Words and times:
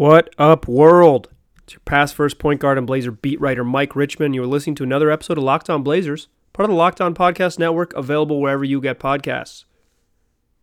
What 0.00 0.34
up, 0.38 0.66
world? 0.66 1.28
It's 1.62 1.74
your 1.74 1.82
past 1.84 2.14
first 2.14 2.38
point 2.38 2.58
guard 2.58 2.78
and 2.78 2.86
Blazer 2.86 3.10
beat 3.10 3.38
writer 3.38 3.62
Mike 3.62 3.94
Richman. 3.94 4.32
You 4.32 4.42
are 4.42 4.46
listening 4.46 4.74
to 4.76 4.82
another 4.82 5.10
episode 5.10 5.36
of 5.36 5.44
Locked 5.44 5.68
On 5.68 5.82
Blazers, 5.82 6.28
part 6.54 6.64
of 6.64 6.70
the 6.70 6.78
Locked 6.78 7.02
On 7.02 7.14
Podcast 7.14 7.58
Network, 7.58 7.92
available 7.92 8.40
wherever 8.40 8.64
you 8.64 8.80
get 8.80 8.98
podcasts. 8.98 9.66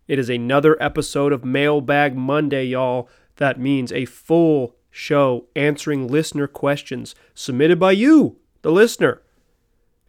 It 0.08 0.18
is 0.18 0.28
another 0.28 0.76
episode 0.82 1.34
of 1.34 1.46
Mailbag 1.46 2.18
Monday, 2.18 2.66
y'all. 2.66 3.10
That 3.36 3.60
means 3.60 3.92
a 3.92 4.06
full 4.06 4.76
show 4.90 5.46
answering 5.56 6.08
listener 6.08 6.48
questions 6.48 7.14
submitted 7.36 7.80
by 7.80 7.92
you, 7.92 8.38
the 8.64 8.72
listener. 8.72 9.22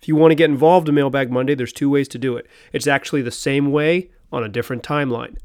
If 0.00 0.08
you 0.08 0.16
want 0.16 0.30
to 0.30 0.36
get 0.36 0.48
involved 0.48 0.88
in 0.88 0.94
Mailbag 0.94 1.30
Monday, 1.30 1.54
there's 1.54 1.74
two 1.74 1.90
ways 1.90 2.08
to 2.08 2.18
do 2.18 2.38
it. 2.38 2.46
It's 2.72 2.86
actually 2.86 3.20
the 3.20 3.30
same 3.30 3.72
way 3.72 4.08
on 4.32 4.42
a 4.42 4.48
different 4.48 4.82
timeline. 4.82 5.36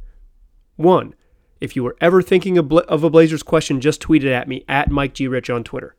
One, 0.77 1.15
if 1.63 1.77
you 1.77 1.83
were 1.83 1.95
ever 2.01 2.21
thinking 2.21 2.57
of, 2.57 2.69
a 2.71 3.09
Blazers 3.09 3.41
question, 3.41 3.79
just 3.79 4.01
tweet 4.01 4.25
it 4.25 4.33
at 4.33 4.49
me 4.49 4.65
at 4.67 4.91
Mike 4.91 5.13
G. 5.13 5.29
Rich 5.29 5.49
on 5.49 5.63
Twitter. 5.63 5.95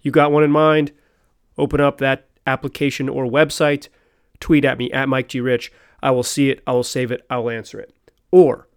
You 0.00 0.12
got 0.12 0.30
one 0.30 0.44
in 0.44 0.52
mind? 0.52 0.92
Open 1.58 1.80
up 1.80 1.98
that 1.98 2.28
application 2.46 3.08
or 3.08 3.24
website, 3.24 3.88
tweet 4.38 4.64
at 4.64 4.78
me 4.78 4.92
at 4.92 5.08
Mike 5.08 5.26
G. 5.26 5.40
Rich. 5.40 5.72
I 6.04 6.12
will 6.12 6.22
see 6.22 6.50
it, 6.50 6.62
I 6.68 6.72
will 6.72 6.84
save 6.84 7.10
it, 7.10 7.26
I 7.28 7.38
will 7.38 7.50
answer 7.50 7.80
it. 7.80 7.92
Or 8.30 8.68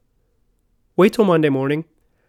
wait 0.95 1.13
till 1.13 1.25
Monday 1.25 1.49
morning 1.49 1.85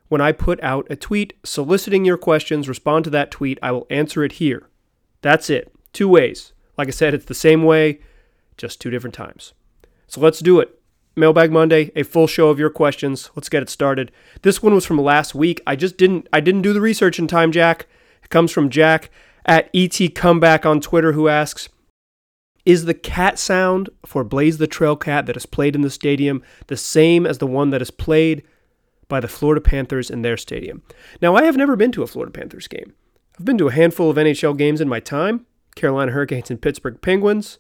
when 0.08 0.20
I 0.20 0.30
put 0.30 0.62
out 0.62 0.86
a 0.90 0.96
tweet 0.96 1.32
soliciting 1.42 2.04
your 2.04 2.18
questions. 2.18 2.68
Respond 2.68 3.04
to 3.04 3.10
that 3.10 3.30
tweet. 3.30 3.58
I 3.62 3.72
will 3.72 3.86
answer 3.88 4.22
it 4.24 4.32
here. 4.32 4.68
That's 5.22 5.48
it. 5.48 5.72
Two 5.94 6.08
ways. 6.08 6.52
Like 6.76 6.88
I 6.88 6.92
said, 6.92 7.14
it's 7.14 7.24
the 7.24 7.34
same 7.34 7.62
way, 7.62 8.00
just 8.58 8.78
two 8.78 8.90
different 8.90 9.14
times. 9.14 9.54
So 10.06 10.20
let's 10.20 10.40
do 10.40 10.60
it. 10.60 10.75
Mailbag 11.16 11.50
Monday, 11.50 11.90
a 11.96 12.02
full 12.02 12.26
show 12.26 12.50
of 12.50 12.58
your 12.58 12.68
questions. 12.68 13.30
Let's 13.34 13.48
get 13.48 13.62
it 13.62 13.70
started. 13.70 14.12
This 14.42 14.62
one 14.62 14.74
was 14.74 14.84
from 14.84 15.00
last 15.00 15.34
week. 15.34 15.62
I 15.66 15.74
just 15.74 15.96
didn't 15.96 16.28
I 16.32 16.40
didn't 16.40 16.62
do 16.62 16.72
the 16.72 16.80
research 16.80 17.18
in 17.18 17.26
time, 17.26 17.52
Jack. 17.52 17.86
It 18.22 18.28
comes 18.28 18.52
from 18.52 18.68
Jack 18.68 19.10
at 19.46 19.70
ET 19.74 20.14
Comeback 20.14 20.66
on 20.66 20.80
Twitter 20.80 21.12
who 21.12 21.28
asks, 21.28 21.68
is 22.66 22.84
the 22.84 22.94
cat 22.94 23.38
sound 23.38 23.88
for 24.04 24.24
Blaze 24.24 24.58
the 24.58 24.66
Trail 24.66 24.96
Cat 24.96 25.26
that 25.26 25.36
is 25.36 25.46
played 25.46 25.74
in 25.74 25.82
the 25.82 25.90
stadium 25.90 26.42
the 26.66 26.76
same 26.76 27.24
as 27.24 27.38
the 27.38 27.46
one 27.46 27.70
that 27.70 27.80
is 27.80 27.92
played 27.92 28.42
by 29.08 29.20
the 29.20 29.28
Florida 29.28 29.60
Panthers 29.60 30.10
in 30.10 30.22
their 30.22 30.36
stadium? 30.36 30.82
Now, 31.22 31.36
I 31.36 31.44
have 31.44 31.56
never 31.56 31.76
been 31.76 31.92
to 31.92 32.02
a 32.02 32.08
Florida 32.08 32.32
Panthers 32.32 32.66
game. 32.66 32.92
I've 33.38 33.44
been 33.44 33.58
to 33.58 33.68
a 33.68 33.72
handful 33.72 34.10
of 34.10 34.16
NHL 34.16 34.58
games 34.58 34.80
in 34.80 34.88
my 34.88 35.00
time 35.00 35.46
Carolina 35.76 36.10
Hurricanes 36.10 36.50
and 36.50 36.60
Pittsburgh 36.60 37.00
Penguins. 37.00 37.58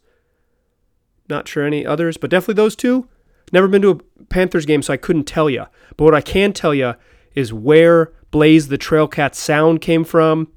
Not 1.28 1.46
sure 1.46 1.64
any 1.64 1.86
others, 1.86 2.16
but 2.16 2.30
definitely 2.30 2.54
those 2.54 2.74
two. 2.74 3.08
Never 3.52 3.68
been 3.68 3.82
to 3.82 3.90
a 3.90 4.24
Panthers 4.24 4.66
game, 4.66 4.82
so 4.82 4.92
I 4.92 4.96
couldn't 4.96 5.24
tell 5.24 5.48
you. 5.48 5.66
But 5.96 6.04
what 6.04 6.14
I 6.14 6.20
can 6.20 6.52
tell 6.52 6.74
you 6.74 6.94
is 7.34 7.52
where 7.52 8.12
Blaze 8.30 8.68
the 8.68 8.78
Trail 8.78 9.06
Cat 9.06 9.34
sound 9.34 9.80
came 9.80 10.04
from. 10.04 10.48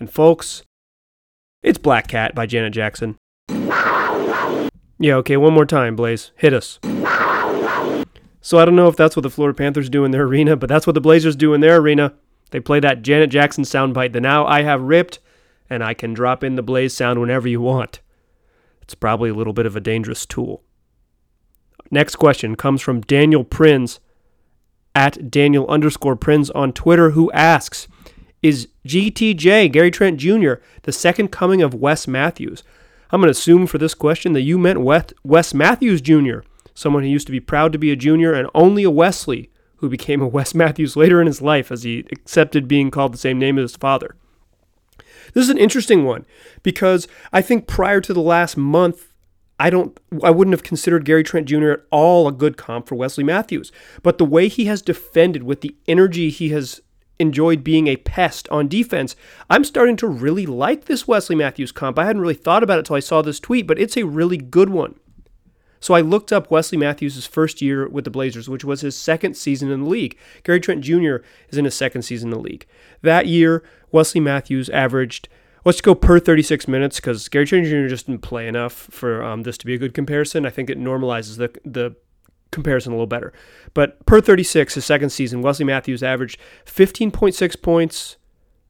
And 0.00 0.10
folks, 0.10 0.62
it's 1.62 1.78
Black 1.78 2.08
Cat 2.08 2.34
by 2.34 2.46
Janet 2.46 2.72
Jackson. 2.72 3.16
Yeah, 4.98 5.16
okay, 5.16 5.36
one 5.36 5.52
more 5.52 5.66
time, 5.66 5.96
Blaze. 5.96 6.30
Hit 6.36 6.54
us. 6.54 6.78
So 8.40 8.58
I 8.58 8.64
don't 8.64 8.76
know 8.76 8.88
if 8.88 8.96
that's 8.96 9.16
what 9.16 9.22
the 9.22 9.30
Florida 9.30 9.56
Panthers 9.56 9.88
do 9.90 10.04
in 10.04 10.10
their 10.10 10.24
arena, 10.24 10.56
but 10.56 10.68
that's 10.68 10.86
what 10.86 10.94
the 10.94 11.00
Blazers 11.00 11.36
do 11.36 11.54
in 11.54 11.60
their 11.60 11.76
arena. 11.76 12.14
They 12.50 12.60
play 12.60 12.78
that 12.80 13.02
Janet 13.02 13.30
Jackson 13.30 13.64
soundbite 13.64 14.12
that 14.12 14.20
now 14.20 14.46
I 14.46 14.62
have 14.62 14.82
ripped, 14.82 15.18
and 15.68 15.82
I 15.82 15.94
can 15.94 16.14
drop 16.14 16.44
in 16.44 16.54
the 16.54 16.62
Blaze 16.62 16.94
sound 16.94 17.20
whenever 17.20 17.48
you 17.48 17.60
want. 17.60 18.00
It's 18.82 18.94
probably 18.94 19.30
a 19.30 19.34
little 19.34 19.52
bit 19.54 19.66
of 19.66 19.76
a 19.76 19.80
dangerous 19.80 20.26
tool. 20.26 20.62
Next 21.94 22.16
question 22.16 22.56
comes 22.56 22.82
from 22.82 23.02
Daniel 23.02 23.44
Prinz 23.44 24.00
at 24.96 25.30
Daniel 25.30 25.64
underscore 25.68 26.16
Prinz 26.16 26.50
on 26.50 26.72
Twitter, 26.72 27.10
who 27.10 27.30
asks 27.30 27.86
Is 28.42 28.66
GTJ, 28.84 29.70
Gary 29.70 29.92
Trent 29.92 30.18
Jr., 30.18 30.54
the 30.82 30.90
second 30.90 31.28
coming 31.28 31.62
of 31.62 31.72
Wes 31.72 32.08
Matthews? 32.08 32.64
I'm 33.12 33.20
going 33.20 33.28
to 33.28 33.38
assume 33.38 33.68
for 33.68 33.78
this 33.78 33.94
question 33.94 34.32
that 34.32 34.40
you 34.40 34.58
meant 34.58 34.80
Wes 35.22 35.54
Matthews 35.54 36.00
Jr., 36.00 36.38
someone 36.74 37.04
who 37.04 37.08
used 37.08 37.28
to 37.28 37.32
be 37.32 37.38
proud 37.38 37.72
to 37.72 37.78
be 37.78 37.92
a 37.92 37.96
junior 37.96 38.32
and 38.32 38.50
only 38.56 38.82
a 38.82 38.90
Wesley, 38.90 39.52
who 39.76 39.88
became 39.88 40.20
a 40.20 40.26
Wes 40.26 40.52
Matthews 40.52 40.96
later 40.96 41.20
in 41.20 41.28
his 41.28 41.40
life 41.40 41.70
as 41.70 41.84
he 41.84 42.00
accepted 42.10 42.66
being 42.66 42.90
called 42.90 43.14
the 43.14 43.18
same 43.18 43.38
name 43.38 43.56
as 43.56 43.70
his 43.70 43.76
father. 43.76 44.16
This 45.32 45.44
is 45.44 45.50
an 45.50 45.58
interesting 45.58 46.04
one 46.04 46.26
because 46.64 47.06
I 47.32 47.40
think 47.40 47.68
prior 47.68 48.00
to 48.00 48.12
the 48.12 48.20
last 48.20 48.56
month, 48.56 49.13
I 49.58 49.70
don't 49.70 49.98
I 50.22 50.30
wouldn't 50.30 50.52
have 50.52 50.62
considered 50.62 51.04
Gary 51.04 51.22
Trent 51.22 51.46
Jr. 51.46 51.70
at 51.70 51.82
all 51.90 52.26
a 52.26 52.32
good 52.32 52.56
comp 52.56 52.88
for 52.88 52.94
Wesley 52.94 53.24
Matthews. 53.24 53.70
But 54.02 54.18
the 54.18 54.24
way 54.24 54.48
he 54.48 54.66
has 54.66 54.82
defended 54.82 55.42
with 55.42 55.60
the 55.60 55.76
energy 55.86 56.30
he 56.30 56.48
has 56.50 56.80
enjoyed 57.20 57.62
being 57.62 57.86
a 57.86 57.96
pest 57.96 58.48
on 58.48 58.66
defense, 58.66 59.14
I'm 59.48 59.64
starting 59.64 59.96
to 59.98 60.08
really 60.08 60.46
like 60.46 60.86
this 60.86 61.06
Wesley 61.06 61.36
Matthews 61.36 61.72
comp. 61.72 61.98
I 61.98 62.06
hadn't 62.06 62.22
really 62.22 62.34
thought 62.34 62.62
about 62.62 62.76
it 62.76 62.80
until 62.80 62.96
I 62.96 63.00
saw 63.00 63.22
this 63.22 63.40
tweet, 63.40 63.66
but 63.66 63.78
it's 63.78 63.96
a 63.96 64.04
really 64.04 64.36
good 64.36 64.70
one. 64.70 64.96
So 65.78 65.92
I 65.92 66.00
looked 66.00 66.32
up 66.32 66.50
Wesley 66.50 66.78
Matthews' 66.78 67.26
first 67.26 67.60
year 67.60 67.86
with 67.86 68.04
the 68.04 68.10
Blazers, 68.10 68.48
which 68.48 68.64
was 68.64 68.80
his 68.80 68.96
second 68.96 69.36
season 69.36 69.70
in 69.70 69.82
the 69.82 69.88
league. 69.88 70.16
Gary 70.42 70.58
Trent 70.58 70.80
Jr. 70.80 71.16
is 71.50 71.58
in 71.58 71.66
his 71.66 71.74
second 71.74 72.02
season 72.02 72.32
in 72.32 72.38
the 72.38 72.42
league. 72.42 72.66
That 73.02 73.26
year, 73.26 73.62
Wesley 73.92 74.20
Matthews 74.22 74.70
averaged 74.70 75.28
let's 75.64 75.80
go 75.80 75.94
per 75.94 76.18
36 76.18 76.68
minutes 76.68 76.96
because 76.96 77.28
Gary 77.28 77.46
Trent 77.46 77.66
Jr. 77.66 77.86
just 77.86 78.06
didn't 78.06 78.22
play 78.22 78.46
enough 78.46 78.72
for 78.72 79.22
um, 79.22 79.42
this 79.42 79.58
to 79.58 79.66
be 79.66 79.74
a 79.74 79.78
good 79.78 79.94
comparison. 79.94 80.46
I 80.46 80.50
think 80.50 80.70
it 80.70 80.78
normalizes 80.78 81.36
the 81.36 81.50
the 81.64 81.96
comparison 82.54 82.92
a 82.92 82.96
little 82.96 83.06
better. 83.06 83.32
But 83.74 84.04
per 84.06 84.20
36, 84.20 84.74
his 84.74 84.84
second 84.84 85.10
season, 85.10 85.42
Wesley 85.42 85.64
Matthews 85.64 86.02
averaged 86.02 86.38
15.6 86.64 87.60
points, 87.60 88.16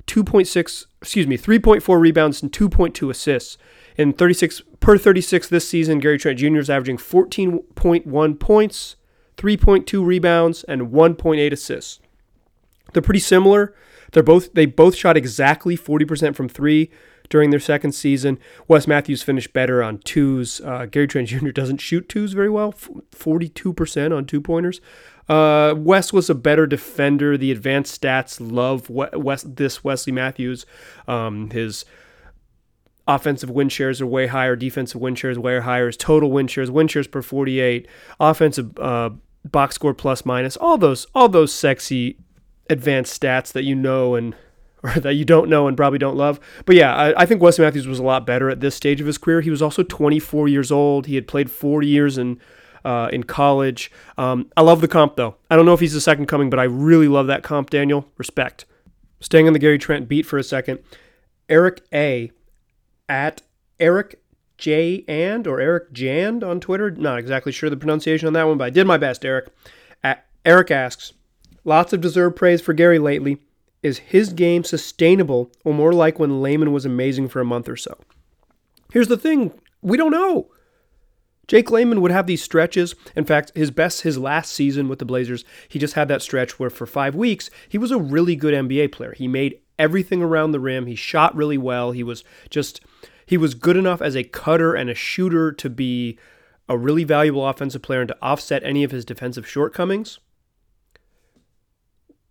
2.6, 0.06 0.86
excuse 1.00 1.26
me, 1.26 1.36
3.4 1.36 2.00
rebounds 2.00 2.42
and 2.42 2.50
2.2 2.50 3.10
assists. 3.10 3.58
In 3.96 4.12
36 4.12 4.62
per 4.80 4.98
36 4.98 5.48
this 5.48 5.68
season, 5.68 6.00
Gary 6.00 6.18
Trent 6.18 6.38
Jr. 6.38 6.56
is 6.56 6.70
averaging 6.70 6.96
14.1 6.96 8.40
points, 8.40 8.96
3.2 9.36 10.04
rebounds, 10.04 10.64
and 10.64 10.90
1.8 10.90 11.52
assists. 11.52 12.00
They're 12.92 13.02
pretty 13.02 13.20
similar. 13.20 13.74
They're 14.14 14.22
both 14.22 14.54
they 14.54 14.64
both 14.64 14.94
shot 14.94 15.16
exactly 15.16 15.76
40% 15.76 16.34
from 16.34 16.48
three 16.48 16.90
during 17.28 17.50
their 17.50 17.60
second 17.60 17.92
season. 17.92 18.38
Wes 18.68 18.86
Matthews 18.86 19.22
finished 19.22 19.52
better 19.52 19.82
on 19.82 19.98
twos. 19.98 20.60
Uh, 20.60 20.86
Gary 20.86 21.06
Trent 21.06 21.28
Jr. 21.28 21.50
doesn't 21.50 21.78
shoot 21.78 22.08
twos 22.08 22.32
very 22.32 22.50
well, 22.50 22.72
42% 22.72 24.16
on 24.16 24.24
two 24.24 24.40
pointers. 24.40 24.80
Uh, 25.28 25.74
Wes 25.76 26.12
was 26.12 26.30
a 26.30 26.34
better 26.34 26.66
defender. 26.66 27.36
The 27.36 27.50
advanced 27.50 28.00
stats 28.00 28.38
love 28.40 28.88
Wes, 28.88 29.42
this 29.42 29.82
Wesley 29.82 30.12
Matthews. 30.12 30.64
Um, 31.08 31.50
his 31.50 31.84
offensive 33.08 33.50
win 33.50 33.68
shares 33.68 34.00
are 34.00 34.06
way 34.06 34.28
higher, 34.28 34.54
defensive 34.54 35.00
win 35.00 35.14
shares 35.14 35.38
way 35.38 35.58
higher. 35.60 35.86
His 35.86 35.96
total 35.96 36.30
win 36.30 36.46
shares, 36.46 36.70
win 36.70 36.88
shares 36.88 37.06
per 37.06 37.22
48, 37.22 37.88
offensive 38.20 38.78
uh, 38.78 39.10
box 39.44 39.74
score 39.74 39.94
plus 39.94 40.24
minus, 40.24 40.56
all 40.56 40.78
those 40.78 41.06
all 41.14 41.28
those 41.28 41.52
sexy 41.52 42.18
advanced 42.70 43.20
stats 43.20 43.52
that 43.52 43.64
you 43.64 43.74
know 43.74 44.14
and 44.14 44.34
or 44.84 44.90
that 45.00 45.14
you 45.14 45.24
don't 45.24 45.48
know 45.48 45.66
and 45.66 45.76
probably 45.76 45.98
don't 45.98 46.16
love. 46.16 46.38
But 46.66 46.76
yeah, 46.76 46.94
I, 46.94 47.22
I, 47.22 47.26
think 47.26 47.40
Wesley 47.40 47.64
Matthews 47.64 47.86
was 47.86 47.98
a 47.98 48.02
lot 48.02 48.26
better 48.26 48.50
at 48.50 48.60
this 48.60 48.74
stage 48.74 49.00
of 49.00 49.06
his 49.06 49.16
career. 49.16 49.40
He 49.40 49.48
was 49.48 49.62
also 49.62 49.82
24 49.82 50.46
years 50.48 50.70
old. 50.70 51.06
He 51.06 51.14
had 51.14 51.26
played 51.26 51.50
four 51.50 51.82
years 51.82 52.18
in 52.18 52.38
uh, 52.84 53.08
in 53.12 53.24
college. 53.24 53.90
Um, 54.18 54.50
I 54.56 54.60
love 54.60 54.82
the 54.82 54.88
comp 54.88 55.16
though. 55.16 55.36
I 55.50 55.56
don't 55.56 55.64
know 55.64 55.72
if 55.72 55.80
he's 55.80 55.94
the 55.94 56.00
second 56.00 56.26
coming, 56.26 56.50
but 56.50 56.58
I 56.58 56.64
really 56.64 57.08
love 57.08 57.26
that 57.28 57.42
comp. 57.42 57.70
Daniel, 57.70 58.06
respect. 58.18 58.66
Staying 59.20 59.46
on 59.46 59.54
the 59.54 59.58
Gary 59.58 59.78
Trent 59.78 60.06
beat 60.06 60.26
for 60.26 60.38
a 60.38 60.42
second, 60.42 60.80
Eric 61.48 61.80
A. 61.94 62.30
at 63.08 63.40
Eric 63.80 64.20
J 64.58 65.04
and 65.08 65.46
or 65.46 65.60
Eric 65.60 65.92
Jand 65.92 66.44
on 66.44 66.60
Twitter. 66.60 66.90
Not 66.90 67.18
exactly 67.18 67.52
sure 67.52 67.70
the 67.70 67.76
pronunciation 67.76 68.26
on 68.26 68.34
that 68.34 68.46
one, 68.46 68.58
but 68.58 68.64
I 68.64 68.70
did 68.70 68.86
my 68.86 68.98
best. 68.98 69.24
Eric. 69.24 69.48
At, 70.02 70.26
Eric 70.44 70.70
asks 70.70 71.14
Lots 71.64 71.92
of 71.92 72.00
deserved 72.00 72.36
praise 72.36 72.60
for 72.60 72.74
Gary 72.74 72.98
lately. 72.98 73.38
Is 73.82 73.98
his 73.98 74.32
game 74.32 74.64
sustainable 74.64 75.50
or 75.64 75.74
more 75.74 75.92
like 75.92 76.18
when 76.18 76.40
Layman 76.42 76.72
was 76.72 76.86
amazing 76.86 77.28
for 77.28 77.40
a 77.40 77.44
month 77.44 77.68
or 77.68 77.76
so? 77.76 77.98
Here's 78.92 79.08
the 79.08 79.16
thing 79.16 79.52
we 79.82 79.96
don't 79.96 80.12
know. 80.12 80.50
Jake 81.46 81.70
Layman 81.70 82.00
would 82.00 82.10
have 82.10 82.26
these 82.26 82.42
stretches. 82.42 82.94
In 83.14 83.24
fact, 83.24 83.52
his 83.54 83.70
best, 83.70 84.00
his 84.00 84.16
last 84.16 84.52
season 84.52 84.88
with 84.88 84.98
the 84.98 85.04
Blazers, 85.04 85.44
he 85.68 85.78
just 85.78 85.94
had 85.94 86.08
that 86.08 86.22
stretch 86.22 86.58
where 86.58 86.70
for 86.70 86.86
five 86.86 87.14
weeks, 87.14 87.50
he 87.68 87.76
was 87.76 87.90
a 87.90 87.98
really 87.98 88.34
good 88.34 88.54
NBA 88.54 88.92
player. 88.92 89.12
He 89.12 89.28
made 89.28 89.60
everything 89.78 90.22
around 90.22 90.52
the 90.52 90.60
rim. 90.60 90.86
He 90.86 90.94
shot 90.94 91.36
really 91.36 91.58
well. 91.58 91.92
He 91.92 92.02
was 92.02 92.24
just, 92.48 92.80
he 93.26 93.36
was 93.36 93.54
good 93.54 93.76
enough 93.76 94.00
as 94.00 94.16
a 94.16 94.24
cutter 94.24 94.74
and 94.74 94.88
a 94.88 94.94
shooter 94.94 95.52
to 95.52 95.68
be 95.68 96.18
a 96.66 96.78
really 96.78 97.04
valuable 97.04 97.46
offensive 97.46 97.82
player 97.82 98.00
and 98.00 98.08
to 98.08 98.16
offset 98.22 98.64
any 98.64 98.82
of 98.82 98.90
his 98.90 99.04
defensive 99.04 99.46
shortcomings 99.46 100.18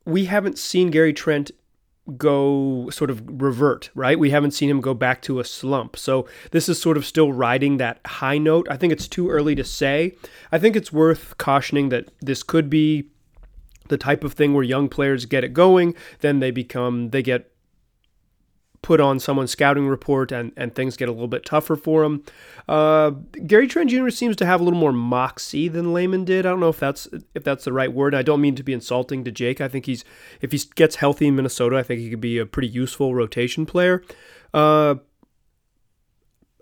we 0.06 0.26
haven't 0.26 0.58
seen 0.58 0.92
Gary 0.92 1.14
Trent 1.14 1.52
go 2.18 2.90
sort 2.90 3.10
of 3.10 3.42
revert, 3.42 3.90
right? 3.96 4.20
We 4.20 4.32
haven't 4.32 4.52
seen 4.52 4.70
him 4.70 4.82
go 4.82 4.94
back 4.94 5.22
to 5.24 5.40
a 5.40 5.46
slump. 5.46 5.96
So 5.96 6.28
this 6.52 6.68
is 6.68 6.82
sort 6.82 6.98
of 6.98 7.06
still 7.06 7.32
riding 7.32 7.78
that 7.78 8.02
high 8.06 8.38
note. 8.38 8.68
I 8.70 8.76
think 8.76 8.92
it's 8.92 9.08
too 9.08 9.30
early 9.30 9.56
to 9.56 9.64
say. 9.64 10.16
I 10.52 10.60
think 10.60 10.76
it's 10.76 10.92
worth 10.92 11.38
cautioning 11.38 11.90
that 11.90 12.12
this 12.20 12.44
could 12.44 12.70
be 12.70 13.06
the 13.88 13.98
type 13.98 14.24
of 14.24 14.34
thing 14.34 14.54
where 14.54 14.64
young 14.64 14.90
players 14.90 15.26
get 15.26 15.44
it 15.44 15.54
going, 15.54 15.96
then 16.20 16.40
they 16.40 16.52
become 16.52 17.10
they 17.12 17.22
get 17.22 17.53
put 18.84 19.00
on 19.00 19.18
someone's 19.18 19.50
scouting 19.50 19.88
report 19.88 20.32
and, 20.32 20.52
and 20.56 20.76
things 20.76 20.96
get 20.96 21.10
a 21.10 21.12
little 21.12 21.28
bit 21.28 21.46
tougher 21.46 21.76
for 21.76 22.04
him. 22.04 22.24
Uh, 22.68 23.12
Gary 23.48 23.66
Trent 23.66 23.90
Jr. 23.90 24.10
seems 24.10 24.36
to 24.36 24.46
have 24.46 24.62
a 24.62 24.64
little 24.64 24.80
more 24.80 24.92
moxie 24.92 25.70
than 25.70 25.94
Layman 25.94 26.26
did. 26.26 26.46
I 26.46 26.50
don't 26.50 26.60
know 26.60 26.70
if 26.70 26.80
that's 26.80 27.08
if 27.34 27.44
that's 27.44 27.64
the 27.64 27.74
right 27.74 27.92
word. 27.92 28.14
I 28.14 28.22
don't 28.22 28.42
mean 28.42 28.56
to 28.56 28.64
be 28.64 28.74
insulting 28.74 29.24
to 29.24 29.32
Jake. 29.32 29.62
I 29.62 29.68
think 29.68 29.88
he's 29.88 30.04
if 30.42 30.52
he 30.52 30.62
gets 30.76 30.98
healthy 30.98 31.28
in 31.28 31.36
Minnesota, 31.36 31.78
I 31.78 31.84
think 31.84 32.02
he 32.02 32.10
could 32.10 32.22
be 32.22 32.38
a 32.38 32.46
pretty 32.46 32.68
useful 32.68 33.16
rotation 33.16 33.66
player. 33.66 34.04
Uh, 34.54 34.96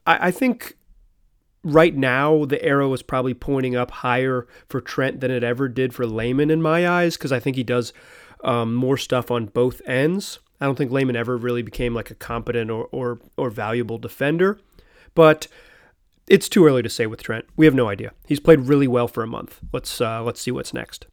I, 0.06 0.28
I 0.28 0.32
think 0.32 0.78
right 1.64 1.96
now 1.96 2.46
the 2.46 2.64
arrow 2.64 2.94
is 2.94 3.02
probably 3.02 3.34
pointing 3.34 3.76
up 3.76 3.92
higher 3.92 4.48
for 4.70 4.80
Trent 4.80 5.22
than 5.22 5.32
it 5.32 5.44
ever 5.44 5.68
did 5.68 5.94
for 5.94 6.06
Layman 6.06 6.52
in 6.52 6.62
my 6.62 6.88
eyes 6.88 7.18
because 7.18 7.32
I 7.32 7.40
think 7.40 7.56
he 7.56 7.64
does 7.64 7.94
um, 8.44 8.76
more 8.76 8.98
stuff 8.98 9.32
on 9.32 9.48
both 9.48 9.82
ends. 9.88 10.40
I 10.62 10.66
don't 10.66 10.76
think 10.76 10.92
Layman 10.92 11.16
ever 11.16 11.36
really 11.36 11.64
became 11.64 11.96
like 11.96 12.12
a 12.12 12.16
competent 12.16 12.70
or, 12.70 12.88
or, 12.92 13.20
or 13.36 13.50
valuable 13.50 13.98
defender, 13.98 14.60
but 15.16 15.48
it's 16.28 16.48
too 16.48 16.66
early 16.68 16.84
to 16.84 16.90
say 16.90 17.08
with 17.08 17.24
Trent. 17.24 17.46
We 17.58 17.66
have 17.66 17.74
no 17.74 17.90
idea. 17.90 18.14
He's 18.28 18.40
played 18.40 18.62
really 18.62 18.88
well 18.88 19.08
for 19.08 19.24
a 19.24 19.28
month. 19.28 19.60
Let's 19.74 20.00
uh, 20.00 20.22
let's 20.24 20.40
see 20.40 20.52
what's 20.52 20.74
next. 20.74 21.08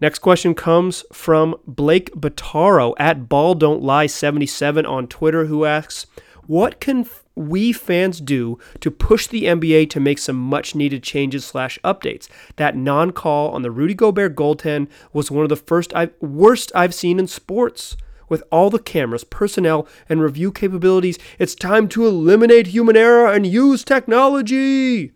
Next 0.00 0.20
question 0.20 0.54
comes 0.54 1.04
from 1.12 1.56
Blake 1.66 2.12
Bataro 2.12 2.94
at 3.00 3.28
Ball 3.28 3.56
Don't 3.56 3.82
Lie 3.82 4.06
77 4.06 4.86
on 4.86 5.08
Twitter, 5.08 5.46
who 5.46 5.64
asks, 5.64 6.06
"What 6.46 6.78
can 6.78 7.04
we 7.34 7.72
fans 7.72 8.20
do 8.20 8.60
to 8.80 8.92
push 8.92 9.26
the 9.26 9.46
NBA 9.46 9.90
to 9.90 10.00
make 10.00 10.20
some 10.20 10.36
much 10.36 10.76
needed 10.76 11.02
changes 11.02 11.44
slash 11.44 11.80
updates? 11.82 12.28
That 12.56 12.76
non 12.76 13.10
call 13.10 13.50
on 13.50 13.62
the 13.62 13.72
Rudy 13.72 13.94
Gobert 13.94 14.36
goaltend 14.36 14.86
was 15.12 15.32
one 15.32 15.42
of 15.42 15.48
the 15.48 15.56
first 15.56 15.92
I've, 15.96 16.14
worst 16.20 16.70
I've 16.76 16.94
seen 16.94 17.18
in 17.18 17.26
sports." 17.26 17.96
With 18.28 18.42
all 18.50 18.70
the 18.70 18.78
cameras, 18.78 19.24
personnel, 19.24 19.86
and 20.08 20.20
review 20.20 20.52
capabilities, 20.52 21.18
it's 21.38 21.54
time 21.54 21.88
to 21.88 22.06
eliminate 22.06 22.68
human 22.68 22.96
error 22.96 23.32
and 23.32 23.46
use 23.46 23.84
technology. 23.84 25.12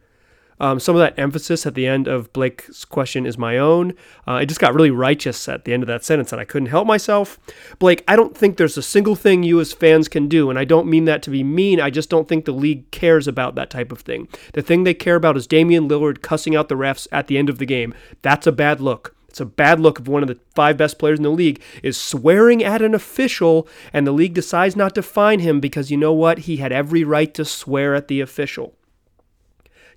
Um, 0.62 0.78
some 0.78 0.94
of 0.94 1.00
that 1.00 1.18
emphasis 1.18 1.66
at 1.66 1.74
the 1.74 1.88
end 1.88 2.06
of 2.06 2.32
Blake's 2.32 2.84
question 2.84 3.26
is 3.26 3.36
my 3.36 3.58
own. 3.58 3.94
Uh, 4.28 4.34
it 4.34 4.46
just 4.46 4.60
got 4.60 4.74
really 4.74 4.92
righteous 4.92 5.48
at 5.48 5.64
the 5.64 5.74
end 5.74 5.82
of 5.82 5.88
that 5.88 6.04
sentence, 6.04 6.30
and 6.30 6.40
I 6.40 6.44
couldn't 6.44 6.68
help 6.68 6.86
myself. 6.86 7.36
Blake, 7.80 8.04
I 8.06 8.14
don't 8.14 8.36
think 8.36 8.56
there's 8.56 8.78
a 8.78 8.82
single 8.82 9.16
thing 9.16 9.42
you 9.42 9.58
as 9.58 9.72
fans 9.72 10.06
can 10.06 10.28
do, 10.28 10.50
and 10.50 10.58
I 10.60 10.64
don't 10.64 10.86
mean 10.86 11.04
that 11.06 11.20
to 11.24 11.30
be 11.30 11.42
mean. 11.42 11.80
I 11.80 11.90
just 11.90 12.08
don't 12.08 12.28
think 12.28 12.44
the 12.44 12.52
league 12.52 12.88
cares 12.92 13.26
about 13.26 13.56
that 13.56 13.70
type 13.70 13.90
of 13.90 14.02
thing. 14.02 14.28
The 14.52 14.62
thing 14.62 14.84
they 14.84 14.94
care 14.94 15.16
about 15.16 15.36
is 15.36 15.48
Damian 15.48 15.88
Lillard 15.88 16.22
cussing 16.22 16.54
out 16.54 16.68
the 16.68 16.76
refs 16.76 17.08
at 17.10 17.26
the 17.26 17.38
end 17.38 17.48
of 17.48 17.58
the 17.58 17.66
game. 17.66 17.92
That's 18.22 18.46
a 18.46 18.52
bad 18.52 18.80
look. 18.80 19.16
It's 19.32 19.40
a 19.40 19.46
bad 19.46 19.80
look 19.80 19.98
if 19.98 20.06
one 20.06 20.22
of 20.22 20.28
the 20.28 20.38
five 20.54 20.76
best 20.76 20.98
players 20.98 21.18
in 21.18 21.22
the 21.22 21.30
league 21.30 21.62
is 21.82 21.96
swearing 21.96 22.62
at 22.62 22.82
an 22.82 22.94
official 22.94 23.66
and 23.90 24.06
the 24.06 24.12
league 24.12 24.34
decides 24.34 24.76
not 24.76 24.94
to 24.94 25.02
fine 25.02 25.40
him 25.40 25.58
because 25.58 25.90
you 25.90 25.96
know 25.96 26.12
what? 26.12 26.40
He 26.40 26.58
had 26.58 26.70
every 26.70 27.02
right 27.02 27.32
to 27.32 27.46
swear 27.46 27.94
at 27.94 28.08
the 28.08 28.20
official. 28.20 28.74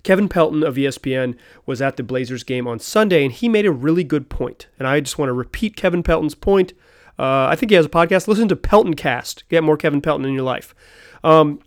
Kevin 0.02 0.26
Pelton 0.26 0.62
of 0.62 0.76
ESPN 0.76 1.36
was 1.66 1.82
at 1.82 1.98
the 1.98 2.02
Blazers 2.02 2.44
game 2.44 2.66
on 2.66 2.78
Sunday 2.78 3.24
and 3.24 3.32
he 3.32 3.46
made 3.46 3.66
a 3.66 3.72
really 3.72 4.04
good 4.04 4.30
point. 4.30 4.68
And 4.78 4.88
I 4.88 5.00
just 5.00 5.18
want 5.18 5.28
to 5.28 5.34
repeat 5.34 5.76
Kevin 5.76 6.02
Pelton's 6.02 6.34
point. 6.34 6.72
Uh, 7.18 7.48
I 7.50 7.56
think 7.56 7.68
he 7.68 7.76
has 7.76 7.84
a 7.84 7.90
podcast. 7.90 8.26
Listen 8.26 8.48
to 8.48 8.56
Pelton 8.56 8.94
Cast. 8.94 9.46
Get 9.50 9.62
more 9.62 9.76
Kevin 9.76 10.00
Pelton 10.00 10.24
in 10.24 10.32
your 10.32 10.44
life. 10.44 10.74
Um, 11.22 11.60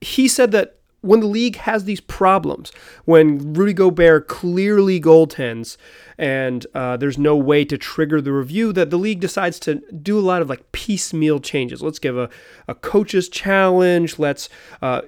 he 0.00 0.28
said 0.28 0.52
that 0.52 0.75
when 1.06 1.20
the 1.20 1.26
league 1.26 1.56
has 1.56 1.84
these 1.84 2.00
problems, 2.00 2.72
when 3.04 3.54
Rudy 3.54 3.72
Gobert 3.72 4.28
clearly 4.28 5.00
goaltends 5.00 5.76
and 6.18 6.66
uh, 6.74 6.96
there's 6.96 7.18
no 7.18 7.36
way 7.36 7.64
to 7.64 7.78
trigger 7.78 8.20
the 8.20 8.32
review, 8.32 8.72
that 8.72 8.90
the 8.90 8.98
league 8.98 9.20
decides 9.20 9.58
to 9.60 9.76
do 9.90 10.18
a 10.18 10.20
lot 10.20 10.42
of 10.42 10.48
like 10.48 10.72
piecemeal 10.72 11.40
changes. 11.40 11.82
Let's 11.82 11.98
give 11.98 12.16
a, 12.16 12.28
a 12.66 12.74
coach's 12.74 13.28
challenge. 13.28 14.18
Let's 14.18 14.48
uh, 14.82 15.02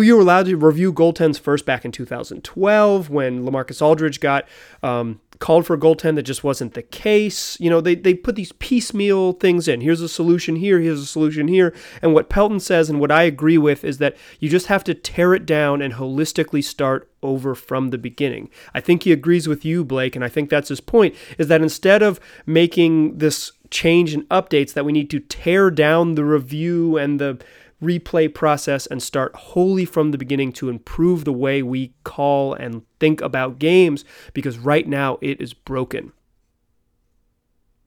you 0.00 0.16
were 0.16 0.22
allowed 0.22 0.46
to 0.46 0.56
review 0.56 0.92
goaltends 0.92 1.38
first 1.38 1.66
back 1.66 1.84
in 1.84 1.92
2012 1.92 3.10
when 3.10 3.44
LaMarcus 3.44 3.82
Aldridge 3.82 4.20
got 4.20 4.48
um, 4.82 5.20
called 5.38 5.66
for 5.66 5.74
a 5.74 5.78
goaltend 5.78 6.14
that 6.14 6.22
just 6.22 6.44
wasn't 6.44 6.74
the 6.74 6.82
case. 6.82 7.58
You 7.60 7.68
know, 7.68 7.80
they, 7.80 7.94
they 7.94 8.14
put 8.14 8.36
these 8.36 8.52
piecemeal 8.52 9.34
things 9.34 9.68
in. 9.68 9.80
Here's 9.80 10.00
a 10.00 10.08
solution 10.08 10.56
here, 10.56 10.80
here's 10.80 11.00
a 11.00 11.06
solution 11.06 11.48
here. 11.48 11.74
And 12.00 12.14
what 12.14 12.30
Pelton 12.30 12.60
says, 12.60 12.88
and 12.88 13.00
what 13.00 13.10
I 13.10 13.24
agree 13.24 13.58
with, 13.58 13.84
is 13.84 13.98
that 13.98 14.16
you 14.38 14.48
just 14.48 14.68
have 14.68 14.84
to 14.84 14.94
tear 14.94 15.34
it 15.34 15.44
down 15.44 15.82
and 15.82 15.94
holistically 15.94 16.62
start 16.62 17.10
over 17.22 17.54
from 17.54 17.90
the 17.90 17.98
beginning. 17.98 18.50
I 18.72 18.80
think 18.80 19.02
he 19.02 19.12
agrees 19.12 19.48
with 19.48 19.64
you, 19.64 19.84
Blake, 19.84 20.16
and 20.16 20.24
I 20.24 20.28
think 20.28 20.48
that's 20.48 20.68
his 20.68 20.80
point, 20.80 21.14
is 21.38 21.48
that 21.48 21.60
instead 21.60 22.02
of 22.02 22.20
making 22.46 23.18
this 23.18 23.52
change 23.70 24.14
and 24.14 24.28
updates, 24.28 24.72
that 24.74 24.84
we 24.84 24.92
need 24.92 25.10
to 25.10 25.20
tear 25.20 25.70
down 25.70 26.14
the 26.14 26.24
review 26.24 26.96
and 26.96 27.20
the 27.20 27.42
replay 27.82 28.32
process 28.32 28.86
and 28.86 29.02
start 29.02 29.34
wholly 29.34 29.84
from 29.84 30.10
the 30.10 30.18
beginning 30.18 30.52
to 30.52 30.68
improve 30.68 31.24
the 31.24 31.32
way 31.32 31.62
we 31.62 31.92
call 32.04 32.54
and 32.54 32.82
think 33.00 33.20
about 33.20 33.58
games 33.58 34.04
because 34.32 34.58
right 34.58 34.86
now 34.86 35.18
it 35.20 35.40
is 35.40 35.52
broken. 35.52 36.12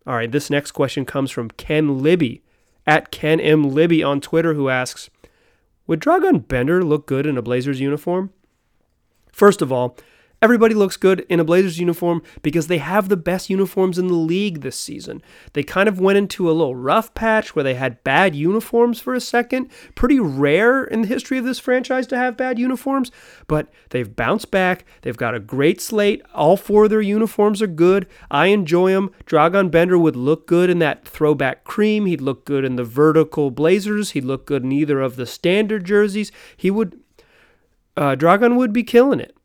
All 0.06 0.16
right, 0.16 0.32
this 0.32 0.50
next 0.50 0.72
question 0.72 1.06
comes 1.06 1.32
from 1.32 1.50
Ken 1.50 2.04
Libby 2.04 2.44
at 2.86 3.10
Ken 3.10 3.40
M. 3.40 3.64
Libby 3.64 4.04
on 4.04 4.22
Twitter, 4.22 4.54
who 4.54 4.70
asks 4.70 5.10
Would 5.88 6.00
Dragan 6.00 6.48
Bender 6.48 6.84
look 6.84 7.08
good 7.08 7.26
in 7.26 7.38
a 7.38 7.42
Blazers 7.42 7.80
uniform? 7.80 8.32
First 9.32 9.62
of 9.62 9.72
all, 9.72 9.98
Everybody 10.46 10.76
looks 10.76 10.96
good 10.96 11.26
in 11.28 11.40
a 11.40 11.44
Blazers 11.44 11.80
uniform 11.80 12.22
because 12.44 12.68
they 12.68 12.78
have 12.78 13.10
the 13.10 13.18
best 13.18 13.50
uniforms 13.50 13.98
in 13.98 14.06
the 14.06 14.14
league 14.14 14.62
this 14.62 14.80
season. 14.80 15.24
They 15.54 15.64
kind 15.64 15.90
of 15.90 16.00
went 16.00 16.20
into 16.20 16.48
a 16.48 16.54
little 16.54 16.76
rough 16.76 17.16
patch 17.16 17.56
where 17.56 17.64
they 17.64 17.74
had 17.74 18.04
bad 18.04 18.36
uniforms 18.36 19.00
for 19.00 19.16
a 19.16 19.20
second. 19.20 19.72
Pretty 19.96 20.20
rare 20.20 20.84
in 20.84 21.02
the 21.02 21.08
history 21.08 21.40
of 21.40 21.46
this 21.46 21.58
franchise 21.58 22.06
to 22.06 22.18
have 22.18 22.38
bad 22.38 22.60
uniforms, 22.60 23.10
but 23.48 23.74
they've 23.90 24.16
bounced 24.16 24.52
back. 24.52 24.86
They've 25.02 25.18
got 25.18 25.34
a 25.34 25.40
great 25.40 25.82
slate. 25.82 26.22
All 26.36 26.58
four 26.58 26.84
of 26.84 26.92
their 26.92 27.02
uniforms 27.02 27.60
are 27.64 27.66
good. 27.66 28.06
I 28.30 28.46
enjoy 28.46 28.92
them. 28.92 29.10
Dragan 29.26 29.72
Bender 29.72 29.98
would 29.98 30.16
look 30.16 30.46
good 30.46 30.70
in 30.70 30.78
that 30.78 31.08
throwback 31.08 31.64
cream. 31.64 32.06
He'd 32.06 32.22
look 32.22 32.46
good 32.46 32.64
in 32.64 32.76
the 32.76 32.84
vertical 32.84 33.50
Blazers. 33.50 34.12
He'd 34.12 34.26
look 34.26 34.46
good 34.46 34.64
in 34.64 34.72
either 34.72 35.02
of 35.02 35.16
the 35.16 35.26
standard 35.26 35.86
jerseys. 35.86 36.32
He 36.56 36.70
would. 36.70 37.02
Uh, 37.98 38.16
Dragan 38.16 38.58
would 38.58 38.74
be 38.74 38.84
killing 38.84 39.20
it. 39.20 39.36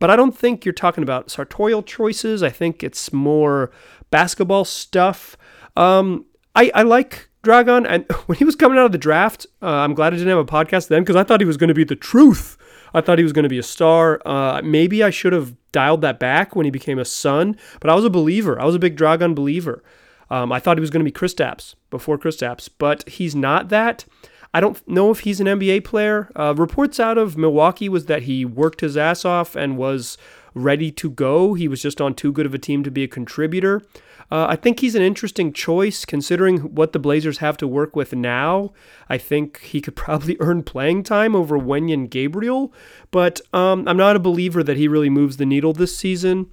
But 0.00 0.10
I 0.10 0.16
don't 0.16 0.36
think 0.36 0.64
you're 0.64 0.72
talking 0.72 1.02
about 1.04 1.30
sartorial 1.30 1.82
choices. 1.82 2.42
I 2.42 2.50
think 2.50 2.82
it's 2.82 3.12
more 3.12 3.70
basketball 4.10 4.64
stuff. 4.64 5.36
Um, 5.76 6.24
I, 6.56 6.72
I 6.74 6.82
like 6.82 7.28
Dragan, 7.44 7.86
and 7.88 8.10
when 8.26 8.36
he 8.38 8.44
was 8.44 8.56
coming 8.56 8.78
out 8.78 8.86
of 8.86 8.92
the 8.92 8.98
draft, 8.98 9.46
uh, 9.62 9.66
I'm 9.66 9.94
glad 9.94 10.12
I 10.12 10.16
didn't 10.16 10.36
have 10.36 10.38
a 10.38 10.44
podcast 10.44 10.88
then 10.88 11.02
because 11.02 11.16
I 11.16 11.22
thought 11.22 11.40
he 11.40 11.46
was 11.46 11.56
going 11.56 11.68
to 11.68 11.74
be 11.74 11.84
the 11.84 11.94
truth. 11.94 12.56
I 12.92 13.00
thought 13.00 13.18
he 13.18 13.24
was 13.24 13.32
going 13.32 13.44
to 13.44 13.48
be 13.48 13.58
a 13.58 13.62
star. 13.62 14.20
Uh, 14.26 14.60
maybe 14.64 15.04
I 15.04 15.10
should 15.10 15.32
have 15.32 15.54
dialed 15.70 16.00
that 16.00 16.18
back 16.18 16.56
when 16.56 16.64
he 16.64 16.70
became 16.70 16.98
a 16.98 17.04
Sun, 17.04 17.56
but 17.78 17.88
I 17.88 17.94
was 17.94 18.04
a 18.04 18.10
believer. 18.10 18.60
I 18.60 18.64
was 18.64 18.74
a 18.74 18.80
big 18.80 18.96
Dragan 18.96 19.34
believer. 19.34 19.84
Um, 20.30 20.52
I 20.52 20.60
thought 20.60 20.76
he 20.76 20.80
was 20.80 20.90
going 20.90 21.04
to 21.04 21.10
be 21.10 21.16
Kristaps 21.16 21.74
before 21.90 22.18
Kristaps, 22.18 22.68
but 22.78 23.08
he's 23.08 23.34
not 23.34 23.68
that. 23.68 24.04
I 24.52 24.60
don't 24.60 24.86
know 24.88 25.10
if 25.10 25.20
he's 25.20 25.40
an 25.40 25.46
NBA 25.46 25.84
player. 25.84 26.30
Uh, 26.34 26.54
reports 26.56 26.98
out 26.98 27.18
of 27.18 27.36
Milwaukee 27.36 27.88
was 27.88 28.06
that 28.06 28.24
he 28.24 28.44
worked 28.44 28.80
his 28.80 28.96
ass 28.96 29.24
off 29.24 29.54
and 29.54 29.76
was 29.76 30.18
ready 30.54 30.90
to 30.90 31.10
go. 31.10 31.54
He 31.54 31.68
was 31.68 31.80
just 31.80 32.00
on 32.00 32.14
too 32.14 32.32
good 32.32 32.46
of 32.46 32.54
a 32.54 32.58
team 32.58 32.82
to 32.82 32.90
be 32.90 33.04
a 33.04 33.08
contributor. 33.08 33.82
Uh, 34.30 34.46
I 34.48 34.56
think 34.56 34.80
he's 34.80 34.94
an 34.94 35.02
interesting 35.02 35.52
choice 35.52 36.04
considering 36.04 36.58
what 36.74 36.92
the 36.92 36.98
Blazers 37.00 37.38
have 37.38 37.56
to 37.58 37.66
work 37.66 37.96
with 37.96 38.14
now. 38.14 38.72
I 39.08 39.18
think 39.18 39.60
he 39.60 39.80
could 39.80 39.96
probably 39.96 40.36
earn 40.40 40.62
playing 40.62 41.02
time 41.02 41.34
over 41.34 41.58
Wenyen 41.58 42.08
Gabriel, 42.08 42.72
but 43.10 43.40
um, 43.52 43.86
I'm 43.88 43.96
not 43.96 44.16
a 44.16 44.20
believer 44.20 44.62
that 44.62 44.76
he 44.76 44.88
really 44.88 45.10
moves 45.10 45.36
the 45.36 45.46
needle 45.46 45.72
this 45.72 45.96
season. 45.96 46.48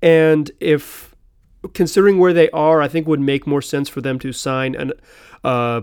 And 0.00 0.50
if 0.60 1.14
considering 1.74 2.18
where 2.18 2.32
they 2.32 2.50
are, 2.50 2.80
I 2.80 2.88
think 2.88 3.08
would 3.08 3.20
make 3.20 3.46
more 3.46 3.62
sense 3.62 3.88
for 3.88 4.00
them 4.00 4.18
to 4.20 4.32
sign 4.32 4.74
an 4.74 4.92
uh, 5.42 5.82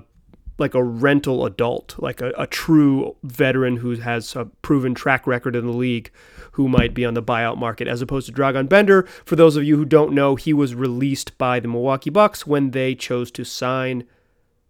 like 0.63 0.73
a 0.73 0.83
rental 0.83 1.45
adult, 1.45 1.95
like 1.97 2.21
a, 2.21 2.31
a 2.37 2.47
true 2.47 3.15
veteran 3.21 3.77
who 3.77 3.97
has 3.97 4.33
a 4.35 4.45
proven 4.61 4.95
track 4.95 5.27
record 5.27 5.55
in 5.55 5.65
the 5.65 5.73
league 5.73 6.09
who 6.53 6.69
might 6.69 6.93
be 6.93 7.03
on 7.03 7.13
the 7.13 7.21
buyout 7.21 7.57
market, 7.57 7.85
as 7.85 8.01
opposed 8.01 8.27
to 8.27 8.31
Dragan 8.31 8.69
Bender. 8.69 9.03
For 9.25 9.35
those 9.35 9.57
of 9.57 9.65
you 9.65 9.75
who 9.75 9.83
don't 9.83 10.13
know, 10.13 10.35
he 10.35 10.53
was 10.53 10.73
released 10.73 11.37
by 11.37 11.59
the 11.59 11.67
Milwaukee 11.67 12.09
Bucks 12.09 12.47
when 12.47 12.71
they 12.71 12.95
chose 12.95 13.29
to 13.31 13.43
sign 13.43 14.05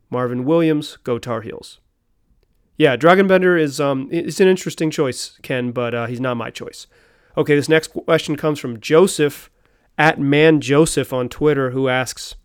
Marvin 0.09 0.45
Williams, 0.45 0.97
go 1.03 1.19
Tar 1.19 1.41
Heels. 1.41 1.79
Yeah, 2.75 2.97
Dragan 2.97 3.27
Bender 3.27 3.55
is 3.55 3.79
um 3.79 4.09
it's 4.11 4.39
an 4.39 4.47
interesting 4.47 4.89
choice, 4.89 5.37
Ken, 5.43 5.71
but 5.71 5.93
uh, 5.93 6.07
he's 6.07 6.19
not 6.19 6.37
my 6.37 6.49
choice. 6.49 6.87
Okay, 7.37 7.55
this 7.55 7.69
next 7.69 7.89
question 7.89 8.35
comes 8.35 8.59
from 8.59 8.79
Joseph 8.79 9.51
at 9.97 10.19
Man 10.19 10.59
Joseph 10.59 11.13
on 11.13 11.29
Twitter, 11.29 11.69
who 11.69 11.87
asks. 11.87 12.35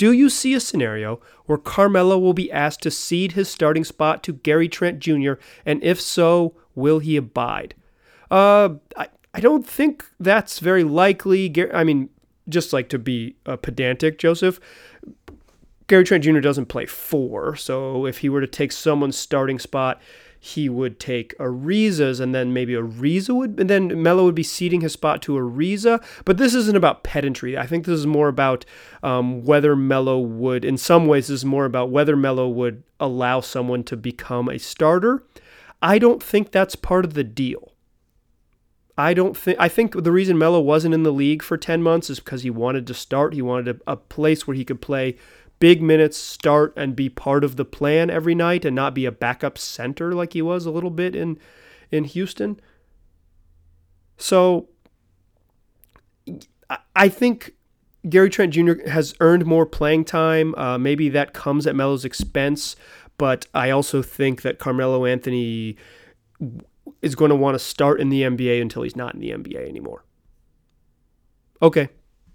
Do 0.00 0.12
you 0.12 0.30
see 0.30 0.54
a 0.54 0.60
scenario 0.60 1.20
where 1.44 1.58
Carmelo 1.58 2.18
will 2.18 2.32
be 2.32 2.50
asked 2.50 2.80
to 2.84 2.90
cede 2.90 3.32
his 3.32 3.50
starting 3.50 3.84
spot 3.84 4.22
to 4.22 4.32
Gary 4.32 4.66
Trent 4.66 4.98
Jr., 4.98 5.34
and 5.66 5.84
if 5.84 6.00
so, 6.00 6.54
will 6.74 7.00
he 7.00 7.18
abide? 7.18 7.74
Uh, 8.30 8.76
I, 8.96 9.08
I 9.34 9.40
don't 9.40 9.66
think 9.66 10.06
that's 10.18 10.58
very 10.58 10.84
likely. 10.84 11.52
I 11.74 11.84
mean, 11.84 12.08
just 12.48 12.72
like 12.72 12.88
to 12.88 12.98
be 12.98 13.36
uh, 13.44 13.56
pedantic, 13.56 14.16
Joseph, 14.16 14.58
Gary 15.86 16.04
Trent 16.04 16.24
Jr. 16.24 16.40
doesn't 16.40 16.70
play 16.70 16.86
four. 16.86 17.54
So 17.56 18.06
if 18.06 18.20
he 18.20 18.30
were 18.30 18.40
to 18.40 18.46
take 18.46 18.72
someone's 18.72 19.18
starting 19.18 19.58
spot, 19.58 20.00
he 20.42 20.70
would 20.70 20.98
take 20.98 21.36
Ariza's 21.36 22.18
and 22.18 22.34
then 22.34 22.54
maybe 22.54 22.72
Ariza 22.72 23.34
would, 23.36 23.60
and 23.60 23.68
then 23.68 24.02
Melo 24.02 24.24
would 24.24 24.34
be 24.34 24.42
ceding 24.42 24.80
his 24.80 24.94
spot 24.94 25.20
to 25.22 25.34
Ariza. 25.34 26.02
But 26.24 26.38
this 26.38 26.54
isn't 26.54 26.76
about 26.76 27.04
pedantry. 27.04 27.58
I 27.58 27.66
think 27.66 27.84
this 27.84 27.98
is 27.98 28.06
more 28.06 28.28
about 28.28 28.64
um, 29.02 29.44
whether 29.44 29.76
Melo 29.76 30.18
would, 30.18 30.64
in 30.64 30.78
some 30.78 31.06
ways, 31.06 31.28
this 31.28 31.40
is 31.40 31.44
more 31.44 31.66
about 31.66 31.90
whether 31.90 32.16
Melo 32.16 32.48
would 32.48 32.82
allow 32.98 33.40
someone 33.40 33.84
to 33.84 33.98
become 33.98 34.48
a 34.48 34.58
starter. 34.58 35.22
I 35.82 35.98
don't 35.98 36.22
think 36.22 36.50
that's 36.50 36.74
part 36.74 37.04
of 37.04 37.12
the 37.12 37.24
deal. 37.24 37.74
I 38.96 39.14
don't 39.14 39.36
think 39.36 39.58
I 39.60 39.68
think 39.68 40.02
the 40.04 40.12
reason 40.12 40.36
Melo 40.36 40.60
wasn't 40.60 40.94
in 40.94 41.04
the 41.04 41.12
league 41.12 41.42
for 41.42 41.56
10 41.56 41.82
months 41.82 42.10
is 42.10 42.20
because 42.20 42.42
he 42.42 42.50
wanted 42.50 42.86
to 42.86 42.94
start. 42.94 43.32
He 43.32 43.40
wanted 43.40 43.80
a, 43.86 43.92
a 43.92 43.96
place 43.96 44.46
where 44.46 44.54
he 44.54 44.64
could 44.64 44.82
play 44.82 45.16
big 45.60 45.80
minutes, 45.80 46.16
start 46.16 46.72
and 46.76 46.96
be 46.96 47.08
part 47.08 47.44
of 47.44 47.56
the 47.56 47.64
plan 47.64 48.10
every 48.10 48.34
night 48.34 48.64
and 48.64 48.74
not 48.74 48.94
be 48.94 49.04
a 49.04 49.12
backup 49.12 49.56
center 49.56 50.12
like 50.12 50.32
he 50.32 50.42
was 50.42 50.66
a 50.66 50.70
little 50.70 50.90
bit 50.90 51.14
in 51.14 51.38
in 51.92 52.04
Houston. 52.04 52.60
So 54.16 54.68
I 56.96 57.08
think 57.08 57.52
Gary 58.08 58.30
Trent 58.30 58.52
Jr. 58.52 58.88
has 58.88 59.14
earned 59.20 59.46
more 59.46 59.66
playing 59.66 60.04
time. 60.04 60.54
Uh, 60.56 60.78
maybe 60.78 61.08
that 61.10 61.32
comes 61.32 61.66
at 61.66 61.76
Melo's 61.76 62.04
expense, 62.04 62.76
but 63.18 63.46
I 63.54 63.70
also 63.70 64.02
think 64.02 64.42
that 64.42 64.58
Carmelo 64.58 65.04
Anthony 65.04 65.76
is 67.02 67.14
going 67.14 67.30
to 67.30 67.36
want 67.36 67.54
to 67.54 67.58
start 67.58 68.00
in 68.00 68.08
the 68.08 68.22
NBA 68.22 68.60
until 68.60 68.82
he's 68.82 68.96
not 68.96 69.14
in 69.14 69.20
the 69.20 69.30
NBA 69.30 69.68
anymore. 69.68 70.04
Okay, 71.62 71.90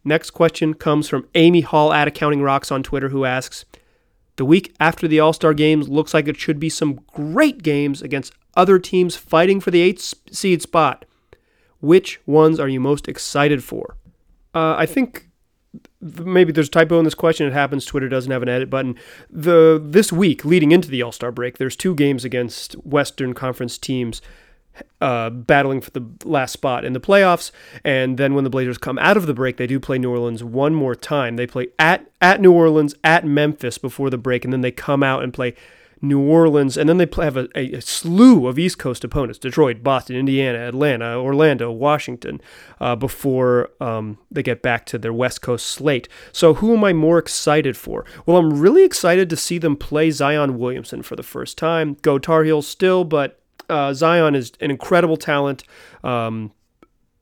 Next 0.07 0.29
question 0.29 0.75
comes 0.75 1.09
from 1.09 1.27
Amy 1.33 1.62
Hall 1.62 1.91
at 1.91 2.07
Accounting 2.07 2.43
Rocks 2.43 2.71
on 2.71 2.83
Twitter, 2.83 3.09
who 3.09 3.25
asks 3.25 3.65
The 4.35 4.45
week 4.45 4.75
after 4.79 5.07
the 5.07 5.19
All 5.19 5.33
Star 5.33 5.55
games 5.55 5.89
looks 5.89 6.13
like 6.13 6.27
it 6.27 6.38
should 6.38 6.59
be 6.59 6.69
some 6.69 7.00
great 7.07 7.63
games 7.63 8.03
against 8.03 8.31
other 8.55 8.77
teams 8.77 9.15
fighting 9.15 9.59
for 9.59 9.71
the 9.71 9.81
eighth 9.81 10.13
seed 10.31 10.62
spot. 10.62 11.05
Which 11.81 12.19
ones 12.27 12.59
are 12.59 12.69
you 12.69 12.79
most 12.79 13.07
excited 13.07 13.63
for? 13.63 13.97
Uh, 14.53 14.75
I 14.77 14.85
think 14.85 15.27
maybe 16.00 16.51
there's 16.51 16.67
a 16.67 16.71
typo 16.71 17.00
in 17.00 17.03
this 17.03 17.15
question. 17.15 17.47
It 17.47 17.53
happens. 17.53 17.83
Twitter 17.83 18.07
doesn't 18.07 18.31
have 18.31 18.43
an 18.43 18.50
edit 18.50 18.69
button. 18.69 18.95
The 19.29 19.81
this 19.83 20.13
week 20.13 20.45
leading 20.45 20.71
into 20.71 20.89
the 20.89 21.01
All 21.01 21.12
Star 21.12 21.31
break, 21.31 21.57
there's 21.57 21.75
two 21.75 21.95
games 21.95 22.24
against 22.24 22.74
Western 22.85 23.33
Conference 23.33 23.79
teams 23.79 24.21
uh, 25.01 25.29
battling 25.29 25.82
for 25.82 25.91
the 25.91 26.05
last 26.24 26.51
spot 26.51 26.86
in 26.86 26.94
the 26.94 27.00
playoffs. 27.00 27.51
And 27.84 28.17
then 28.17 28.34
when 28.34 28.44
the 28.44 28.50
Blazers 28.50 28.77
come 28.77 28.98
out 29.00 29.17
of 29.17 29.27
the 29.27 29.34
break, 29.34 29.58
they 29.58 29.67
do 29.67 29.79
play 29.79 29.98
New 29.98 30.12
Orleans 30.12 30.44
one 30.44 30.74
more 30.74 30.96
time. 30.96 31.36
They 31.36 31.48
play 31.48 31.67
at 31.79 32.10
at 32.22 32.41
New 32.41 32.51
Orleans, 32.51 32.96
at 33.03 33.25
Memphis 33.25 33.77
before 33.77 34.10
the 34.10 34.17
break, 34.17 34.44
and 34.44 34.53
then 34.53 34.62
they 34.62 34.72
come 34.72 35.03
out 35.03 35.24
and 35.24 35.34
play 35.34 35.53
New 36.01 36.20
Orleans, 36.20 36.77
and 36.77 36.88
then 36.89 36.98
they 36.98 37.05
play, 37.05 37.25
have 37.25 37.38
a, 37.38 37.50
a, 37.55 37.82
slew 37.82 38.48
of 38.48 38.60
East 38.60 38.77
Coast 38.77 39.03
opponents: 39.03 39.39
Detroit, 39.39 39.84
Boston, 39.84 40.15
Indiana, 40.15 40.60
Atlanta, 40.60 41.17
Orlando, 41.17 41.72
Washington, 41.72 42.41
uh, 42.79 42.96
before 42.96 43.70
um, 43.79 44.17
they 44.32 44.44
get 44.44 44.62
back 44.62 44.86
to 44.88 44.98
their 44.98 45.13
West 45.13 45.41
Coast 45.41 45.65
slate. 45.67 46.08
So, 46.32 46.55
who 46.55 46.75
am 46.75 46.84
I 46.84 46.94
more 46.94 47.17
excited 47.17 47.77
for? 47.77 48.05
Well, 48.25 48.38
I'm 48.38 48.60
really 48.60 48.84
excited 48.84 49.29
to 49.29 49.38
see 49.38 49.58
them 49.58 49.75
play 49.75 50.12
Zion 50.12 50.58
Williamson 50.58 51.01
for 51.01 51.15
the 51.15 51.24
first 51.24 51.58
time. 51.58 51.98
Go 52.01 52.20
Tar 52.20 52.44
Heels 52.44 52.67
still, 52.67 53.03
but 53.03 53.39
uh, 53.69 53.93
Zion 53.93 54.36
is 54.36 54.51
an 54.60 54.72
incredible 54.72 55.17
talent. 55.17 55.63
Um, 56.03 56.51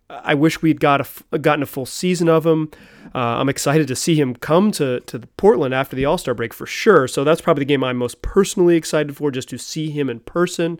I 0.09 0.33
wish 0.35 0.61
we'd 0.61 0.79
got 0.79 1.07
a, 1.31 1.39
gotten 1.39 1.63
a 1.63 1.65
full 1.65 1.85
season 1.85 2.29
of 2.29 2.45
him. 2.45 2.69
Uh, 3.15 3.39
I'm 3.39 3.49
excited 3.49 3.87
to 3.87 3.95
see 3.95 4.19
him 4.19 4.35
come 4.35 4.71
to, 4.73 4.99
to 5.01 5.19
Portland 5.37 5.73
after 5.73 5.95
the 5.95 6.05
All 6.05 6.17
Star 6.17 6.33
break 6.33 6.53
for 6.53 6.65
sure. 6.65 7.07
So 7.07 7.23
that's 7.23 7.41
probably 7.41 7.61
the 7.61 7.67
game 7.67 7.83
I'm 7.83 7.97
most 7.97 8.21
personally 8.21 8.75
excited 8.75 9.15
for, 9.15 9.31
just 9.31 9.49
to 9.49 9.57
see 9.57 9.89
him 9.89 10.09
in 10.09 10.19
person. 10.19 10.79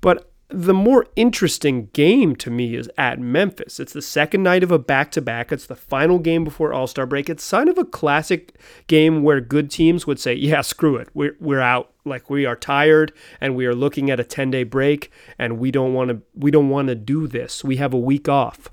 But 0.00 0.30
the 0.50 0.74
more 0.74 1.06
interesting 1.14 1.90
game 1.92 2.34
to 2.36 2.50
me 2.50 2.74
is 2.74 2.90
at 2.96 3.18
Memphis. 3.18 3.78
It's 3.78 3.92
the 3.92 4.00
second 4.00 4.42
night 4.42 4.62
of 4.62 4.70
a 4.70 4.78
back 4.78 5.10
to 5.12 5.20
back. 5.20 5.52
It's 5.52 5.66
the 5.66 5.76
final 5.76 6.18
game 6.18 6.42
before 6.42 6.72
All 6.72 6.86
Star 6.86 7.04
break. 7.04 7.28
It's 7.28 7.48
kind 7.50 7.68
of 7.68 7.76
a 7.76 7.84
classic 7.84 8.54
game 8.86 9.22
where 9.22 9.42
good 9.42 9.70
teams 9.70 10.06
would 10.06 10.18
say, 10.18 10.34
yeah, 10.34 10.62
screw 10.62 10.96
it. 10.96 11.08
We're, 11.12 11.36
we're 11.38 11.60
out. 11.60 11.92
Like 12.04 12.30
we 12.30 12.46
are 12.46 12.56
tired 12.56 13.12
and 13.38 13.54
we 13.54 13.66
are 13.66 13.74
looking 13.74 14.10
at 14.10 14.18
a 14.18 14.24
10 14.24 14.50
day 14.50 14.64
break 14.64 15.12
and 15.38 15.58
we 15.58 15.70
don't 15.70 15.92
want 15.92 16.08
to 16.08 16.22
we 16.34 16.50
don't 16.50 16.70
want 16.70 16.88
to 16.88 16.94
do 16.94 17.26
this. 17.26 17.62
We 17.62 17.76
have 17.76 17.92
a 17.92 17.98
week 17.98 18.30
off. 18.30 18.70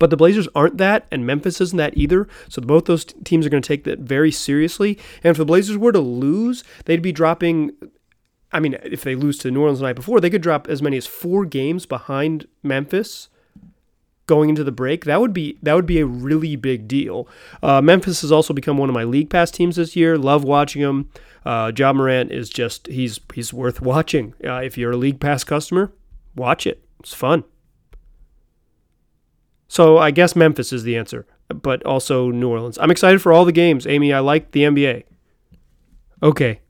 But 0.00 0.10
the 0.10 0.16
Blazers 0.16 0.48
aren't 0.56 0.78
that, 0.78 1.06
and 1.12 1.24
Memphis 1.24 1.60
isn't 1.60 1.76
that 1.76 1.96
either. 1.96 2.26
So 2.48 2.60
both 2.60 2.86
those 2.86 3.04
teams 3.04 3.46
are 3.46 3.50
going 3.50 3.62
to 3.62 3.68
take 3.68 3.84
that 3.84 4.00
very 4.00 4.32
seriously. 4.32 4.98
And 5.22 5.30
if 5.30 5.36
the 5.36 5.44
Blazers 5.44 5.76
were 5.76 5.92
to 5.92 6.00
lose, 6.00 6.64
they'd 6.86 7.02
be 7.02 7.12
dropping 7.12 7.70
I 8.52 8.60
mean, 8.60 8.76
if 8.82 9.02
they 9.02 9.14
lose 9.14 9.38
to 9.38 9.50
New 9.50 9.62
Orleans 9.62 9.80
the 9.80 9.86
night 9.86 9.96
before, 9.96 10.20
they 10.20 10.30
could 10.30 10.42
drop 10.42 10.68
as 10.68 10.82
many 10.82 10.96
as 10.96 11.06
four 11.06 11.44
games 11.44 11.86
behind 11.86 12.46
Memphis 12.62 13.28
going 14.26 14.48
into 14.48 14.64
the 14.64 14.72
break. 14.72 15.04
That 15.04 15.20
would 15.20 15.32
be 15.32 15.58
that 15.62 15.74
would 15.74 15.86
be 15.86 16.00
a 16.00 16.06
really 16.06 16.56
big 16.56 16.86
deal. 16.86 17.28
Uh, 17.62 17.80
Memphis 17.80 18.20
has 18.20 18.30
also 18.32 18.54
become 18.54 18.78
one 18.78 18.88
of 18.88 18.94
my 18.94 19.04
league 19.04 19.30
pass 19.30 19.50
teams 19.50 19.76
this 19.76 19.96
year. 19.96 20.18
Love 20.18 20.44
watching 20.44 20.82
them. 20.82 21.10
Uh, 21.44 21.72
Ja 21.76 21.92
Morant 21.92 22.30
is 22.30 22.48
just 22.48 22.86
he's 22.86 23.20
he's 23.34 23.52
worth 23.52 23.80
watching. 23.92 24.34
Uh, 24.44 24.56
if 24.56 24.76
you're 24.76 24.92
a 24.92 24.96
league 24.96 25.20
pass 25.20 25.44
customer, 25.44 25.92
watch 26.36 26.66
it. 26.66 26.84
It's 27.00 27.14
fun. 27.14 27.44
So 29.68 29.96
I 29.96 30.10
guess 30.10 30.36
Memphis 30.36 30.72
is 30.72 30.82
the 30.82 30.96
answer, 30.96 31.26
but 31.48 31.82
also 31.84 32.30
New 32.30 32.48
Orleans. 32.50 32.76
I'm 32.78 32.90
excited 32.90 33.22
for 33.22 33.32
all 33.32 33.46
the 33.46 33.52
games, 33.52 33.86
Amy. 33.86 34.12
I 34.12 34.18
like 34.18 34.50
the 34.50 34.64
NBA. 34.64 35.04
Okay, 36.22 36.60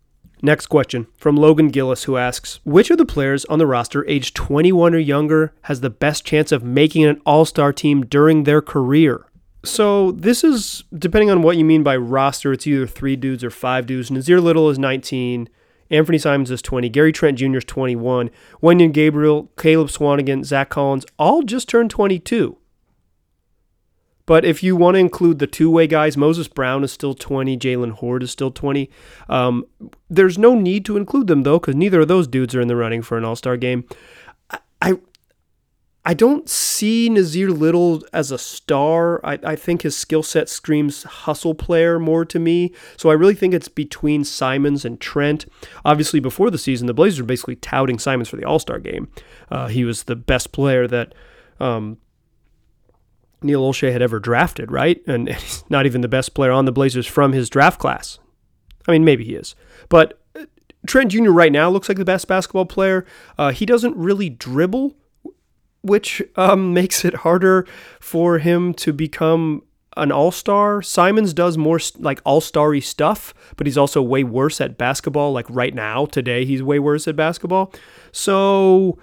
Next 0.44 0.66
question 0.66 1.06
from 1.16 1.36
Logan 1.36 1.68
Gillis, 1.68 2.04
who 2.04 2.16
asks 2.16 2.58
Which 2.64 2.90
of 2.90 2.98
the 2.98 3.06
players 3.06 3.44
on 3.44 3.60
the 3.60 3.66
roster 3.66 4.04
aged 4.08 4.34
21 4.34 4.92
or 4.92 4.98
younger 4.98 5.54
has 5.62 5.80
the 5.80 5.90
best 5.90 6.24
chance 6.24 6.50
of 6.50 6.64
making 6.64 7.04
an 7.04 7.22
all 7.24 7.44
star 7.44 7.72
team 7.72 8.04
during 8.04 8.42
their 8.42 8.60
career? 8.60 9.26
So, 9.64 10.10
this 10.10 10.42
is 10.42 10.82
depending 10.92 11.30
on 11.30 11.42
what 11.42 11.56
you 11.56 11.64
mean 11.64 11.84
by 11.84 11.96
roster, 11.96 12.52
it's 12.52 12.66
either 12.66 12.88
three 12.88 13.14
dudes 13.14 13.44
or 13.44 13.50
five 13.50 13.86
dudes. 13.86 14.10
Nassir 14.10 14.42
Little 14.42 14.68
is 14.68 14.80
19, 14.80 15.48
Anthony 15.90 16.18
Simons 16.18 16.50
is 16.50 16.60
20, 16.60 16.88
Gary 16.88 17.12
Trent 17.12 17.38
Jr. 17.38 17.58
is 17.58 17.64
21, 17.64 18.28
Wenyen 18.60 18.92
Gabriel, 18.92 19.48
Caleb 19.56 19.88
Swanigan, 19.88 20.44
Zach 20.44 20.70
Collins 20.70 21.06
all 21.20 21.42
just 21.42 21.68
turned 21.68 21.90
22. 21.90 22.58
But 24.26 24.44
if 24.44 24.62
you 24.62 24.76
want 24.76 24.94
to 24.94 25.00
include 25.00 25.38
the 25.38 25.46
two 25.46 25.70
way 25.70 25.86
guys, 25.86 26.16
Moses 26.16 26.48
Brown 26.48 26.84
is 26.84 26.92
still 26.92 27.14
20, 27.14 27.56
Jaylen 27.56 27.92
Hoard 27.92 28.22
is 28.22 28.30
still 28.30 28.50
20. 28.50 28.88
Um, 29.28 29.64
there's 30.08 30.38
no 30.38 30.54
need 30.54 30.84
to 30.86 30.96
include 30.96 31.26
them, 31.26 31.42
though, 31.42 31.58
because 31.58 31.74
neither 31.74 32.02
of 32.02 32.08
those 32.08 32.28
dudes 32.28 32.54
are 32.54 32.60
in 32.60 32.68
the 32.68 32.76
running 32.76 33.02
for 33.02 33.18
an 33.18 33.24
all 33.24 33.36
star 33.36 33.56
game. 33.56 33.84
I, 34.50 34.58
I, 34.80 34.92
I 36.04 36.14
don't 36.14 36.48
see 36.48 37.08
Nassir 37.08 37.56
Little 37.56 38.02
as 38.12 38.32
a 38.32 38.38
star. 38.38 39.24
I, 39.24 39.38
I 39.44 39.56
think 39.56 39.82
his 39.82 39.96
skill 39.96 40.24
set 40.24 40.48
screams 40.48 41.04
hustle 41.04 41.54
player 41.54 42.00
more 42.00 42.24
to 42.24 42.40
me. 42.40 42.72
So 42.96 43.10
I 43.10 43.14
really 43.14 43.36
think 43.36 43.54
it's 43.54 43.68
between 43.68 44.24
Simons 44.24 44.84
and 44.84 45.00
Trent. 45.00 45.46
Obviously, 45.84 46.18
before 46.18 46.50
the 46.50 46.58
season, 46.58 46.88
the 46.88 46.94
Blazers 46.94 47.20
were 47.20 47.26
basically 47.26 47.56
touting 47.56 48.00
Simons 48.00 48.28
for 48.28 48.36
the 48.36 48.44
All 48.44 48.58
Star 48.58 48.80
game. 48.80 49.08
Uh, 49.50 49.68
he 49.68 49.84
was 49.84 50.04
the 50.04 50.16
best 50.16 50.50
player 50.50 50.88
that 50.88 51.14
um, 51.60 51.98
Neil 53.44 53.62
Olshey 53.62 53.92
had 53.92 54.02
ever 54.02 54.18
drafted, 54.18 54.70
right? 54.70 55.02
And 55.06 55.28
he's 55.32 55.64
not 55.68 55.86
even 55.86 56.00
the 56.00 56.08
best 56.08 56.34
player 56.34 56.52
on 56.52 56.64
the 56.64 56.72
Blazers 56.72 57.06
from 57.06 57.32
his 57.32 57.48
draft 57.50 57.78
class. 57.78 58.18
I 58.86 58.92
mean, 58.92 59.04
maybe 59.04 59.24
he 59.24 59.34
is. 59.34 59.54
But 59.88 60.20
uh, 60.34 60.46
Trent 60.86 61.12
Jr. 61.12 61.30
right 61.30 61.52
now 61.52 61.70
looks 61.70 61.88
like 61.88 61.98
the 61.98 62.04
best 62.04 62.28
basketball 62.28 62.66
player. 62.66 63.06
Uh, 63.38 63.52
he 63.52 63.66
doesn't 63.66 63.96
really 63.96 64.28
dribble, 64.28 64.96
which 65.82 66.22
um, 66.36 66.74
makes 66.74 67.04
it 67.04 67.16
harder 67.16 67.66
for 68.00 68.38
him 68.38 68.74
to 68.74 68.92
become 68.92 69.62
an 69.96 70.10
all-star. 70.10 70.80
Simons 70.80 71.34
does 71.34 71.58
more 71.58 71.78
like 71.98 72.20
all-starry 72.24 72.80
stuff, 72.80 73.34
but 73.56 73.66
he's 73.66 73.76
also 73.76 74.00
way 74.00 74.24
worse 74.24 74.60
at 74.60 74.78
basketball. 74.78 75.32
Like 75.32 75.46
right 75.50 75.74
now, 75.74 76.06
today, 76.06 76.44
he's 76.44 76.62
way 76.62 76.78
worse 76.78 77.06
at 77.06 77.14
basketball. 77.14 77.72
So 78.10 78.98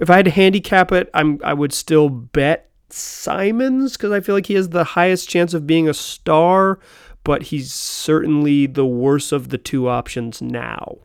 if 0.00 0.10
I 0.10 0.16
had 0.16 0.24
to 0.24 0.30
handicap 0.30 0.92
it, 0.92 1.10
I'm 1.14 1.40
I 1.44 1.54
would 1.54 1.72
still 1.72 2.08
bet 2.08 2.67
Simons 2.90 3.96
because 3.96 4.12
I 4.12 4.20
feel 4.20 4.34
like 4.34 4.46
he 4.46 4.54
has 4.54 4.70
the 4.70 4.84
highest 4.84 5.28
chance 5.28 5.54
of 5.54 5.66
being 5.66 5.88
a 5.88 5.94
star, 5.94 6.78
but 7.24 7.44
he's 7.44 7.72
certainly 7.72 8.66
the 8.66 8.86
worst 8.86 9.32
of 9.32 9.48
the 9.50 9.58
two 9.58 9.88
options 9.88 10.40
now. 10.40 10.98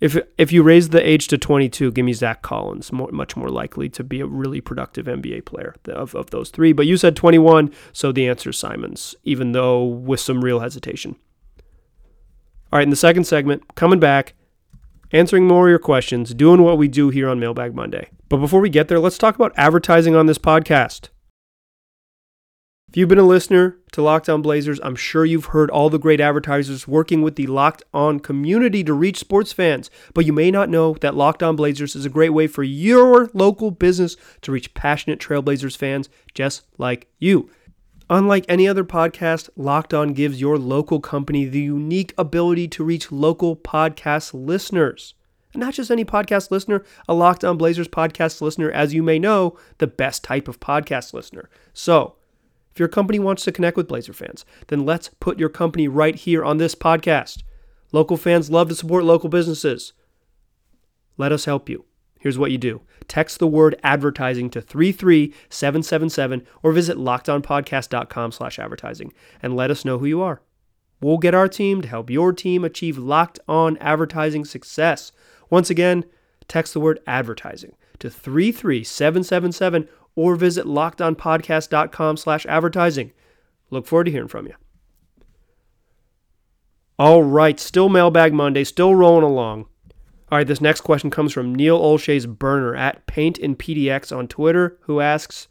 If 0.00 0.18
if 0.36 0.52
you 0.52 0.62
raise 0.62 0.90
the 0.90 1.06
age 1.06 1.28
to 1.28 1.38
22, 1.38 1.92
give 1.92 2.04
me 2.04 2.12
Zach 2.12 2.42
Collins, 2.42 2.92
more, 2.92 3.10
much 3.10 3.36
more 3.36 3.48
likely 3.48 3.88
to 3.90 4.04
be 4.04 4.20
a 4.20 4.26
really 4.26 4.60
productive 4.60 5.06
NBA 5.06 5.46
player 5.46 5.74
of, 5.88 6.14
of 6.14 6.30
those 6.30 6.50
three. 6.50 6.72
But 6.72 6.86
you 6.86 6.96
said 6.96 7.16
21, 7.16 7.72
so 7.92 8.12
the 8.12 8.28
answer 8.28 8.50
is 8.50 8.58
Simons, 8.58 9.14
even 9.24 9.52
though 9.52 9.82
with 9.82 10.20
some 10.20 10.44
real 10.44 10.60
hesitation. 10.60 11.16
All 12.72 12.78
right, 12.78 12.82
in 12.82 12.90
the 12.90 12.96
second 12.96 13.24
segment, 13.24 13.76
coming 13.76 14.00
back, 14.00 14.34
answering 15.14 15.46
more 15.46 15.68
of 15.68 15.70
your 15.70 15.78
questions, 15.78 16.34
doing 16.34 16.60
what 16.60 16.76
we 16.76 16.88
do 16.88 17.08
here 17.08 17.28
on 17.28 17.38
Mailbag 17.38 17.74
Monday. 17.74 18.08
But 18.28 18.38
before 18.38 18.60
we 18.60 18.68
get 18.68 18.88
there, 18.88 18.98
let's 18.98 19.16
talk 19.16 19.36
about 19.36 19.52
advertising 19.56 20.16
on 20.16 20.26
this 20.26 20.38
podcast. 20.38 21.08
If 22.88 22.96
you've 22.96 23.08
been 23.08 23.18
a 23.18 23.22
listener 23.22 23.76
to 23.92 24.02
Locked 24.02 24.28
On 24.28 24.42
Blazers, 24.42 24.80
I'm 24.82 24.96
sure 24.96 25.24
you've 25.24 25.46
heard 25.46 25.70
all 25.70 25.88
the 25.88 25.98
great 25.98 26.20
advertisers 26.20 26.88
working 26.88 27.22
with 27.22 27.36
the 27.36 27.46
Locked 27.46 27.84
On 27.92 28.18
community 28.18 28.82
to 28.84 28.92
reach 28.92 29.18
sports 29.18 29.52
fans, 29.52 29.88
but 30.14 30.26
you 30.26 30.32
may 30.32 30.50
not 30.50 30.68
know 30.68 30.94
that 30.94 31.14
Locked 31.14 31.44
On 31.44 31.54
Blazers 31.54 31.94
is 31.94 32.04
a 32.04 32.10
great 32.10 32.30
way 32.30 32.48
for 32.48 32.64
your 32.64 33.30
local 33.34 33.70
business 33.70 34.16
to 34.42 34.52
reach 34.52 34.74
passionate 34.74 35.20
Trailblazers 35.20 35.76
fans 35.76 36.08
just 36.34 36.64
like 36.76 37.08
you. 37.18 37.50
Unlike 38.10 38.44
any 38.48 38.68
other 38.68 38.84
podcast, 38.84 39.48
Locked 39.56 39.94
On 39.94 40.12
gives 40.12 40.40
your 40.40 40.58
local 40.58 41.00
company 41.00 41.46
the 41.46 41.60
unique 41.60 42.12
ability 42.18 42.68
to 42.68 42.84
reach 42.84 43.10
local 43.10 43.56
podcast 43.56 44.32
listeners. 44.34 45.14
And 45.54 45.62
not 45.62 45.74
just 45.74 45.90
any 45.90 46.04
podcast 46.04 46.50
listener, 46.50 46.84
a 47.08 47.14
Locked 47.14 47.44
On 47.44 47.56
Blazers 47.56 47.88
podcast 47.88 48.42
listener, 48.42 48.70
as 48.70 48.92
you 48.92 49.02
may 49.02 49.18
know, 49.18 49.56
the 49.78 49.86
best 49.86 50.22
type 50.22 50.48
of 50.48 50.60
podcast 50.60 51.14
listener. 51.14 51.48
So, 51.72 52.16
if 52.72 52.78
your 52.78 52.88
company 52.88 53.18
wants 53.18 53.44
to 53.44 53.52
connect 53.52 53.76
with 53.76 53.88
Blazer 53.88 54.12
fans, 54.12 54.44
then 54.66 54.84
let's 54.84 55.08
put 55.20 55.38
your 55.38 55.48
company 55.48 55.88
right 55.88 56.14
here 56.14 56.44
on 56.44 56.58
this 56.58 56.74
podcast. 56.74 57.42
Local 57.90 58.16
fans 58.16 58.50
love 58.50 58.68
to 58.68 58.74
support 58.74 59.04
local 59.04 59.30
businesses. 59.30 59.94
Let 61.16 61.32
us 61.32 61.46
help 61.46 61.70
you. 61.70 61.84
Here's 62.24 62.38
what 62.38 62.50
you 62.50 62.56
do 62.56 62.80
text 63.06 63.38
the 63.38 63.46
word 63.46 63.78
advertising 63.84 64.48
to 64.48 64.62
33777 64.62 66.46
or 66.62 66.72
visit 66.72 66.96
lockedonpodcast.com 66.96 68.32
slash 68.32 68.58
advertising 68.58 69.12
and 69.42 69.54
let 69.54 69.70
us 69.70 69.84
know 69.84 69.98
who 69.98 70.06
you 70.06 70.22
are. 70.22 70.40
We'll 71.02 71.18
get 71.18 71.34
our 71.34 71.48
team 71.48 71.82
to 71.82 71.88
help 71.88 72.08
your 72.08 72.32
team 72.32 72.64
achieve 72.64 72.96
locked 72.96 73.40
on 73.46 73.76
advertising 73.76 74.46
success. 74.46 75.12
Once 75.50 75.68
again, 75.68 76.06
text 76.48 76.72
the 76.72 76.80
word 76.80 76.98
advertising 77.06 77.76
to 77.98 78.08
33777 78.08 79.86
or 80.16 80.34
visit 80.34 80.64
lockedonpodcast.com 80.64 82.16
slash 82.16 82.46
advertising. 82.46 83.12
Look 83.68 83.86
forward 83.86 84.04
to 84.04 84.12
hearing 84.12 84.28
from 84.28 84.46
you. 84.46 84.54
All 86.98 87.22
right, 87.22 87.60
still 87.60 87.90
Mailbag 87.90 88.32
Monday, 88.32 88.64
still 88.64 88.94
rolling 88.94 89.24
along. 89.24 89.66
All 90.30 90.38
right, 90.38 90.46
this 90.46 90.60
next 90.60 90.80
question 90.80 91.10
comes 91.10 91.32
from 91.32 91.54
Neil 91.54 91.78
Olshey's 91.78 92.26
burner 92.26 92.74
at 92.74 93.06
Paint 93.06 93.38
and 93.38 93.58
PDX 93.58 94.16
on 94.16 94.26
Twitter, 94.26 94.78
who 94.82 95.00
asks, 95.00 95.48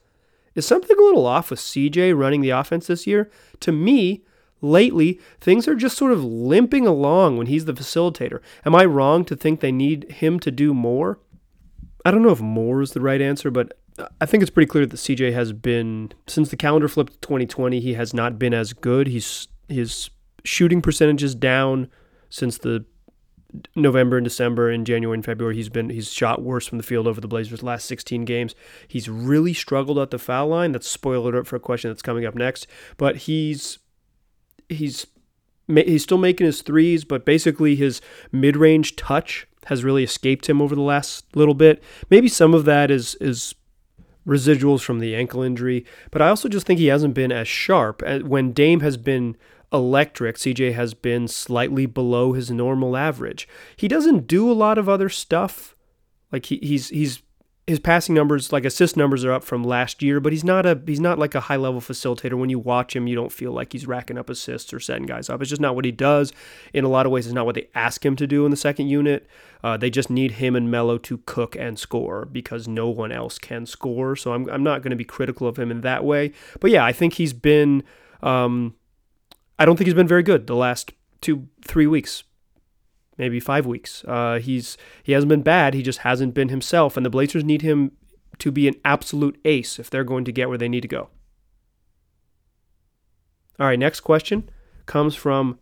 Is 0.55 0.65
something 0.65 0.97
a 0.97 1.01
little 1.01 1.25
off 1.25 1.51
with 1.51 1.59
CJ 1.59 2.17
running 2.17 2.41
the 2.41 2.49
offense 2.49 2.87
this 2.87 3.05
year? 3.05 3.29
To 3.61 3.71
me, 3.71 4.23
lately, 4.61 5.19
things 5.39 5.67
are 5.67 5.75
just 5.75 5.97
sort 5.97 6.11
of 6.11 6.23
limping 6.23 6.87
along 6.87 7.37
when 7.37 7.47
he's 7.47 7.65
the 7.65 7.73
facilitator. 7.73 8.39
Am 8.65 8.75
I 8.75 8.85
wrong 8.85 9.25
to 9.25 9.35
think 9.35 9.59
they 9.59 9.71
need 9.71 10.11
him 10.11 10.39
to 10.39 10.49
do 10.49 10.73
more? 10.73 11.19
I 12.03 12.11
don't 12.11 12.23
know 12.23 12.31
if 12.31 12.41
more 12.41 12.81
is 12.81 12.91
the 12.91 13.01
right 13.01 13.21
answer, 13.21 13.51
but 13.51 13.77
I 14.19 14.25
think 14.25 14.41
it's 14.41 14.49
pretty 14.49 14.69
clear 14.69 14.85
that 14.85 14.97
CJ 14.97 15.33
has 15.33 15.53
been 15.53 16.11
since 16.27 16.49
the 16.49 16.57
calendar 16.57 16.87
flipped 16.87 17.13
to 17.13 17.19
2020. 17.19 17.79
He 17.79 17.93
has 17.93 18.13
not 18.13 18.39
been 18.39 18.53
as 18.53 18.73
good. 18.73 19.07
He's 19.07 19.47
his 19.69 20.09
shooting 20.43 20.81
percentages 20.81 21.35
down 21.35 21.89
since 22.29 22.57
the 22.57 22.85
November 23.75 24.17
and 24.17 24.23
December 24.23 24.69
and 24.69 24.85
January 24.85 25.15
and 25.15 25.25
February. 25.25 25.55
He's 25.55 25.69
been 25.69 25.89
he's 25.89 26.11
shot 26.11 26.41
worse 26.41 26.67
from 26.67 26.77
the 26.77 26.83
field 26.83 27.07
over 27.07 27.21
the 27.21 27.27
Blazers' 27.27 27.63
last 27.63 27.85
16 27.85 28.25
games. 28.25 28.55
He's 28.87 29.09
really 29.09 29.53
struggled 29.53 29.99
at 29.99 30.11
the 30.11 30.19
foul 30.19 30.47
line. 30.47 30.71
That's 30.71 30.87
spoiler 30.87 31.43
for 31.43 31.55
a 31.55 31.59
question 31.59 31.89
that's 31.89 32.01
coming 32.01 32.25
up 32.25 32.35
next. 32.35 32.67
But 32.97 33.17
he's 33.17 33.79
he's 34.69 35.07
he's 35.67 36.03
still 36.03 36.17
making 36.17 36.45
his 36.45 36.61
threes, 36.61 37.05
but 37.05 37.25
basically 37.25 37.75
his 37.75 38.01
mid-range 38.31 38.95
touch 38.95 39.47
has 39.67 39.83
really 39.83 40.03
escaped 40.03 40.49
him 40.49 40.61
over 40.61 40.75
the 40.75 40.81
last 40.81 41.35
little 41.35 41.53
bit. 41.53 41.81
Maybe 42.09 42.27
some 42.27 42.53
of 42.53 42.65
that 42.65 42.91
is 42.91 43.15
is 43.15 43.55
residuals 44.27 44.81
from 44.81 44.99
the 44.99 45.15
ankle 45.15 45.41
injury, 45.41 45.85
but 46.11 46.21
I 46.21 46.29
also 46.29 46.47
just 46.47 46.65
think 46.65 46.79
he 46.79 46.87
hasn't 46.87 47.13
been 47.13 47.31
as 47.31 47.47
sharp. 47.47 48.01
When 48.23 48.53
Dame 48.53 48.79
has 48.79 48.97
been 48.97 49.35
electric, 49.73 50.37
CJ 50.37 50.73
has 50.73 50.93
been 50.93 51.27
slightly 51.27 51.85
below 51.85 52.33
his 52.33 52.51
normal 52.51 52.95
average. 52.95 53.47
He 53.75 53.87
doesn't 53.87 54.27
do 54.27 54.49
a 54.49 54.53
lot 54.53 54.77
of 54.77 54.87
other 54.87 55.09
stuff. 55.09 55.75
Like 56.31 56.45
he, 56.45 56.57
he's 56.57 56.89
he's 56.89 57.21
his 57.65 57.79
passing 57.79 58.13
numbers, 58.13 58.51
like 58.51 58.65
assist 58.65 58.97
numbers, 58.97 59.23
are 59.23 59.31
up 59.31 59.43
from 59.43 59.63
last 59.63 60.01
year, 60.01 60.19
but 60.19 60.33
he's 60.33 60.43
not 60.43 60.65
a 60.65 60.81
he's 60.85 60.99
not 60.99 61.17
like 61.17 61.33
a 61.33 61.39
high 61.39 61.55
level 61.55 61.79
facilitator. 61.79 62.33
When 62.33 62.49
you 62.49 62.59
watch 62.59 62.95
him, 62.95 63.07
you 63.07 63.15
don't 63.15 63.31
feel 63.31 63.51
like 63.51 63.71
he's 63.71 63.87
racking 63.87 64.17
up 64.17 64.29
assists 64.29 64.73
or 64.73 64.79
setting 64.79 65.05
guys 65.05 65.29
up. 65.29 65.41
It's 65.41 65.49
just 65.49 65.61
not 65.61 65.75
what 65.75 65.85
he 65.85 65.91
does. 65.91 66.33
In 66.73 66.83
a 66.83 66.89
lot 66.89 67.05
of 67.05 67.11
ways, 67.11 67.25
it's 67.25 67.33
not 67.33 67.45
what 67.45 67.55
they 67.55 67.69
ask 67.73 68.05
him 68.05 68.15
to 68.17 68.27
do 68.27 68.45
in 68.45 68.51
the 68.51 68.57
second 68.57 68.87
unit. 68.87 69.27
Uh, 69.63 69.77
they 69.77 69.89
just 69.89 70.09
need 70.09 70.31
him 70.33 70.57
and 70.57 70.69
Melo 70.69 70.97
to 70.99 71.19
cook 71.19 71.55
and 71.55 71.79
score 71.79 72.25
because 72.25 72.67
no 72.67 72.89
one 72.89 73.13
else 73.13 73.39
can 73.39 73.65
score. 73.65 74.15
So 74.15 74.33
I'm 74.33 74.49
I'm 74.49 74.63
not 74.63 74.81
going 74.81 74.91
to 74.91 74.97
be 74.97 75.05
critical 75.05 75.47
of 75.47 75.57
him 75.57 75.71
in 75.71 75.81
that 75.81 76.03
way. 76.03 76.33
But 76.59 76.71
yeah, 76.71 76.83
I 76.85 76.91
think 76.91 77.13
he's 77.13 77.33
been. 77.33 77.83
Um, 78.21 78.75
I 79.59 79.65
don't 79.65 79.77
think 79.77 79.87
he's 79.87 79.93
been 79.93 80.07
very 80.07 80.23
good 80.23 80.47
the 80.47 80.55
last 80.55 80.93
two 81.21 81.47
three 81.63 81.87
weeks 81.87 82.23
maybe 83.17 83.39
five 83.39 83.65
weeks. 83.65 84.03
Uh, 84.05 84.39
he's 84.39 84.77
he 85.03 85.11
hasn't 85.11 85.29
been 85.29 85.41
bad. 85.41 85.73
He 85.73 85.81
just 85.81 85.99
hasn't 85.99 86.33
been 86.33 86.49
himself, 86.49 86.97
and 86.97 87.05
the 87.05 87.09
Blazers 87.09 87.43
need 87.43 87.61
him 87.61 87.91
to 88.39 88.51
be 88.51 88.67
an 88.67 88.75
absolute 88.83 89.39
ace 89.45 89.79
if 89.79 89.89
they're 89.89 90.03
going 90.03 90.25
to 90.25 90.31
get 90.31 90.49
where 90.49 90.57
they 90.57 90.69
need 90.69 90.81
to 90.81 90.87
go. 90.87 91.09
All 93.59 93.67
right, 93.67 93.77
next 93.77 93.99
question 94.01 94.49
comes 94.85 95.15
from 95.15 95.59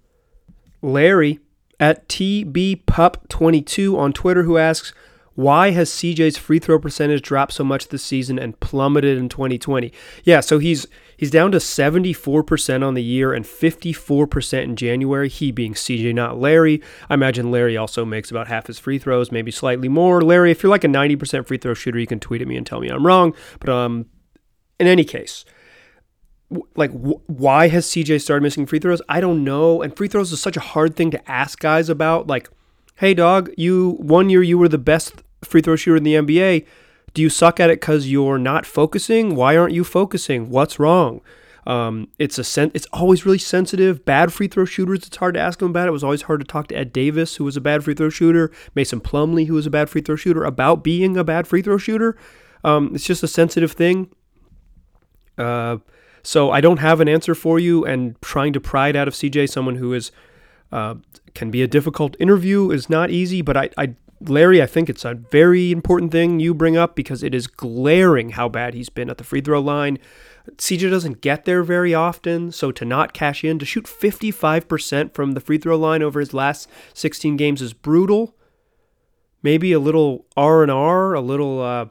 Larry 0.81 1.39
at 1.79 2.07
TBPup22 2.07 3.97
on 3.97 4.13
Twitter, 4.13 4.43
who 4.43 4.57
asks, 4.57 4.93
why 5.33 5.71
has 5.71 5.89
CJ's 5.89 6.37
free 6.37 6.59
throw 6.59 6.79
percentage 6.79 7.21
dropped 7.21 7.53
so 7.53 7.63
much 7.63 7.87
this 7.87 8.03
season 8.03 8.37
and 8.37 8.59
plummeted 8.59 9.17
in 9.17 9.29
2020? 9.29 9.91
Yeah, 10.23 10.39
so 10.39 10.59
he's 10.59 10.87
he's 11.21 11.29
down 11.29 11.51
to 11.51 11.59
74% 11.59 12.83
on 12.83 12.95
the 12.95 13.03
year 13.03 13.31
and 13.31 13.45
54% 13.45 14.63
in 14.63 14.75
January, 14.75 15.29
he 15.29 15.51
being 15.51 15.75
CJ, 15.75 16.15
not 16.15 16.39
Larry. 16.39 16.81
I 17.11 17.13
imagine 17.13 17.51
Larry 17.51 17.77
also 17.77 18.03
makes 18.03 18.31
about 18.31 18.47
half 18.47 18.65
his 18.65 18.79
free 18.79 18.97
throws, 18.97 19.31
maybe 19.31 19.51
slightly 19.51 19.87
more. 19.87 20.23
Larry, 20.23 20.49
if 20.49 20.63
you're 20.63 20.71
like 20.71 20.83
a 20.83 20.87
90% 20.87 21.45
free 21.45 21.59
throw 21.59 21.75
shooter, 21.75 21.99
you 21.99 22.07
can 22.07 22.19
tweet 22.19 22.41
at 22.41 22.47
me 22.47 22.57
and 22.57 22.65
tell 22.65 22.79
me 22.79 22.89
I'm 22.89 23.05
wrong, 23.05 23.35
but 23.59 23.69
um 23.69 24.07
in 24.79 24.87
any 24.87 25.03
case, 25.03 25.45
like 26.75 26.89
why 26.89 27.67
has 27.67 27.85
CJ 27.85 28.19
started 28.19 28.41
missing 28.41 28.65
free 28.65 28.79
throws? 28.79 29.01
I 29.07 29.21
don't 29.21 29.43
know. 29.43 29.83
And 29.83 29.95
free 29.95 30.07
throws 30.07 30.31
is 30.31 30.41
such 30.41 30.57
a 30.57 30.61
hard 30.61 30.95
thing 30.95 31.11
to 31.11 31.31
ask 31.31 31.59
guys 31.59 31.87
about 31.87 32.25
like 32.25 32.49
hey 32.95 33.13
dog, 33.13 33.51
you 33.57 33.91
one 33.99 34.31
year 34.31 34.41
you 34.41 34.57
were 34.57 34.67
the 34.67 34.79
best 34.79 35.13
free 35.43 35.61
throw 35.61 35.75
shooter 35.75 35.97
in 35.97 36.03
the 36.03 36.15
NBA. 36.15 36.65
Do 37.13 37.21
you 37.21 37.29
suck 37.29 37.59
at 37.59 37.69
it 37.69 37.79
because 37.79 38.09
you're 38.09 38.37
not 38.37 38.65
focusing? 38.65 39.35
Why 39.35 39.57
aren't 39.57 39.73
you 39.73 39.83
focusing? 39.83 40.49
What's 40.49 40.79
wrong? 40.79 41.21
Um, 41.67 42.07
it's 42.17 42.39
a 42.39 42.43
sen- 42.43 42.71
it's 42.73 42.87
always 42.91 43.25
really 43.25 43.37
sensitive. 43.37 44.03
Bad 44.03 44.33
free 44.33 44.47
throw 44.47 44.65
shooters, 44.65 45.05
it's 45.05 45.17
hard 45.17 45.35
to 45.35 45.39
ask 45.39 45.59
them 45.59 45.69
about. 45.69 45.87
It 45.87 45.91
was 45.91 46.03
always 46.03 46.23
hard 46.23 46.39
to 46.39 46.45
talk 46.45 46.67
to 46.67 46.75
Ed 46.75 46.91
Davis, 46.91 47.35
who 47.35 47.43
was 47.43 47.55
a 47.55 47.61
bad 47.61 47.83
free 47.83 47.93
throw 47.93 48.09
shooter, 48.09 48.51
Mason 48.73 48.99
Plumlee, 48.99 49.47
who 49.47 49.53
was 49.53 49.67
a 49.67 49.71
bad 49.71 49.89
free 49.89 50.01
throw 50.01 50.15
shooter, 50.15 50.43
about 50.43 50.83
being 50.83 51.17
a 51.17 51.23
bad 51.23 51.47
free 51.47 51.61
throw 51.61 51.77
shooter. 51.77 52.17
Um, 52.63 52.95
it's 52.95 53.05
just 53.05 53.23
a 53.23 53.27
sensitive 53.27 53.73
thing. 53.73 54.09
Uh, 55.37 55.77
so 56.23 56.51
I 56.51 56.61
don't 56.61 56.77
have 56.77 56.99
an 56.99 57.07
answer 57.07 57.35
for 57.35 57.59
you, 57.59 57.85
and 57.85 58.19
trying 58.21 58.53
to 58.53 58.59
pry 58.59 58.89
it 58.89 58.95
out 58.95 59.07
of 59.07 59.13
CJ, 59.13 59.49
someone 59.49 59.75
who 59.75 59.93
is 59.93 60.11
uh, 60.71 60.95
can 61.33 61.51
be 61.51 61.61
a 61.61 61.67
difficult 61.67 62.15
interview, 62.19 62.71
is 62.71 62.89
not 62.89 63.11
easy, 63.11 63.41
but 63.41 63.57
I, 63.57 63.69
I, 63.77 63.95
Larry, 64.27 64.61
I 64.61 64.65
think 64.65 64.89
it's 64.89 65.05
a 65.05 65.15
very 65.15 65.71
important 65.71 66.11
thing 66.11 66.39
you 66.39 66.53
bring 66.53 66.77
up 66.77 66.95
because 66.95 67.23
it 67.23 67.33
is 67.33 67.47
glaring 67.47 68.31
how 68.31 68.47
bad 68.49 68.73
he's 68.73 68.89
been 68.89 69.09
at 69.09 69.17
the 69.17 69.23
free 69.23 69.41
throw 69.41 69.59
line. 69.59 69.97
CJ 70.57 70.89
doesn't 70.89 71.21
get 71.21 71.45
there 71.45 71.63
very 71.63 71.93
often, 71.93 72.51
so 72.51 72.71
to 72.71 72.85
not 72.85 73.13
cash 73.13 73.43
in, 73.43 73.59
to 73.59 73.65
shoot 73.65 73.85
55% 73.85 75.13
from 75.13 75.33
the 75.33 75.39
free 75.39 75.57
throw 75.57 75.77
line 75.77 76.01
over 76.01 76.19
his 76.19 76.33
last 76.33 76.69
16 76.93 77.37
games 77.37 77.61
is 77.61 77.73
brutal. 77.73 78.35
Maybe 79.43 79.71
a 79.71 79.79
little 79.79 80.25
R 80.37 80.61
and 80.61 80.71
R, 80.71 81.13
a 81.13 81.21
little 81.21 81.61
uh, 81.61 81.85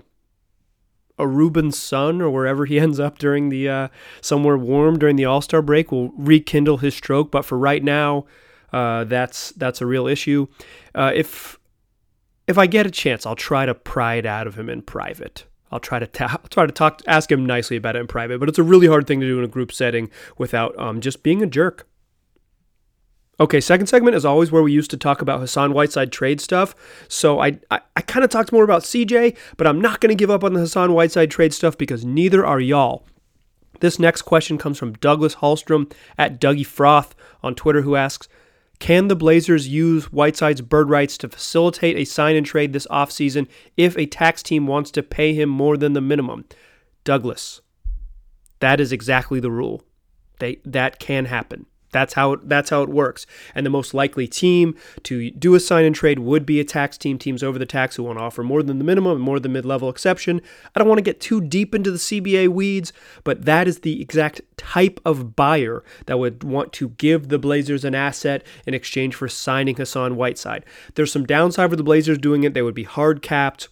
a 1.18 1.26
Ruben's 1.26 1.78
son 1.78 2.20
or 2.20 2.30
wherever 2.30 2.64
he 2.64 2.80
ends 2.80 2.98
up 2.98 3.18
during 3.18 3.50
the 3.50 3.68
uh, 3.68 3.88
somewhere 4.20 4.56
warm 4.56 4.98
during 4.98 5.16
the 5.16 5.24
All 5.24 5.40
Star 5.42 5.62
break 5.62 5.92
will 5.92 6.10
rekindle 6.16 6.78
his 6.78 6.94
stroke. 6.94 7.30
But 7.30 7.44
for 7.44 7.58
right 7.58 7.82
now, 7.82 8.26
uh, 8.72 9.04
that's 9.04 9.52
that's 9.52 9.80
a 9.80 9.86
real 9.86 10.06
issue. 10.06 10.48
Uh, 10.94 11.12
if 11.14 11.59
if 12.50 12.58
I 12.58 12.66
get 12.66 12.84
a 12.84 12.90
chance, 12.90 13.24
I'll 13.24 13.36
try 13.36 13.64
to 13.64 13.74
pry 13.74 14.16
it 14.16 14.26
out 14.26 14.46
of 14.46 14.58
him 14.58 14.68
in 14.68 14.82
private. 14.82 15.44
I'll 15.70 15.80
try 15.80 16.00
to 16.00 16.06
ta- 16.06 16.40
I'll 16.42 16.48
try 16.48 16.66
to 16.66 16.72
talk, 16.72 17.00
ask 17.06 17.30
him 17.30 17.46
nicely 17.46 17.76
about 17.76 17.94
it 17.94 18.00
in 18.00 18.08
private. 18.08 18.40
But 18.40 18.48
it's 18.48 18.58
a 18.58 18.64
really 18.64 18.88
hard 18.88 19.06
thing 19.06 19.20
to 19.20 19.26
do 19.26 19.38
in 19.38 19.44
a 19.44 19.48
group 19.48 19.72
setting 19.72 20.10
without 20.36 20.76
um, 20.78 21.00
just 21.00 21.22
being 21.22 21.42
a 21.42 21.46
jerk. 21.46 21.86
Okay, 23.38 23.60
second 23.60 23.86
segment 23.86 24.16
is 24.16 24.24
always 24.24 24.52
where 24.52 24.62
we 24.62 24.72
used 24.72 24.90
to 24.90 24.98
talk 24.98 25.22
about 25.22 25.40
Hassan 25.40 25.72
Whiteside 25.72 26.12
trade 26.12 26.40
stuff. 26.40 26.74
So 27.08 27.40
I 27.40 27.60
I, 27.70 27.80
I 27.96 28.00
kind 28.02 28.24
of 28.24 28.30
talked 28.30 28.52
more 28.52 28.64
about 28.64 28.82
CJ, 28.82 29.36
but 29.56 29.66
I'm 29.66 29.80
not 29.80 30.00
going 30.00 30.10
to 30.10 30.20
give 30.20 30.30
up 30.30 30.42
on 30.42 30.52
the 30.52 30.60
Hassan 30.60 30.92
Whiteside 30.92 31.30
trade 31.30 31.54
stuff 31.54 31.78
because 31.78 32.04
neither 32.04 32.44
are 32.44 32.60
y'all. 32.60 33.06
This 33.78 33.98
next 33.98 34.22
question 34.22 34.58
comes 34.58 34.76
from 34.76 34.92
Douglas 34.94 35.36
Hallstrom 35.36 35.90
at 36.18 36.40
Dougie 36.40 36.66
Froth 36.66 37.12
on 37.42 37.54
Twitter, 37.54 37.80
who 37.80 37.96
asks, 37.96 38.28
can 38.80 39.08
the 39.08 39.14
Blazers 39.14 39.68
use 39.68 40.06
Whiteside's 40.06 40.62
bird 40.62 40.88
rights 40.90 41.16
to 41.18 41.28
facilitate 41.28 41.96
a 41.96 42.04
sign 42.04 42.34
and 42.34 42.44
trade 42.44 42.72
this 42.72 42.86
offseason 42.88 43.46
if 43.76 43.96
a 43.96 44.06
tax 44.06 44.42
team 44.42 44.66
wants 44.66 44.90
to 44.92 45.02
pay 45.02 45.34
him 45.34 45.48
more 45.48 45.76
than 45.76 45.92
the 45.92 46.00
minimum? 46.00 46.46
Douglas, 47.04 47.60
That 48.58 48.80
is 48.80 48.90
exactly 48.90 49.38
the 49.38 49.50
rule. 49.50 49.84
They 50.40 50.60
that 50.64 50.98
can 50.98 51.26
happen. 51.26 51.66
That's 51.92 52.14
how 52.14 52.34
it, 52.34 52.48
that's 52.48 52.70
how 52.70 52.82
it 52.82 52.88
works. 52.88 53.26
And 53.54 53.66
the 53.66 53.70
most 53.70 53.94
likely 53.94 54.26
team 54.26 54.76
to 55.04 55.30
do 55.30 55.54
a 55.54 55.60
sign 55.60 55.84
and 55.84 55.94
trade 55.94 56.18
would 56.20 56.46
be 56.46 56.60
a 56.60 56.64
tax 56.64 56.96
team. 56.96 57.18
Teams 57.18 57.42
over 57.42 57.58
the 57.58 57.66
tax 57.66 57.96
who 57.96 58.04
want 58.04 58.18
to 58.18 58.22
offer 58.24 58.42
more 58.42 58.62
than 58.62 58.78
the 58.78 58.84
minimum 58.84 59.12
and 59.12 59.20
more 59.20 59.40
than 59.40 59.52
mid-level 59.52 59.88
exception. 59.88 60.40
I 60.74 60.78
don't 60.78 60.88
want 60.88 60.98
to 60.98 61.02
get 61.02 61.20
too 61.20 61.40
deep 61.40 61.74
into 61.74 61.90
the 61.90 61.98
CBA 61.98 62.48
weeds, 62.48 62.92
but 63.24 63.44
that 63.44 63.66
is 63.66 63.80
the 63.80 64.00
exact 64.00 64.40
type 64.56 65.00
of 65.04 65.36
buyer 65.36 65.82
that 66.06 66.18
would 66.18 66.44
want 66.44 66.72
to 66.74 66.90
give 66.90 67.28
the 67.28 67.38
Blazers 67.38 67.84
an 67.84 67.94
asset 67.94 68.44
in 68.66 68.74
exchange 68.74 69.14
for 69.14 69.28
signing 69.28 69.76
Hassan 69.76 70.16
Whiteside. 70.16 70.64
There's 70.94 71.12
some 71.12 71.26
downside 71.26 71.70
for 71.70 71.76
the 71.76 71.82
Blazers 71.82 72.18
doing 72.18 72.44
it. 72.44 72.54
They 72.54 72.62
would 72.62 72.74
be 72.74 72.84
hard 72.84 73.22
capped 73.22 73.68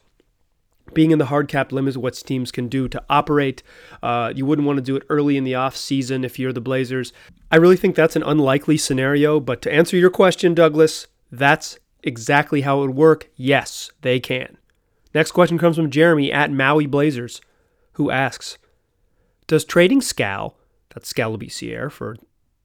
being 0.95 1.11
in 1.11 1.19
the 1.19 1.27
hard 1.27 1.49
cap 1.49 1.73
limits 1.73 1.97
what 1.97 2.15
teams 2.15 2.51
can 2.51 2.69
do 2.69 2.89
to 2.89 3.03
operate. 3.09 3.63
Uh, 4.03 4.33
you 4.35 4.47
wouldn't 4.47 4.67
want 4.67 4.77
to 4.79 4.83
do 4.83 4.97
it 4.97 5.05
early 5.09 5.37
in 5.37 5.45
the 5.45 5.55
off 5.55 5.77
season 5.77 6.25
if 6.25 6.39
you're 6.39 6.53
the 6.53 6.61
Blazers. 6.61 7.13
I 7.51 7.57
really 7.57 7.77
think 7.77 7.95
that's 7.95 8.17
an 8.17 8.23
unlikely 8.23 8.77
scenario, 8.77 9.41
but 9.41 9.63
to 9.63 9.73
answer 9.73 9.97
your 9.97 10.11
question, 10.11 10.55
Douglas, 10.55 11.07
that's 11.31 11.79
exactly 12.03 12.63
how 12.63 12.79
it 12.79 12.87
would 12.87 12.97
work. 12.97 13.31
Yes, 13.37 13.91
they 14.03 14.21
can. 14.21 14.59
Next 15.15 15.33
question 15.33 15.59
comes 15.59 15.77
from 15.77 15.91
Jeremy 15.91 16.33
at 16.33 16.53
Maui 16.53 16.87
Blazers, 16.87 17.41
who 17.93 18.11
asks 18.11 18.59
Does 19.47 19.65
trading 19.65 20.01
Skal, 20.01 20.57
that's 20.95 21.09
Skal 21.09 21.37
for 21.91 22.17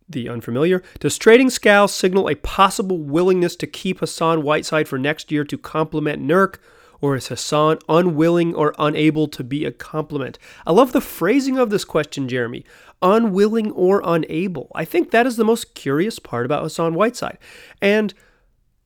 the 0.09 0.29
unfamiliar, 0.29 0.83
does 0.99 1.17
trading 1.17 1.49
Skal 1.49 1.87
signal 1.87 2.29
a 2.29 2.35
possible 2.35 2.97
willingness 2.97 3.55
to 3.57 3.67
keep 3.67 3.99
Hassan 3.99 4.43
Whiteside 4.43 4.87
for 4.87 4.99
next 4.99 5.31
year 5.31 5.43
to 5.45 5.57
complement 5.57 6.21
Nurk? 6.21 6.57
Or 7.03 7.17
is 7.17 7.27
Hassan 7.27 7.79
unwilling 7.89 8.55
or 8.55 8.73
unable 8.79 9.27
to 9.27 9.43
be 9.43 9.65
a 9.65 9.73
complement? 9.73 10.39
I 10.65 10.71
love 10.71 10.93
the 10.93 11.01
phrasing 11.01 11.57
of 11.57 11.69
this 11.69 11.83
question, 11.83 12.29
Jeremy. 12.29 12.63
Unwilling 13.01 13.73
or 13.73 14.01
unable. 14.05 14.71
I 14.73 14.85
think 14.85 15.11
that 15.11 15.27
is 15.27 15.35
the 15.35 15.43
most 15.43 15.75
curious 15.75 16.17
part 16.17 16.45
about 16.45 16.63
Hassan 16.63 16.93
Whiteside. 16.93 17.39
And 17.81 18.13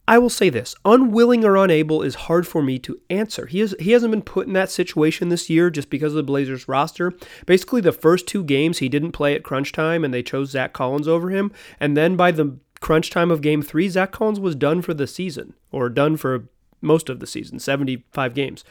I 0.08 0.18
will 0.18 0.32
say 0.32 0.50
this 0.50 0.74
unwilling 0.84 1.46
or 1.46 1.58
unable 1.58 2.02
is 2.02 2.16
hard 2.16 2.48
for 2.48 2.64
me 2.64 2.80
to 2.80 3.00
answer. 3.12 3.46
He, 3.46 3.62
is, 3.62 3.76
he 3.80 3.92
hasn't 3.92 4.10
been 4.10 4.24
put 4.24 4.48
in 4.48 4.54
that 4.54 4.72
situation 4.72 5.30
this 5.30 5.48
year 5.48 5.70
just 5.70 5.92
because 5.92 6.14
of 6.14 6.18
the 6.18 6.24
Blazers 6.24 6.68
roster. 6.68 7.14
Basically, 7.46 7.82
the 7.82 7.92
first 7.92 8.26
two 8.26 8.44
games 8.44 8.80
he 8.80 8.90
didn't 8.90 9.12
play 9.12 9.36
at 9.36 9.44
crunch 9.44 9.74
time 9.74 10.04
and 10.04 10.12
they 10.12 10.24
chose 10.24 10.50
Zach 10.50 10.74
Collins 10.74 11.08
over 11.08 11.30
him. 11.30 11.52
And 11.80 11.96
then 11.96 12.16
by 12.16 12.32
the 12.32 12.58
crunch 12.80 13.12
time 13.12 13.30
of 13.30 13.42
game 13.42 13.62
three, 13.62 13.88
Zach 13.90 14.12
Collins 14.12 14.40
was 14.40 14.56
done 14.56 14.82
for 14.82 14.96
the 14.96 15.06
season 15.06 15.54
or 15.72 15.88
done 15.88 16.18
for 16.18 16.50
most 16.82 17.10
of 17.10 17.20
the 17.20 17.28
season, 17.28 17.60
75 17.60 18.34
games. 18.34 18.64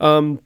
Um, 0.00 0.40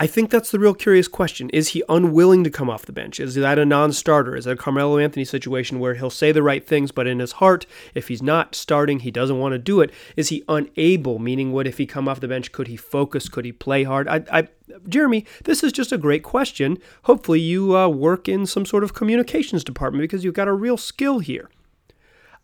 I 0.00 0.08
think 0.08 0.30
that's 0.30 0.50
the 0.50 0.58
real 0.58 0.74
curious 0.74 1.06
question. 1.06 1.48
Is 1.50 1.68
he 1.68 1.84
unwilling 1.88 2.42
to 2.42 2.50
come 2.50 2.68
off 2.68 2.84
the 2.84 2.92
bench? 2.92 3.20
Is 3.20 3.36
that 3.36 3.60
a 3.60 3.64
non 3.64 3.92
starter? 3.92 4.34
Is 4.34 4.44
that 4.44 4.52
a 4.52 4.56
Carmelo 4.56 4.98
Anthony 4.98 5.24
situation 5.24 5.78
where 5.78 5.94
he'll 5.94 6.10
say 6.10 6.32
the 6.32 6.42
right 6.42 6.66
things, 6.66 6.90
but 6.90 7.06
in 7.06 7.20
his 7.20 7.32
heart, 7.32 7.64
if 7.94 8.08
he's 8.08 8.22
not 8.22 8.56
starting, 8.56 9.00
he 9.00 9.12
doesn't 9.12 9.38
want 9.38 9.52
to 9.52 9.58
do 9.58 9.80
it? 9.80 9.92
Is 10.16 10.30
he 10.30 10.42
unable? 10.48 11.20
Meaning, 11.20 11.52
what 11.52 11.68
if 11.68 11.78
he 11.78 11.86
come 11.86 12.08
off 12.08 12.18
the 12.18 12.26
bench? 12.26 12.50
Could 12.50 12.66
he 12.66 12.76
focus? 12.76 13.28
Could 13.28 13.44
he 13.44 13.52
play 13.52 13.84
hard? 13.84 14.08
I, 14.08 14.24
I 14.32 14.48
Jeremy, 14.88 15.24
this 15.44 15.62
is 15.62 15.70
just 15.70 15.92
a 15.92 15.98
great 15.98 16.24
question. 16.24 16.78
Hopefully, 17.04 17.38
you 17.38 17.76
uh, 17.76 17.86
work 17.86 18.28
in 18.28 18.46
some 18.46 18.66
sort 18.66 18.82
of 18.82 18.94
communications 18.94 19.62
department 19.62 20.02
because 20.02 20.24
you've 20.24 20.34
got 20.34 20.48
a 20.48 20.52
real 20.52 20.76
skill 20.76 21.20
here. 21.20 21.48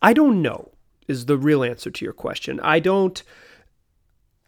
I 0.01 0.13
don't 0.13 0.41
know 0.41 0.71
is 1.11 1.27
the 1.27 1.37
real 1.37 1.63
answer 1.63 1.91
to 1.91 2.05
your 2.05 2.15
question. 2.15 2.61
I 2.61 2.79
don't 2.79 3.23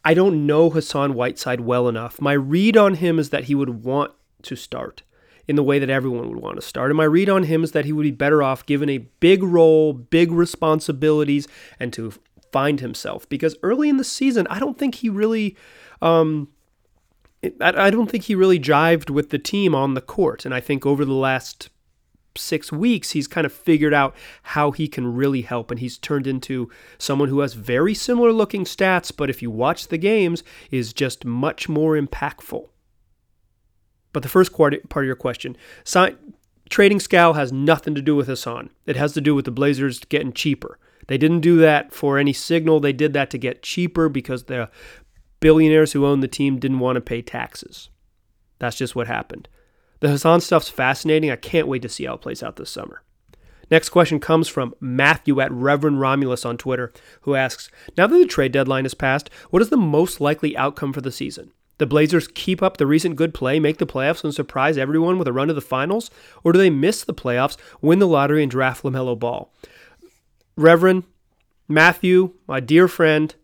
I 0.04 0.14
don't 0.14 0.46
know 0.46 0.70
Hassan 0.70 1.14
Whiteside 1.14 1.60
well 1.60 1.88
enough. 1.88 2.20
My 2.20 2.32
read 2.32 2.76
on 2.76 2.94
him 2.94 3.18
is 3.18 3.30
that 3.30 3.44
he 3.44 3.54
would 3.54 3.84
want 3.84 4.12
to 4.42 4.56
start 4.56 5.02
in 5.46 5.56
the 5.56 5.62
way 5.62 5.78
that 5.78 5.90
everyone 5.90 6.28
would 6.28 6.42
want 6.42 6.56
to 6.56 6.62
start. 6.62 6.90
And 6.90 6.96
my 6.96 7.04
read 7.04 7.28
on 7.28 7.44
him 7.44 7.62
is 7.62 7.72
that 7.72 7.84
he 7.84 7.92
would 7.92 8.04
be 8.04 8.10
better 8.10 8.42
off 8.42 8.66
given 8.66 8.88
a 8.88 8.98
big 8.98 9.42
role, 9.42 9.92
big 9.92 10.32
responsibilities, 10.32 11.46
and 11.78 11.92
to 11.92 12.14
find 12.52 12.80
himself. 12.80 13.28
Because 13.28 13.56
early 13.62 13.88
in 13.88 13.96
the 13.96 14.04
season, 14.04 14.46
I 14.48 14.58
don't 14.58 14.78
think 14.78 14.96
he 14.96 15.08
really 15.08 15.56
um, 16.00 16.48
I 17.60 17.90
don't 17.90 18.08
think 18.10 18.24
he 18.24 18.34
really 18.34 18.60
jived 18.60 19.10
with 19.10 19.30
the 19.30 19.38
team 19.38 19.74
on 19.74 19.94
the 19.94 20.00
court. 20.00 20.44
And 20.44 20.54
I 20.54 20.60
think 20.60 20.86
over 20.86 21.04
the 21.04 21.12
last 21.12 21.70
six 22.36 22.72
weeks, 22.72 23.10
he's 23.10 23.26
kind 23.26 23.44
of 23.44 23.52
figured 23.52 23.94
out 23.94 24.14
how 24.42 24.70
he 24.70 24.88
can 24.88 25.14
really 25.14 25.42
help. 25.42 25.70
And 25.70 25.80
he's 25.80 25.98
turned 25.98 26.26
into 26.26 26.70
someone 26.98 27.28
who 27.28 27.40
has 27.40 27.54
very 27.54 27.94
similar 27.94 28.32
looking 28.32 28.64
stats, 28.64 29.12
but 29.14 29.30
if 29.30 29.42
you 29.42 29.50
watch 29.50 29.88
the 29.88 29.98
games, 29.98 30.42
is 30.70 30.92
just 30.92 31.24
much 31.24 31.68
more 31.68 31.96
impactful. 31.96 32.68
But 34.12 34.22
the 34.22 34.28
first 34.28 34.52
part 34.52 34.74
of 34.74 35.04
your 35.04 35.16
question, 35.16 35.56
trading 36.68 37.00
Skal 37.00 37.34
has 37.34 37.52
nothing 37.52 37.94
to 37.94 38.02
do 38.02 38.14
with 38.14 38.26
Hassan. 38.26 38.70
It 38.86 38.96
has 38.96 39.12
to 39.14 39.20
do 39.20 39.34
with 39.34 39.44
the 39.44 39.50
Blazers 39.50 40.00
getting 40.00 40.32
cheaper. 40.32 40.78
They 41.08 41.18
didn't 41.18 41.40
do 41.40 41.56
that 41.58 41.92
for 41.92 42.18
any 42.18 42.32
signal. 42.32 42.78
They 42.78 42.92
did 42.92 43.12
that 43.14 43.30
to 43.30 43.38
get 43.38 43.62
cheaper 43.62 44.08
because 44.08 44.44
the 44.44 44.70
billionaires 45.40 45.92
who 45.92 46.06
own 46.06 46.20
the 46.20 46.28
team 46.28 46.58
didn't 46.58 46.78
want 46.78 46.96
to 46.96 47.00
pay 47.00 47.22
taxes. 47.22 47.90
That's 48.58 48.76
just 48.76 48.94
what 48.94 49.08
happened. 49.08 49.48
The 50.02 50.08
Hassan 50.08 50.40
stuff's 50.40 50.68
fascinating. 50.68 51.30
I 51.30 51.36
can't 51.36 51.68
wait 51.68 51.82
to 51.82 51.88
see 51.88 52.06
how 52.06 52.14
it 52.14 52.20
plays 52.20 52.42
out 52.42 52.56
this 52.56 52.70
summer. 52.70 53.02
Next 53.70 53.90
question 53.90 54.18
comes 54.18 54.48
from 54.48 54.74
Matthew 54.80 55.40
at 55.40 55.52
Reverend 55.52 56.00
Romulus 56.00 56.44
on 56.44 56.58
Twitter, 56.58 56.92
who 57.20 57.36
asks 57.36 57.70
Now 57.96 58.08
that 58.08 58.18
the 58.18 58.26
trade 58.26 58.50
deadline 58.50 58.84
has 58.84 58.94
passed, 58.94 59.30
what 59.50 59.62
is 59.62 59.68
the 59.68 59.76
most 59.76 60.20
likely 60.20 60.56
outcome 60.56 60.92
for 60.92 61.00
the 61.00 61.12
season? 61.12 61.52
The 61.78 61.86
Blazers 61.86 62.26
keep 62.26 62.64
up 62.64 62.78
the 62.78 62.86
recent 62.86 63.14
good 63.14 63.32
play, 63.32 63.60
make 63.60 63.78
the 63.78 63.86
playoffs, 63.86 64.24
and 64.24 64.34
surprise 64.34 64.76
everyone 64.76 65.18
with 65.20 65.28
a 65.28 65.32
run 65.32 65.46
to 65.46 65.54
the 65.54 65.60
finals? 65.60 66.10
Or 66.42 66.52
do 66.52 66.58
they 66.58 66.68
miss 66.68 67.04
the 67.04 67.14
playoffs, 67.14 67.56
win 67.80 68.00
the 68.00 68.08
lottery, 68.08 68.42
and 68.42 68.50
draft 68.50 68.82
LaMelo 68.82 69.16
Ball? 69.16 69.52
Reverend 70.56 71.04
Matthew, 71.68 72.34
my 72.48 72.58
dear 72.58 72.88
friend, 72.88 73.36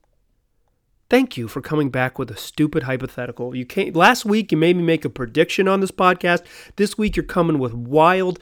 thank 1.10 1.36
you 1.36 1.48
for 1.48 1.60
coming 1.60 1.90
back 1.90 2.18
with 2.18 2.30
a 2.30 2.36
stupid 2.36 2.84
hypothetical. 2.84 3.54
You 3.54 3.64
came 3.64 3.94
last 3.94 4.24
week 4.24 4.52
you 4.52 4.58
made 4.58 4.76
me 4.76 4.82
make 4.82 5.04
a 5.04 5.10
prediction 5.10 5.68
on 5.68 5.80
this 5.80 5.90
podcast. 5.90 6.44
This 6.76 6.98
week 6.98 7.16
you're 7.16 7.24
coming 7.24 7.58
with 7.58 7.72
wild 7.72 8.38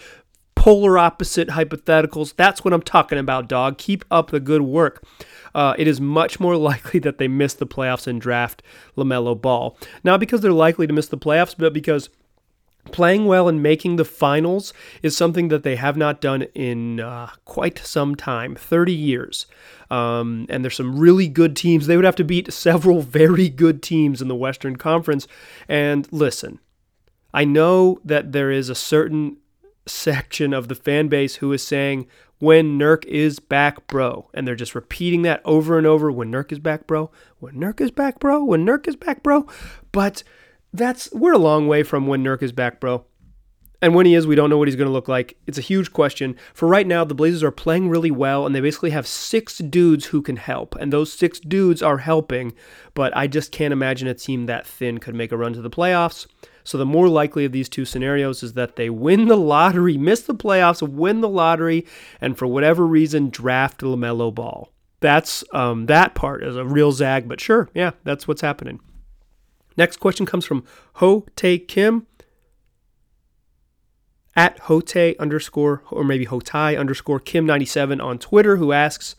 polar 0.54 0.98
opposite 0.98 1.48
hypotheticals. 1.48 2.34
That's 2.34 2.64
what 2.64 2.74
I'm 2.74 2.82
talking 2.82 3.18
about, 3.18 3.48
dog. 3.48 3.78
Keep 3.78 4.04
up 4.10 4.30
the 4.30 4.40
good 4.40 4.62
work. 4.62 5.04
Uh, 5.54 5.74
it 5.78 5.86
is 5.86 6.00
much 6.00 6.40
more 6.40 6.56
likely 6.70 6.98
that 7.00 7.18
they 7.18 7.28
miss 7.28 7.54
the 7.54 7.66
playoffs 7.66 8.06
and 8.06 8.20
draft 8.20 8.62
LaMelo 8.96 9.40
Ball. 9.40 9.78
Not 10.02 10.18
because 10.18 10.40
they're 10.40 10.52
likely 10.52 10.86
to 10.86 10.92
miss 10.92 11.08
the 11.08 11.18
playoffs, 11.18 11.54
but 11.56 11.72
because 11.72 12.08
playing 12.92 13.26
well 13.26 13.48
and 13.48 13.62
making 13.62 13.96
the 13.96 14.04
finals 14.04 14.72
is 15.02 15.16
something 15.16 15.48
that 15.48 15.62
they 15.62 15.76
have 15.76 15.96
not 15.96 16.20
done 16.20 16.42
in 16.54 17.00
uh, 17.00 17.30
quite 17.44 17.78
some 17.78 18.14
time 18.14 18.54
30 18.54 18.92
years. 18.92 19.46
Um, 19.90 20.46
and 20.48 20.64
there's 20.64 20.76
some 20.76 20.98
really 20.98 21.28
good 21.28 21.56
teams. 21.56 21.86
They 21.86 21.96
would 21.96 22.04
have 22.04 22.16
to 22.16 22.24
beat 22.24 22.52
several 22.52 23.02
very 23.02 23.48
good 23.48 23.82
teams 23.82 24.20
in 24.22 24.28
the 24.28 24.34
Western 24.34 24.76
Conference. 24.76 25.26
And 25.68 26.08
listen, 26.12 26.60
I 27.32 27.44
know 27.44 28.00
that 28.04 28.32
there 28.32 28.50
is 28.50 28.68
a 28.68 28.74
certain 28.74 29.38
section 29.86 30.52
of 30.52 30.68
the 30.68 30.74
fan 30.74 31.08
base 31.08 31.36
who 31.36 31.52
is 31.52 31.62
saying, 31.62 32.06
when 32.38 32.78
Nurk 32.78 33.04
is 33.06 33.38
back, 33.38 33.86
bro. 33.86 34.28
And 34.34 34.46
they're 34.46 34.54
just 34.54 34.74
repeating 34.74 35.22
that 35.22 35.40
over 35.44 35.78
and 35.78 35.86
over 35.86 36.10
when 36.10 36.30
Nurk 36.30 36.52
is 36.52 36.58
back, 36.58 36.86
bro. 36.86 37.10
When 37.38 37.54
Nurk 37.54 37.80
is 37.80 37.90
back, 37.90 38.18
bro. 38.18 38.44
When 38.44 38.66
Nurk 38.66 38.86
is 38.86 38.96
back, 38.96 39.22
bro. 39.22 39.46
But 39.92 40.22
that's 40.76 41.10
we're 41.12 41.32
a 41.32 41.38
long 41.38 41.68
way 41.68 41.82
from 41.82 42.06
when 42.06 42.24
Nurk 42.24 42.42
is 42.42 42.52
back, 42.52 42.80
bro. 42.80 43.04
And 43.82 43.94
when 43.94 44.06
he 44.06 44.14
is, 44.14 44.26
we 44.26 44.34
don't 44.34 44.48
know 44.48 44.56
what 44.56 44.68
he's 44.68 44.76
going 44.76 44.88
to 44.88 44.92
look 44.92 45.08
like. 45.08 45.36
It's 45.46 45.58
a 45.58 45.62
huge 45.62 45.92
question. 45.92 46.36
For 46.54 46.66
right 46.66 46.86
now, 46.86 47.04
the 47.04 47.14
Blazers 47.14 47.42
are 47.42 47.50
playing 47.50 47.90
really 47.90 48.10
well, 48.10 48.46
and 48.46 48.54
they 48.54 48.60
basically 48.60 48.90
have 48.90 49.06
six 49.06 49.58
dudes 49.58 50.06
who 50.06 50.22
can 50.22 50.36
help. 50.36 50.74
And 50.76 50.92
those 50.92 51.12
six 51.12 51.38
dudes 51.38 51.82
are 51.82 51.98
helping, 51.98 52.54
but 52.94 53.14
I 53.14 53.26
just 53.26 53.52
can't 53.52 53.72
imagine 53.72 54.08
a 54.08 54.14
team 54.14 54.46
that 54.46 54.66
thin 54.66 54.98
could 54.98 55.14
make 55.14 55.30
a 55.30 55.36
run 55.36 55.52
to 55.52 55.60
the 55.60 55.70
playoffs. 55.70 56.26
So 56.64 56.78
the 56.78 56.86
more 56.86 57.08
likely 57.08 57.44
of 57.44 57.52
these 57.52 57.68
two 57.68 57.84
scenarios 57.84 58.42
is 58.42 58.54
that 58.54 58.76
they 58.76 58.90
win 58.90 59.28
the 59.28 59.36
lottery, 59.36 59.96
miss 59.98 60.22
the 60.22 60.34
playoffs, 60.34 60.86
win 60.86 61.20
the 61.20 61.28
lottery, 61.28 61.86
and 62.20 62.36
for 62.36 62.46
whatever 62.46 62.86
reason, 62.86 63.28
draft 63.28 63.82
LaMelo 63.82 64.34
Ball. 64.34 64.72
That's 65.00 65.44
um, 65.52 65.86
that 65.86 66.14
part 66.14 66.42
is 66.42 66.56
a 66.56 66.64
real 66.64 66.90
zag, 66.90 67.28
but 67.28 67.40
sure, 67.40 67.68
yeah, 67.74 67.92
that's 68.04 68.26
what's 68.26 68.40
happening. 68.40 68.80
Next 69.76 69.98
question 69.98 70.26
comes 70.26 70.44
from 70.44 70.64
Ho 70.94 71.26
Tae 71.36 71.58
Kim 71.58 72.06
at 74.36 74.58
Hote 74.60 75.16
underscore, 75.18 75.82
or 75.90 76.04
maybe 76.04 76.26
Hotai 76.26 76.78
underscore 76.78 77.18
Kim97 77.18 78.02
on 78.02 78.18
Twitter, 78.18 78.56
who 78.56 78.72
asks 78.72 79.16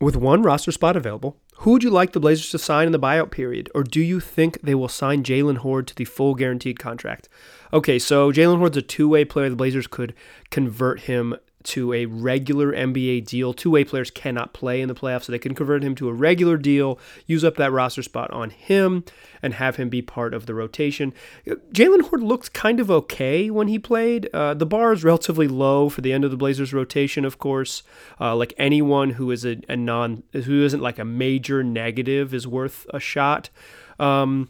With 0.00 0.16
one 0.16 0.42
roster 0.42 0.72
spot 0.72 0.96
available, 0.96 1.36
who 1.58 1.72
would 1.72 1.82
you 1.82 1.90
like 1.90 2.12
the 2.12 2.20
Blazers 2.20 2.50
to 2.50 2.58
sign 2.58 2.86
in 2.86 2.92
the 2.92 3.00
buyout 3.00 3.30
period? 3.30 3.70
Or 3.74 3.82
do 3.82 4.00
you 4.00 4.20
think 4.20 4.60
they 4.60 4.74
will 4.74 4.88
sign 4.88 5.22
Jaylen 5.22 5.58
Hoard 5.58 5.86
to 5.88 5.94
the 5.94 6.04
full 6.04 6.34
guaranteed 6.34 6.78
contract? 6.78 7.28
Okay, 7.72 7.98
so 7.98 8.32
Jaylen 8.32 8.58
Hoard's 8.58 8.76
a 8.76 8.82
two 8.82 9.08
way 9.08 9.24
player. 9.24 9.50
The 9.50 9.56
Blazers 9.56 9.86
could 9.86 10.14
convert 10.50 11.00
him 11.00 11.36
to 11.68 11.92
a 11.92 12.06
regular 12.06 12.72
NBA 12.72 13.26
deal. 13.26 13.52
Two 13.52 13.70
way 13.70 13.84
players 13.84 14.10
cannot 14.10 14.52
play 14.52 14.80
in 14.80 14.88
the 14.88 14.94
playoffs, 14.94 15.24
so 15.24 15.32
they 15.32 15.38
can 15.38 15.54
convert 15.54 15.84
him 15.84 15.94
to 15.96 16.08
a 16.08 16.12
regular 16.12 16.56
deal, 16.56 16.98
use 17.26 17.44
up 17.44 17.56
that 17.56 17.72
roster 17.72 18.02
spot 18.02 18.30
on 18.30 18.50
him, 18.50 19.04
and 19.42 19.54
have 19.54 19.76
him 19.76 19.88
be 19.88 20.00
part 20.00 20.32
of 20.32 20.46
the 20.46 20.54
rotation. 20.54 21.12
Jaylen 21.46 22.02
Hoard 22.08 22.22
looked 22.22 22.52
kind 22.52 22.80
of 22.80 22.90
okay 22.90 23.50
when 23.50 23.68
he 23.68 23.78
played. 23.78 24.28
Uh, 24.32 24.54
the 24.54 24.66
bar 24.66 24.92
is 24.92 25.04
relatively 25.04 25.46
low 25.46 25.88
for 25.88 26.00
the 26.00 26.12
end 26.12 26.24
of 26.24 26.30
the 26.30 26.36
Blazers 26.36 26.72
rotation, 26.72 27.24
of 27.24 27.38
course. 27.38 27.82
Uh, 28.20 28.34
like 28.34 28.54
anyone 28.56 29.10
who 29.10 29.30
is 29.30 29.44
a, 29.44 29.60
a, 29.68 29.76
non, 29.76 30.22
who 30.32 30.64
isn't 30.64 30.80
like 30.80 30.98
a 30.98 31.04
major 31.04 31.62
negative 31.62 32.32
is 32.32 32.46
worth 32.46 32.86
a 32.94 33.00
shot. 33.00 33.50
Um, 33.98 34.48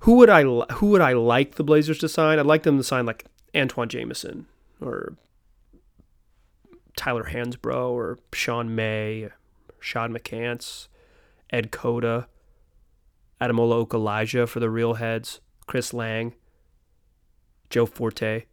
who 0.00 0.16
would 0.16 0.30
I 0.30 0.42
who 0.42 0.86
would 0.88 1.00
I 1.00 1.12
like 1.12 1.54
the 1.54 1.64
Blazers 1.64 1.98
to 1.98 2.08
sign? 2.08 2.38
I'd 2.38 2.46
like 2.46 2.62
them 2.62 2.76
to 2.78 2.84
sign 2.84 3.06
like 3.06 3.24
Antoine 3.54 3.88
Jamison 3.88 4.46
or 4.80 5.14
Tyler 6.96 7.30
Hansbrough 7.32 7.90
or 7.90 8.18
Sean 8.32 8.74
May, 8.74 9.28
Sean 9.80 10.12
McCants, 10.12 10.88
Ed 11.50 11.70
Cota, 11.70 12.26
Ademola 13.40 13.86
Okulaja 13.86 14.48
for 14.48 14.60
the 14.60 14.70
real 14.70 14.94
heads, 14.94 15.40
Chris 15.66 15.92
Lang, 15.92 16.34
Joe 17.70 17.86
Forte. 17.86 18.44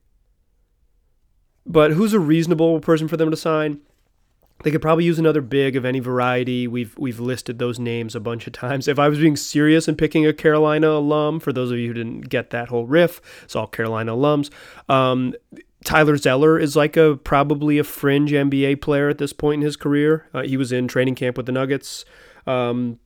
But 1.65 1.91
who's 1.91 2.13
a 2.13 2.19
reasonable 2.19 2.79
person 2.79 3.07
for 3.07 3.17
them 3.17 3.31
to 3.31 3.37
sign? 3.37 3.81
They 4.63 4.71
could 4.71 4.81
probably 4.81 5.05
use 5.05 5.17
another 5.17 5.41
big 5.41 5.75
of 5.75 5.85
any 5.85 5.99
variety. 5.99 6.67
We've 6.67 6.95
we've 6.97 7.19
listed 7.19 7.57
those 7.57 7.79
names 7.79 8.15
a 8.15 8.19
bunch 8.19 8.45
of 8.45 8.53
times. 8.53 8.87
If 8.87 8.99
I 8.99 9.09
was 9.09 9.17
being 9.17 9.35
serious 9.35 9.87
and 9.87 9.97
picking 9.97 10.25
a 10.25 10.33
Carolina 10.33 10.89
alum, 10.89 11.39
for 11.39 11.51
those 11.51 11.71
of 11.71 11.77
you 11.77 11.87
who 11.87 11.93
didn't 11.93 12.29
get 12.29 12.51
that 12.51 12.69
whole 12.69 12.85
riff, 12.85 13.21
it's 13.43 13.55
all 13.55 13.67
Carolina 13.67 14.15
alums. 14.15 14.51
Um, 14.87 15.33
Tyler 15.83 16.17
Zeller 16.17 16.59
is 16.59 16.75
like 16.75 16.95
a 16.95 17.17
probably 17.17 17.77
a 17.77 17.83
fringe 17.83 18.31
NBA 18.31 18.81
player 18.81 19.09
at 19.09 19.17
this 19.17 19.33
point 19.33 19.61
in 19.61 19.65
his 19.65 19.75
career. 19.75 20.27
Uh, 20.33 20.43
he 20.43 20.57
was 20.57 20.71
in 20.71 20.87
training 20.87 21.15
camp 21.15 21.37
with 21.37 21.47
the 21.47 21.51
Nuggets. 21.51 22.05
Um, 22.45 22.99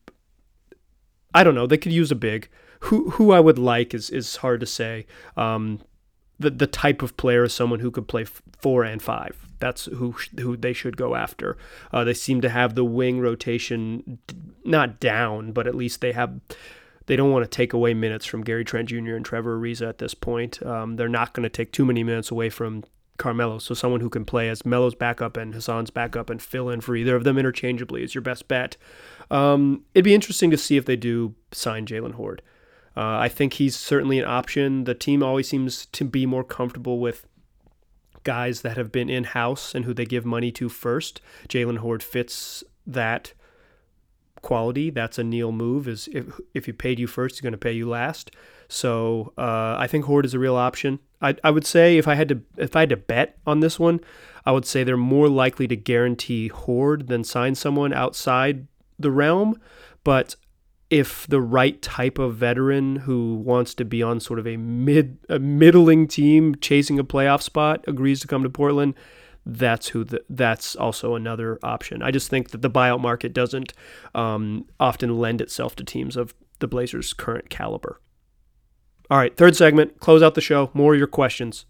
I 1.33 1.43
don't 1.43 1.55
know. 1.55 1.67
They 1.67 1.77
could 1.77 1.93
use 1.93 2.11
a 2.11 2.15
big. 2.15 2.49
Who 2.81 3.11
who 3.11 3.31
I 3.31 3.39
would 3.39 3.57
like 3.57 3.93
is 3.93 4.09
is 4.09 4.37
hard 4.37 4.59
to 4.59 4.65
say. 4.65 5.05
Um, 5.37 5.81
the 6.39 6.49
the 6.49 6.67
type 6.67 7.01
of 7.01 7.17
player 7.17 7.45
is 7.45 7.53
someone 7.53 7.79
who 7.79 7.91
could 7.91 8.07
play 8.07 8.25
four 8.59 8.83
and 8.83 9.01
five. 9.01 9.45
That's 9.59 9.85
who 9.85 10.15
who 10.39 10.57
they 10.57 10.73
should 10.73 10.97
go 10.97 11.15
after. 11.15 11.57
Uh, 11.93 12.03
they 12.03 12.13
seem 12.13 12.41
to 12.41 12.49
have 12.49 12.75
the 12.75 12.83
wing 12.83 13.19
rotation 13.21 14.19
not 14.63 14.99
down, 14.99 15.53
but 15.53 15.67
at 15.67 15.75
least 15.75 16.01
they 16.01 16.11
have 16.11 16.39
they 17.07 17.15
don't 17.15 17.31
want 17.31 17.43
to 17.43 17.49
take 17.49 17.73
away 17.73 17.93
minutes 17.93 18.25
from 18.25 18.43
Gary 18.43 18.65
Trent 18.65 18.89
Jr. 18.89 19.15
and 19.15 19.25
Trevor 19.25 19.59
Ariza 19.59 19.87
at 19.87 19.99
this 19.99 20.13
point. 20.13 20.63
Um, 20.65 20.95
they're 20.95 21.07
not 21.07 21.33
going 21.33 21.43
to 21.43 21.49
take 21.49 21.71
too 21.71 21.85
many 21.85 22.03
minutes 22.03 22.31
away 22.31 22.49
from 22.49 22.83
Carmelo. 23.17 23.59
So 23.59 23.73
someone 23.73 24.01
who 24.01 24.09
can 24.09 24.25
play 24.25 24.49
as 24.49 24.65
Melo's 24.65 24.95
backup 24.95 25.37
and 25.37 25.53
Hassan's 25.53 25.89
backup 25.89 26.29
and 26.29 26.41
fill 26.41 26.69
in 26.69 26.81
for 26.81 26.95
either 26.95 27.15
of 27.15 27.23
them 27.23 27.37
interchangeably 27.37 28.03
is 28.03 28.15
your 28.15 28.21
best 28.21 28.47
bet. 28.47 28.77
Um, 29.31 29.83
it'd 29.93 30.03
be 30.05 30.15
interesting 30.15 30.51
to 30.51 30.57
see 30.57 30.77
if 30.77 30.85
they 30.85 30.95
do 30.95 31.35
sign 31.51 31.85
Jaylen 31.85 32.13
Hoard. 32.13 32.41
Uh, 32.97 33.19
I 33.19 33.29
think 33.29 33.53
he's 33.53 33.75
certainly 33.75 34.19
an 34.19 34.25
option. 34.25 34.85
The 34.85 34.95
team 34.95 35.21
always 35.21 35.49
seems 35.49 35.85
to 35.87 36.05
be 36.05 36.25
more 36.25 36.43
comfortable 36.43 36.99
with 36.99 37.27
guys 38.23 38.61
that 38.61 38.77
have 38.77 38.91
been 38.91 39.09
in 39.09 39.25
house 39.25 39.75
and 39.75 39.85
who 39.85 39.93
they 39.93 40.05
give 40.05 40.25
money 40.25 40.51
to 40.53 40.69
first. 40.69 41.21
Jaylen 41.47 41.77
Hoard 41.77 42.01
fits 42.01 42.63
that 42.87 43.33
quality. 44.45 44.91
That's 44.91 45.17
a 45.17 45.23
Neil 45.23 45.51
move. 45.51 45.87
Is 45.87 46.07
if 46.13 46.39
if 46.53 46.67
he 46.67 46.71
paid 46.71 46.99
you 46.99 47.07
first, 47.07 47.35
he's 47.35 47.41
going 47.41 47.51
to 47.51 47.57
pay 47.57 47.73
you 47.73 47.89
last. 47.89 48.31
So 48.69 49.33
uh, 49.37 49.75
I 49.77 49.87
think 49.87 50.05
Hoard 50.05 50.25
is 50.25 50.33
a 50.33 50.39
real 50.39 50.55
option. 50.55 50.99
I 51.21 51.35
I 51.43 51.51
would 51.51 51.65
say 51.65 51.97
if 51.97 52.07
I 52.07 52.15
had 52.15 52.29
to 52.29 52.41
if 52.57 52.75
I 52.75 52.81
had 52.81 52.89
to 52.89 52.97
bet 52.97 53.37
on 53.45 53.59
this 53.59 53.79
one, 53.79 53.99
I 54.45 54.51
would 54.51 54.65
say 54.65 54.83
they're 54.83 54.97
more 54.97 55.27
likely 55.27 55.67
to 55.67 55.75
guarantee 55.75 56.47
Hoard 56.47 57.07
than 57.07 57.23
sign 57.23 57.55
someone 57.55 57.91
outside 57.91 58.67
the 58.99 59.11
realm. 59.11 59.59
But 60.03 60.35
if 60.91 61.25
the 61.27 61.41
right 61.41 61.81
type 61.81 62.19
of 62.19 62.35
veteran 62.35 62.97
who 62.97 63.35
wants 63.35 63.73
to 63.73 63.83
be 63.83 64.03
on 64.03 64.19
sort 64.19 64.37
of 64.37 64.45
a 64.47 64.57
mid 64.57 65.17
a 65.27 65.39
middling 65.39 66.07
team 66.07 66.55
chasing 66.61 66.99
a 66.99 67.03
playoff 67.03 67.41
spot 67.41 67.83
agrees 67.87 68.19
to 68.21 68.27
come 68.27 68.43
to 68.43 68.49
Portland, 68.49 68.93
that's 69.45 69.89
who 69.89 70.03
the, 70.03 70.23
that's 70.29 70.75
also 70.75 71.15
another 71.15 71.59
option. 71.61 72.01
I 72.01 72.11
just 72.11 72.29
think 72.29 72.49
that 72.51 72.61
the 72.61 72.69
buyout 72.69 72.99
market 72.99 73.33
doesn't 73.33 73.73
um, 74.13 74.65
often 74.79 75.17
lend 75.17 75.41
itself 75.41 75.75
to 75.77 75.83
teams 75.83 76.17
of 76.17 76.33
the 76.59 76.67
Blazers' 76.67 77.13
current 77.13 77.49
caliber. 77.49 78.01
All 79.09 79.19
right, 79.19 79.35
third 79.37 79.55
segment, 79.55 79.99
close 79.99 80.23
out 80.23 80.33
the 80.33 80.41
show. 80.41 80.71
More 80.73 80.93
of 80.93 80.97
your 80.97 81.07
questions. 81.07 81.65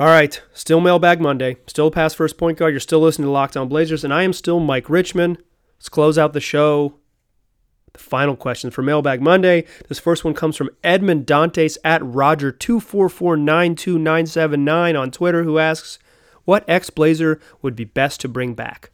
All 0.00 0.06
right, 0.06 0.40
still 0.54 0.80
Mailbag 0.80 1.20
Monday, 1.20 1.58
still 1.66 1.90
past 1.90 2.16
first 2.16 2.38
point 2.38 2.56
guard. 2.56 2.72
You're 2.72 2.80
still 2.80 3.00
listening 3.00 3.26
to 3.26 3.32
Locked 3.32 3.56
On 3.58 3.68
Blazers, 3.68 4.04
and 4.04 4.14
I 4.14 4.22
am 4.22 4.32
still 4.32 4.58
Mike 4.58 4.88
Richman. 4.88 5.36
Let's 5.76 5.90
close 5.90 6.16
out 6.16 6.32
the 6.32 6.40
show 6.40 6.94
the 7.92 8.00
final 8.00 8.36
question 8.36 8.70
for 8.70 8.82
Mailbag 8.82 9.20
Monday. 9.20 9.64
This 9.88 9.98
first 9.98 10.24
one 10.24 10.34
comes 10.34 10.56
from 10.56 10.70
Edmund 10.82 11.26
Dantes 11.26 11.76
at 11.84 12.00
Roger244929979 12.02 15.00
on 15.00 15.10
Twitter, 15.10 15.44
who 15.44 15.58
asks, 15.58 15.98
What 16.44 16.64
ex 16.68 16.90
Blazer 16.90 17.40
would 17.60 17.76
be 17.76 17.84
best 17.84 18.20
to 18.22 18.28
bring 18.28 18.54
back? 18.54 18.90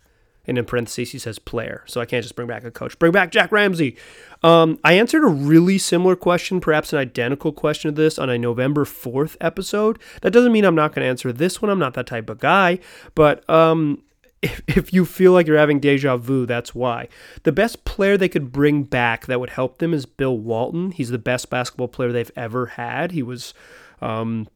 And 0.47 0.57
in 0.57 0.65
parentheses, 0.65 1.13
he 1.13 1.19
says 1.19 1.39
player. 1.39 1.83
So 1.87 2.01
I 2.01 2.07
can't 2.07 2.23
just 2.23 2.35
bring 2.35 2.49
back 2.49 2.65
a 2.65 2.71
coach. 2.71 2.99
Bring 2.99 3.13
back 3.13 3.31
Jack 3.31 3.53
Ramsay. 3.53 3.99
Um, 4.43 4.79
I 4.83 4.95
answered 4.95 5.23
a 5.23 5.29
really 5.29 5.77
similar 5.77 6.17
question, 6.17 6.59
perhaps 6.59 6.95
an 6.95 6.99
identical 6.99 7.53
question 7.53 7.95
to 7.95 8.01
this, 8.01 8.19
on 8.19 8.31
a 8.31 8.39
November 8.39 8.87
4th 8.87 9.37
episode. 9.43 9.99
That 10.23 10.31
doesn't 10.31 10.53
mean 10.53 10.65
I'm 10.65 10.75
not 10.75 10.95
going 10.95 11.05
to 11.05 11.09
answer 11.09 11.35
this 11.35 11.61
one. 11.61 11.71
I'm 11.71 11.79
not 11.79 11.93
that 11.95 12.07
type 12.07 12.31
of 12.31 12.39
guy. 12.39 12.79
But 13.15 13.49
um, 13.51 14.03
if, 14.43 14.63
if 14.67 14.93
you 14.93 15.05
feel 15.05 15.33
like 15.33 15.47
you're 15.47 15.59
having 15.59 15.81
deja 15.81 16.17
vu, 16.17 16.47
that's 16.47 16.75
why. 16.75 17.09
The 17.43 17.53
best 17.53 17.85
player 17.85 18.17
they 18.17 18.29
could 18.29 18.53
bring 18.53 18.85
back 18.85 19.27
that 19.27 19.41
would 19.41 19.51
help 19.51 19.79
them 19.79 19.93
is 19.93 20.07
Bill 20.07 20.39
Walton. 20.39 20.93
He's 20.93 21.11
the 21.11 21.19
best 21.19 21.51
basketball 21.51 21.89
player 21.89 22.13
they've 22.13 22.31
ever 22.37 22.67
had. 22.67 23.13
He 23.13 23.23
was, 23.23 23.55
um, 24.01 24.49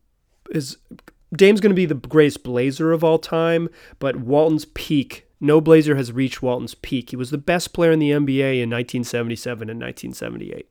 is 0.50 0.76
Dame's 1.34 1.60
going 1.60 1.70
to 1.70 1.74
be 1.74 1.86
the 1.86 1.94
greatest 1.94 2.42
Blazer 2.42 2.92
of 2.92 3.02
all 3.02 3.18
time, 3.18 3.68
but 3.98 4.16
Walton's 4.16 4.66
peak. 4.66 5.26
No 5.40 5.60
Blazer 5.60 5.96
has 5.96 6.12
reached 6.12 6.42
Walton's 6.42 6.74
peak. 6.74 7.10
He 7.10 7.16
was 7.16 7.30
the 7.30 7.38
best 7.38 7.72
player 7.72 7.90
in 7.90 7.98
the 7.98 8.10
NBA 8.10 8.62
in 8.62 8.70
1977 8.70 9.68
and 9.68 9.80
1978. 9.80 10.68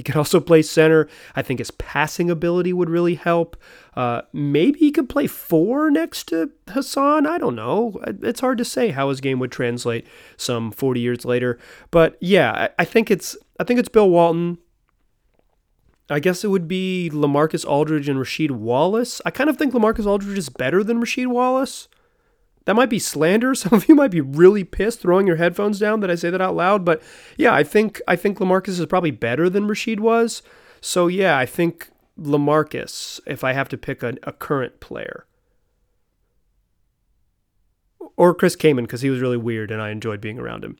He 0.00 0.02
could 0.02 0.16
also 0.16 0.40
play 0.40 0.62
center. 0.62 1.10
I 1.36 1.42
think 1.42 1.58
his 1.58 1.70
passing 1.72 2.30
ability 2.30 2.72
would 2.72 2.88
really 2.88 3.16
help. 3.16 3.54
Uh, 3.94 4.22
maybe 4.32 4.78
he 4.78 4.92
could 4.92 5.10
play 5.10 5.26
four 5.26 5.90
next 5.90 6.28
to 6.28 6.52
Hassan. 6.70 7.26
I 7.26 7.36
don't 7.36 7.54
know. 7.54 8.00
It's 8.06 8.40
hard 8.40 8.56
to 8.56 8.64
say 8.64 8.92
how 8.92 9.10
his 9.10 9.20
game 9.20 9.38
would 9.40 9.52
translate 9.52 10.06
some 10.38 10.70
40 10.72 11.00
years 11.00 11.26
later. 11.26 11.58
But 11.90 12.16
yeah, 12.18 12.68
I, 12.78 12.84
think 12.86 13.10
it's 13.10 13.36
I 13.58 13.64
think 13.64 13.78
it's 13.78 13.90
Bill 13.90 14.08
Walton. 14.08 14.56
I 16.08 16.18
guess 16.18 16.44
it 16.44 16.48
would 16.48 16.66
be 16.66 17.10
LaMarcus 17.12 17.68
Aldridge 17.68 18.08
and 18.08 18.18
Rasheed 18.18 18.52
Wallace. 18.52 19.20
I 19.26 19.30
kind 19.30 19.50
of 19.50 19.58
think 19.58 19.74
LaMarcus 19.74 20.06
Aldridge 20.06 20.38
is 20.38 20.48
better 20.48 20.82
than 20.82 20.98
Rasheed 20.98 21.26
Wallace. 21.26 21.88
That 22.66 22.74
might 22.74 22.90
be 22.90 22.98
slander. 22.98 23.54
Some 23.54 23.74
of 23.74 23.88
you 23.88 23.94
might 23.94 24.10
be 24.10 24.20
really 24.20 24.64
pissed 24.64 25.00
throwing 25.00 25.26
your 25.26 25.36
headphones 25.36 25.78
down 25.78 26.00
that 26.00 26.10
I 26.10 26.14
say 26.14 26.30
that 26.30 26.40
out 26.40 26.56
loud, 26.56 26.84
but 26.84 27.02
yeah, 27.36 27.54
I 27.54 27.64
think 27.64 28.00
I 28.06 28.16
think 28.16 28.38
LaMarcus 28.38 28.80
is 28.80 28.86
probably 28.86 29.10
better 29.10 29.48
than 29.48 29.68
Rasheed 29.68 30.00
was. 30.00 30.42
So 30.80 31.06
yeah, 31.06 31.36
I 31.36 31.46
think 31.46 31.90
LaMarcus 32.18 33.20
if 33.26 33.44
I 33.44 33.52
have 33.52 33.68
to 33.70 33.78
pick 33.78 34.02
a, 34.02 34.14
a 34.22 34.32
current 34.32 34.80
player. 34.80 35.26
Or 38.16 38.34
Chris 38.34 38.56
Kaman 38.56 38.84
because 38.84 39.00
he 39.00 39.08
was 39.08 39.20
really 39.20 39.38
weird 39.38 39.70
and 39.70 39.80
I 39.80 39.90
enjoyed 39.90 40.20
being 40.20 40.38
around 40.38 40.62
him. 40.62 40.76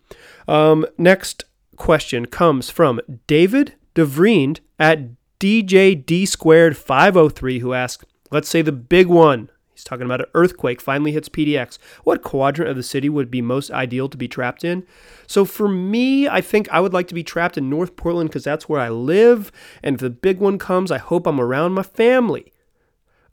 Um, 0.46 0.84
next 0.98 1.44
question 1.76 2.26
comes 2.26 2.68
from 2.68 3.00
David 3.26 3.74
DeVriend 3.94 4.60
at 4.78 5.10
DJD 5.38 6.28
squared 6.28 6.76
503 6.76 7.60
who 7.60 7.72
asks, 7.72 8.04
let's 8.30 8.48
say 8.48 8.60
the 8.60 8.72
big 8.72 9.06
one 9.06 9.50
He's 9.80 9.84
talking 9.84 10.04
about 10.04 10.20
an 10.20 10.26
earthquake 10.34 10.80
finally 10.80 11.12
hits 11.12 11.30
PDX. 11.30 11.78
What 12.04 12.22
quadrant 12.22 12.70
of 12.70 12.76
the 12.76 12.82
city 12.82 13.08
would 13.08 13.30
be 13.30 13.40
most 13.40 13.70
ideal 13.70 14.10
to 14.10 14.16
be 14.18 14.28
trapped 14.28 14.62
in? 14.62 14.86
So 15.26 15.46
for 15.46 15.68
me, 15.68 16.28
I 16.28 16.42
think 16.42 16.68
I 16.70 16.80
would 16.80 16.92
like 16.92 17.08
to 17.08 17.14
be 17.14 17.24
trapped 17.24 17.56
in 17.56 17.70
North 17.70 17.96
Portland 17.96 18.28
because 18.28 18.44
that's 18.44 18.68
where 18.68 18.80
I 18.80 18.90
live. 18.90 19.50
And 19.82 19.94
if 19.94 20.00
the 20.00 20.10
big 20.10 20.38
one 20.38 20.58
comes, 20.58 20.90
I 20.90 20.98
hope 20.98 21.26
I'm 21.26 21.40
around 21.40 21.72
my 21.72 21.82
family. 21.82 22.52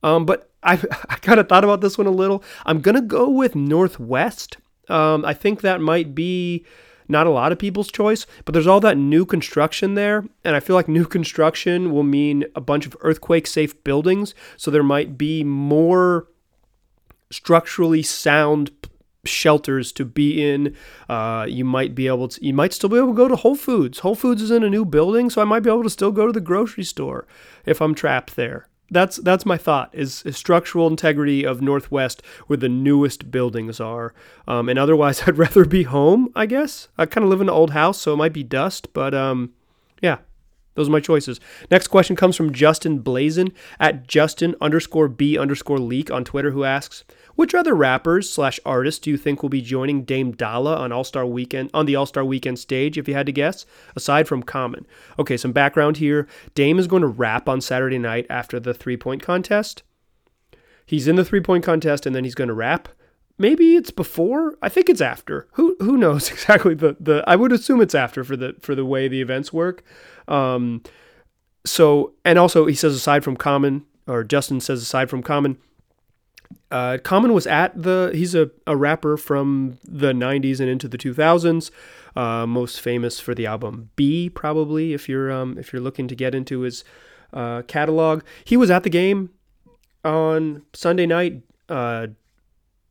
Um, 0.03 0.25
but 0.25 0.49
I, 0.63 0.73
I 1.09 1.15
kind 1.15 1.39
of 1.39 1.49
thought 1.49 1.65
about 1.65 1.81
this 1.81 1.97
one 1.97 2.07
a 2.07 2.11
little. 2.11 2.43
I'm 2.65 2.79
going 2.79 2.95
to 2.95 3.01
go 3.01 3.29
with 3.29 3.55
Northwest. 3.55 4.57
Um, 4.87 5.25
I 5.25 5.33
think 5.33 5.61
that 5.61 5.81
might 5.81 6.15
be 6.15 6.65
not 7.07 7.27
a 7.27 7.31
lot 7.31 7.51
of 7.51 7.59
people's 7.59 7.91
choice, 7.91 8.25
but 8.45 8.53
there's 8.53 8.67
all 8.67 8.79
that 8.81 8.97
new 8.97 9.25
construction 9.25 9.93
there. 9.93 10.25
And 10.43 10.55
I 10.55 10.59
feel 10.59 10.75
like 10.75 10.87
new 10.87 11.05
construction 11.05 11.91
will 11.91 12.03
mean 12.03 12.45
a 12.55 12.61
bunch 12.61 12.85
of 12.85 12.97
earthquake 13.01 13.47
safe 13.47 13.81
buildings. 13.83 14.35
So 14.57 14.71
there 14.71 14.83
might 14.83 15.17
be 15.17 15.43
more 15.43 16.27
structurally 17.31 18.03
sound 18.03 18.71
shelters 19.25 19.91
to 19.93 20.05
be 20.05 20.41
in. 20.43 20.75
Uh, 21.09 21.45
you 21.49 21.65
might 21.65 21.93
be 21.93 22.07
able 22.07 22.29
to, 22.29 22.45
you 22.45 22.53
might 22.53 22.73
still 22.73 22.89
be 22.89 22.97
able 22.97 23.09
to 23.09 23.13
go 23.13 23.27
to 23.27 23.35
Whole 23.35 23.55
Foods. 23.55 23.99
Whole 23.99 24.15
Foods 24.15 24.41
is 24.41 24.51
in 24.51 24.63
a 24.63 24.69
new 24.69 24.85
building, 24.85 25.29
so 25.29 25.41
I 25.41 25.45
might 25.45 25.61
be 25.61 25.69
able 25.69 25.83
to 25.83 25.89
still 25.89 26.11
go 26.11 26.27
to 26.27 26.33
the 26.33 26.41
grocery 26.41 26.83
store 26.83 27.27
if 27.65 27.81
I'm 27.81 27.93
trapped 27.93 28.35
there. 28.35 28.67
that's 28.89 29.17
that's 29.17 29.45
my 29.45 29.57
thought 29.57 29.89
is, 29.93 30.23
is 30.23 30.37
structural 30.37 30.87
integrity 30.87 31.43
of 31.45 31.61
Northwest 31.61 32.21
where 32.47 32.57
the 32.57 32.69
newest 32.69 33.29
buildings 33.29 33.81
are. 33.81 34.13
Um, 34.47 34.69
and 34.69 34.79
otherwise, 34.79 35.23
I'd 35.27 35.37
rather 35.37 35.65
be 35.65 35.83
home. 35.83 36.31
I 36.35 36.45
guess 36.45 36.87
I 36.97 37.05
kind 37.05 37.23
of 37.25 37.29
live 37.29 37.41
in 37.41 37.49
an 37.49 37.53
old 37.53 37.71
house, 37.71 37.99
so 37.99 38.13
it 38.13 38.17
might 38.17 38.33
be 38.33 38.43
dust. 38.43 38.93
But 38.93 39.13
um, 39.13 39.53
yeah, 40.01 40.19
those 40.77 40.87
are 40.87 40.91
my 40.91 40.99
choices. 40.99 41.39
Next 41.71 41.87
question 41.87 42.15
comes 42.15 42.35
from 42.35 42.53
Justin 42.53 42.99
Blazin 42.99 43.51
at 43.79 44.07
Justin 44.07 44.55
underscore 44.61 45.07
B 45.07 45.35
underscore 45.35 45.79
leak 45.79 46.11
on 46.11 46.23
Twitter, 46.23 46.51
who 46.51 46.63
asks, 46.63 47.03
which 47.33 47.55
other 47.55 47.73
rappers 47.73 48.31
slash 48.31 48.59
artists 48.63 48.99
do 48.99 49.09
you 49.09 49.17
think 49.17 49.41
will 49.41 49.49
be 49.49 49.61
joining 49.61 50.03
Dame 50.03 50.33
Dolla 50.33 50.75
on 50.77 50.91
All 50.91 51.03
Star 51.03 51.25
Weekend 51.25 51.71
on 51.73 51.87
the 51.87 51.95
All 51.95 52.05
Star 52.05 52.23
Weekend 52.23 52.59
stage? 52.59 52.95
If 52.95 53.07
you 53.07 53.15
had 53.15 53.25
to 53.25 53.31
guess, 53.31 53.65
aside 53.95 54.27
from 54.27 54.43
Common. 54.43 54.85
Okay, 55.17 55.35
some 55.35 55.51
background 55.51 55.97
here. 55.97 56.27
Dame 56.53 56.77
is 56.77 56.85
going 56.85 57.01
to 57.01 57.07
rap 57.07 57.49
on 57.49 57.59
Saturday 57.59 57.97
night 57.97 58.27
after 58.29 58.59
the 58.59 58.73
three 58.73 58.97
point 58.97 59.23
contest. 59.23 59.81
He's 60.85 61.07
in 61.07 61.15
the 61.15 61.25
three 61.25 61.41
point 61.41 61.63
contest 61.63 62.05
and 62.05 62.15
then 62.15 62.23
he's 62.23 62.35
going 62.35 62.49
to 62.49 62.53
rap. 62.53 62.87
Maybe 63.39 63.75
it's 63.75 63.91
before. 63.91 64.57
I 64.61 64.69
think 64.69 64.89
it's 64.89 65.01
after. 65.01 65.47
Who 65.53 65.75
who 65.79 65.97
knows 65.97 66.31
exactly 66.31 66.73
the 66.73 66.97
the. 66.99 67.23
I 67.27 67.35
would 67.35 67.51
assume 67.51 67.81
it's 67.81 67.95
after 67.95 68.23
for 68.23 68.35
the 68.35 68.55
for 68.59 68.73
the 68.73 68.85
way 68.85 69.07
the 69.07 69.21
events 69.21 69.53
work. 69.53 69.83
Um, 70.27 70.83
so 71.65 72.13
and 72.23 72.39
also 72.39 72.65
he 72.65 72.75
says 72.75 72.95
aside 72.95 73.23
from 73.23 73.37
Common 73.37 73.85
or 74.07 74.23
Justin 74.23 74.59
says 74.59 74.81
aside 74.81 75.09
from 75.09 75.21
Common 75.21 75.57
uh, 76.69 76.97
Common 77.03 77.33
was 77.33 77.47
at 77.47 77.81
the. 77.81 78.11
He's 78.13 78.35
a, 78.35 78.49
a 78.65 78.75
rapper 78.75 79.17
from 79.17 79.77
the 79.83 80.11
'90s 80.11 80.59
and 80.59 80.69
into 80.69 80.87
the 80.87 80.97
2000s. 80.97 81.71
Uh, 82.15 82.47
most 82.47 82.81
famous 82.81 83.19
for 83.19 83.35
the 83.35 83.45
album 83.45 83.89
Be, 83.95 84.29
probably 84.29 84.93
if 84.93 85.07
you're 85.07 85.31
um, 85.31 85.57
if 85.57 85.71
you're 85.71 85.81
looking 85.81 86.07
to 86.07 86.15
get 86.15 86.35
into 86.35 86.61
his 86.61 86.83
uh, 87.33 87.61
catalog. 87.67 88.23
He 88.43 88.57
was 88.57 88.69
at 88.69 88.83
the 88.83 88.89
game 88.89 89.29
on 90.03 90.63
Sunday 90.73 91.05
night. 91.05 91.41
Uh, 91.69 92.07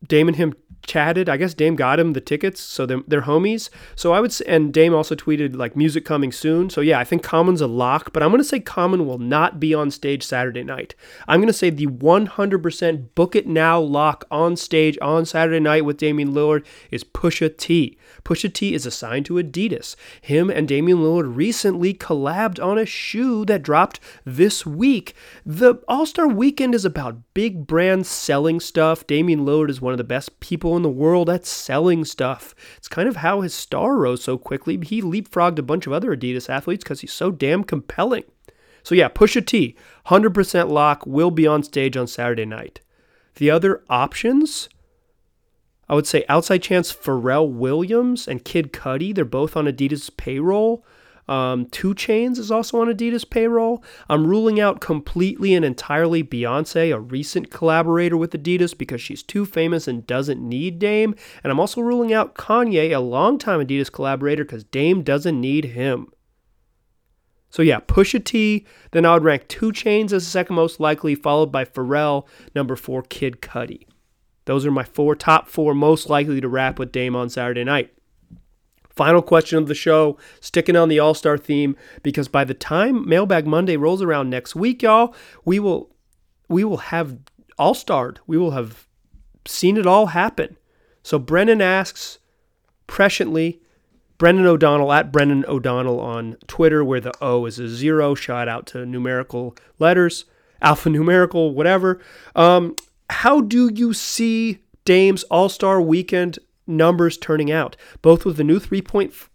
Dame 0.07 0.27
and 0.27 0.37
him 0.37 0.53
chatted. 0.85 1.29
I 1.29 1.37
guess 1.37 1.53
Dame 1.53 1.75
got 1.75 1.99
him 1.99 2.13
the 2.13 2.21
tickets, 2.21 2.61
so 2.61 2.85
they're, 2.85 3.01
they're 3.07 3.21
homies. 3.21 3.69
So 3.95 4.13
I 4.13 4.19
would 4.19 4.31
say, 4.31 4.45
and 4.47 4.73
Dame 4.73 4.93
also 4.93 5.15
tweeted 5.15 5.55
like 5.55 5.75
music 5.75 6.05
coming 6.05 6.31
soon. 6.31 6.69
So 6.69 6.81
yeah, 6.81 6.99
I 6.99 7.03
think 7.03 7.23
Common's 7.23 7.61
a 7.61 7.67
lock, 7.67 8.13
but 8.13 8.23
I'm 8.23 8.31
gonna 8.31 8.43
say 8.43 8.59
Common 8.59 9.05
will 9.05 9.17
not 9.17 9.59
be 9.59 9.73
on 9.73 9.91
stage 9.91 10.23
Saturday 10.23 10.63
night. 10.63 10.95
I'm 11.27 11.39
gonna 11.39 11.53
say 11.53 11.69
the 11.69 11.87
100% 11.87 13.15
book 13.15 13.35
it 13.35 13.47
now 13.47 13.79
lock 13.79 14.25
on 14.31 14.55
stage 14.55 14.97
on 15.01 15.25
Saturday 15.25 15.59
night 15.59 15.85
with 15.85 15.97
Damian 15.97 16.33
Lillard 16.33 16.65
is 16.91 17.03
Pusha 17.03 17.55
T. 17.55 17.97
Pusha 18.23 18.51
T 18.51 18.73
is 18.73 18.85
assigned 18.85 19.25
to 19.25 19.35
Adidas. 19.35 19.95
Him 20.21 20.49
and 20.49 20.67
Damian 20.67 20.99
Lillard 20.99 21.35
recently 21.35 21.93
collabed 21.93 22.63
on 22.63 22.77
a 22.77 22.85
shoe 22.85 23.45
that 23.45 23.63
dropped 23.63 23.99
this 24.25 24.65
week. 24.65 25.13
The 25.45 25.75
All 25.87 26.05
Star 26.05 26.27
Weekend 26.27 26.75
is 26.75 26.85
about 26.85 27.21
big 27.33 27.67
brands 27.67 28.09
selling 28.09 28.59
stuff. 28.59 29.05
Damian 29.07 29.45
Lillard 29.45 29.69
is 29.69 29.81
one 29.81 29.93
of 29.93 29.97
the 29.97 30.03
best 30.03 30.39
people 30.39 30.66
in 30.75 30.83
the 30.83 30.89
world 30.89 31.29
at 31.29 31.45
selling 31.45 32.03
stuff. 32.03 32.53
It's 32.77 32.87
kind 32.87 33.07
of 33.07 33.17
how 33.17 33.41
his 33.41 33.53
star 33.53 33.95
rose 33.95 34.23
so 34.23 34.37
quickly. 34.37 34.77
He 34.83 35.01
leapfrogged 35.01 35.59
a 35.59 35.63
bunch 35.63 35.87
of 35.87 35.93
other 35.93 36.15
Adidas 36.15 36.49
athletes 36.49 36.83
because 36.83 37.01
he's 37.01 37.13
so 37.13 37.31
damn 37.31 37.63
compelling. 37.63 38.23
So 38.83 38.95
yeah, 38.95 39.09
Pusha 39.09 39.45
T, 39.45 39.75
100% 40.07 40.69
lock, 40.69 41.05
will 41.05 41.31
be 41.31 41.45
on 41.45 41.63
stage 41.63 41.95
on 41.95 42.07
Saturday 42.07 42.45
night. 42.45 42.81
The 43.35 43.51
other 43.51 43.83
options, 43.89 44.69
I 45.87 45.95
would 45.95 46.07
say 46.07 46.25
outside 46.27 46.63
chance 46.63 46.93
Pharrell 46.93 47.51
Williams 47.51 48.27
and 48.27 48.43
Kid 48.43 48.73
Cudi, 48.73 49.13
they're 49.13 49.25
both 49.25 49.55
on 49.55 49.65
Adidas 49.65 50.09
payroll. 50.15 50.85
Um, 51.27 51.65
2 51.67 51.93
Chainz 51.93 52.37
is 52.37 52.51
also 52.51 52.79
on 52.79 52.87
Adidas 52.87 53.29
payroll. 53.29 53.83
I'm 54.07 54.25
ruling 54.25 54.59
out 54.59 54.79
completely 54.79 55.53
and 55.53 55.65
entirely 55.65 56.23
Beyonce, 56.23 56.93
a 56.95 56.99
recent 56.99 57.51
collaborator 57.51 58.15
with 58.15 58.31
Adidas, 58.31 58.77
because 58.77 59.01
she's 59.01 59.23
too 59.23 59.45
famous 59.45 59.87
and 59.87 60.07
doesn't 60.07 60.41
need 60.41 60.79
Dame. 60.79 61.15
And 61.43 61.51
I'm 61.51 61.59
also 61.59 61.81
ruling 61.81 62.13
out 62.13 62.35
Kanye, 62.35 62.95
a 62.95 62.99
longtime 62.99 63.59
Adidas 63.59 63.91
collaborator, 63.91 64.45
because 64.45 64.63
Dame 64.63 65.03
doesn't 65.03 65.39
need 65.39 65.65
him. 65.65 66.07
So 67.49 67.61
yeah, 67.61 67.79
Pusha 67.79 68.23
T. 68.23 68.65
Then 68.91 69.05
I 69.05 69.13
would 69.13 69.23
rank 69.23 69.47
2 69.47 69.71
Chainz 69.71 70.11
as 70.13 70.23
the 70.23 70.29
second 70.29 70.55
most 70.55 70.79
likely, 70.79 71.15
followed 71.15 71.51
by 71.51 71.65
Pharrell. 71.65 72.27
Number 72.55 72.75
four, 72.75 73.01
Kid 73.03 73.41
Cudi. 73.41 73.85
Those 74.45 74.65
are 74.65 74.71
my 74.71 74.83
four 74.83 75.15
top 75.15 75.49
four 75.49 75.73
most 75.73 76.09
likely 76.09 76.39
to 76.39 76.47
rap 76.47 76.79
with 76.79 76.93
Dame 76.93 77.15
on 77.15 77.29
Saturday 77.29 77.65
night. 77.65 77.96
Final 78.97 79.21
question 79.21 79.59
of 79.59 79.67
the 79.67 79.75
show, 79.75 80.17
sticking 80.39 80.75
on 80.75 80.89
the 80.89 80.97
All 80.99 81.13
Star 81.13 81.37
theme, 81.37 81.77
because 82.01 82.27
by 82.27 82.43
the 82.43 82.55
time 82.55 83.07
Mailbag 83.07 83.45
Monday 83.45 83.77
rolls 83.77 84.01
around 84.01 84.29
next 84.29 84.55
week, 84.55 84.81
y'all, 84.81 85.15
we 85.45 85.59
will 85.59 85.95
we 86.49 86.63
will 86.63 86.77
have 86.77 87.19
All 87.59 87.75
Starred. 87.75 88.19
We 88.25 88.37
will 88.37 88.51
have 88.51 88.87
seen 89.45 89.77
it 89.77 89.85
all 89.85 90.07
happen. 90.07 90.57
So 91.03 91.19
Brennan 91.19 91.61
asks 91.61 92.19
presciently, 92.87 93.59
Brennan 94.17 94.47
O'Donnell 94.47 94.91
at 94.91 95.11
Brennan 95.11 95.45
O'Donnell 95.47 95.99
on 95.99 96.37
Twitter, 96.47 96.83
where 96.83 96.99
the 96.99 97.13
O 97.21 97.45
is 97.45 97.59
a 97.59 97.69
zero. 97.69 98.15
Shout 98.15 98.47
out 98.47 98.65
to 98.67 98.85
numerical 98.85 99.55
letters, 99.77 100.25
alphanumerical, 100.63 101.53
whatever. 101.53 102.01
Um, 102.35 102.75
how 103.09 103.41
do 103.41 103.69
you 103.73 103.93
see 103.93 104.59
Dame's 104.85 105.23
All 105.25 105.49
Star 105.49 105.79
Weekend 105.79 106.39
numbers 106.67 107.17
turning 107.17 107.51
out, 107.51 107.75
both 108.01 108.25
with 108.25 108.37
the 108.37 108.43
new 108.43 108.59
three 108.59 108.81
point 108.81 109.11
f- 109.11 109.29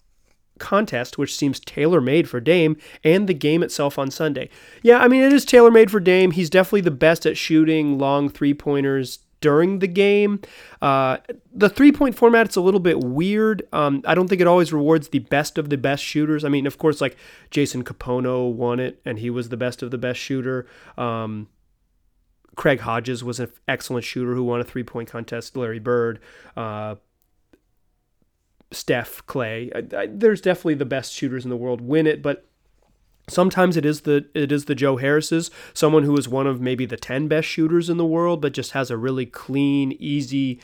contest, 0.59 1.19
which 1.19 1.35
seems 1.35 1.59
tailor 1.61 2.01
made 2.01 2.29
for 2.29 2.41
Dame, 2.41 2.77
and 3.03 3.29
the 3.29 3.35
game 3.35 3.63
itself 3.63 3.99
on 3.99 4.11
Sunday. 4.11 4.49
Yeah, 4.83 4.99
I 4.99 5.09
mean, 5.09 5.23
it 5.23 5.33
is 5.33 5.45
tailor 5.45 5.71
made 5.71 5.91
for 5.91 6.01
Dame. 6.01 6.31
He's 6.33 6.51
definitely 6.51 6.83
the 6.83 6.91
best 6.91 7.27
at 7.27 7.37
shooting 7.37 7.99
long 7.99 8.29
three 8.29 8.55
pointers 8.55 9.21
during 9.43 9.81
the 9.81 9.89
game. 9.89 10.41
Uh, 10.81 11.19
the 11.53 11.69
three 11.69 11.93
point 11.93 12.15
format 12.15 12.47
it's 12.47 12.57
a 12.57 12.63
little 12.63 12.81
bit 12.81 13.01
weird. 13.01 13.69
Um, 13.73 14.03
I 14.07 14.15
don't 14.15 14.29
think 14.29 14.41
it 14.41 14.47
always 14.47 14.73
rewards 14.73 15.09
the 15.09 15.19
best 15.19 15.59
of 15.59 15.69
the 15.69 15.77
best 15.77 16.03
shooters. 16.03 16.45
I 16.45 16.49
mean, 16.49 16.67
of 16.67 16.79
course, 16.79 17.03
like 17.03 17.17
Jason 17.51 17.85
Kapono 17.85 18.51
won 18.51 18.81
it, 18.81 19.03
and 19.05 19.19
he 19.19 19.29
was 19.29 19.51
the 19.51 19.59
best 19.59 19.83
of 19.83 19.91
the 19.91 19.99
best 19.99 20.19
shooter. 20.19 20.67
Um, 20.97 21.49
Craig 22.57 22.81
Hodges 22.81 23.25
was 23.25 23.41
an 23.41 23.51
excellent 23.67 24.05
shooter 24.05 24.35
who 24.35 24.45
won 24.45 24.61
a 24.61 24.65
three 24.65 24.85
point 24.85 25.11
contest. 25.11 25.57
Larry 25.57 25.81
Bird. 25.81 26.21
Uh, 26.57 26.95
Steph, 28.73 29.25
Clay. 29.27 29.71
I, 29.75 29.97
I, 29.97 30.07
there's 30.11 30.41
definitely 30.41 30.75
the 30.75 30.85
best 30.85 31.13
shooters 31.13 31.45
in 31.45 31.51
the 31.51 31.57
world 31.57 31.81
win 31.81 32.07
it, 32.07 32.23
but 32.23 32.47
sometimes 33.29 33.77
it 33.77 33.85
is 33.85 34.03
the 34.03 34.27
it 34.35 34.51
is 34.51 34.67
the 34.67 34.75
Joe 34.75 34.97
Harris's, 34.97 35.51
someone 35.75 36.05
who 36.05 36.17
is 36.17 36.29
one 36.29 36.47
of 36.47 36.61
maybe 36.61 36.87
the 36.87 36.97
10 36.97 37.29
best 37.29 37.49
shooters 37.49 37.89
in 37.89 37.97
the 37.97 38.07
world 38.07 38.41
but 38.41 38.53
just 38.53 38.73
has 38.73 38.91
a 38.91 38.97
really 38.97 39.27
clean, 39.27 39.93
easy 39.93 40.61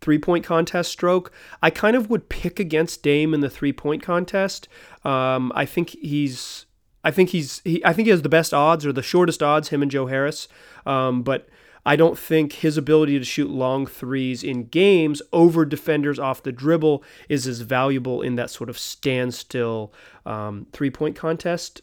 three-point 0.00 0.44
contest 0.44 0.90
stroke. 0.90 1.32
I 1.62 1.70
kind 1.70 1.94
of 1.94 2.10
would 2.10 2.28
pick 2.28 2.58
against 2.58 3.02
Dame 3.02 3.32
in 3.32 3.40
the 3.40 3.48
three-point 3.48 4.02
contest. 4.02 4.68
Um, 5.04 5.52
I 5.54 5.64
think 5.64 5.90
he's 5.90 6.66
I 7.04 7.10
think 7.10 7.30
he's 7.30 7.60
he, 7.64 7.84
I 7.84 7.92
think 7.92 8.06
he 8.06 8.10
has 8.10 8.22
the 8.22 8.28
best 8.28 8.52
odds 8.52 8.84
or 8.84 8.92
the 8.92 9.02
shortest 9.02 9.42
odds 9.42 9.68
him 9.68 9.82
and 9.82 9.90
Joe 9.90 10.06
Harris. 10.06 10.48
Um, 10.86 11.22
but 11.22 11.48
I 11.84 11.96
don't 11.96 12.18
think 12.18 12.52
his 12.54 12.76
ability 12.76 13.18
to 13.18 13.24
shoot 13.24 13.50
long 13.50 13.86
threes 13.86 14.44
in 14.44 14.64
games 14.64 15.20
over 15.32 15.64
defenders 15.64 16.18
off 16.18 16.42
the 16.42 16.52
dribble 16.52 17.02
is 17.28 17.46
as 17.46 17.60
valuable 17.60 18.22
in 18.22 18.36
that 18.36 18.50
sort 18.50 18.70
of 18.70 18.78
standstill 18.78 19.92
um, 20.24 20.66
three 20.72 20.90
point 20.90 21.16
contest 21.16 21.82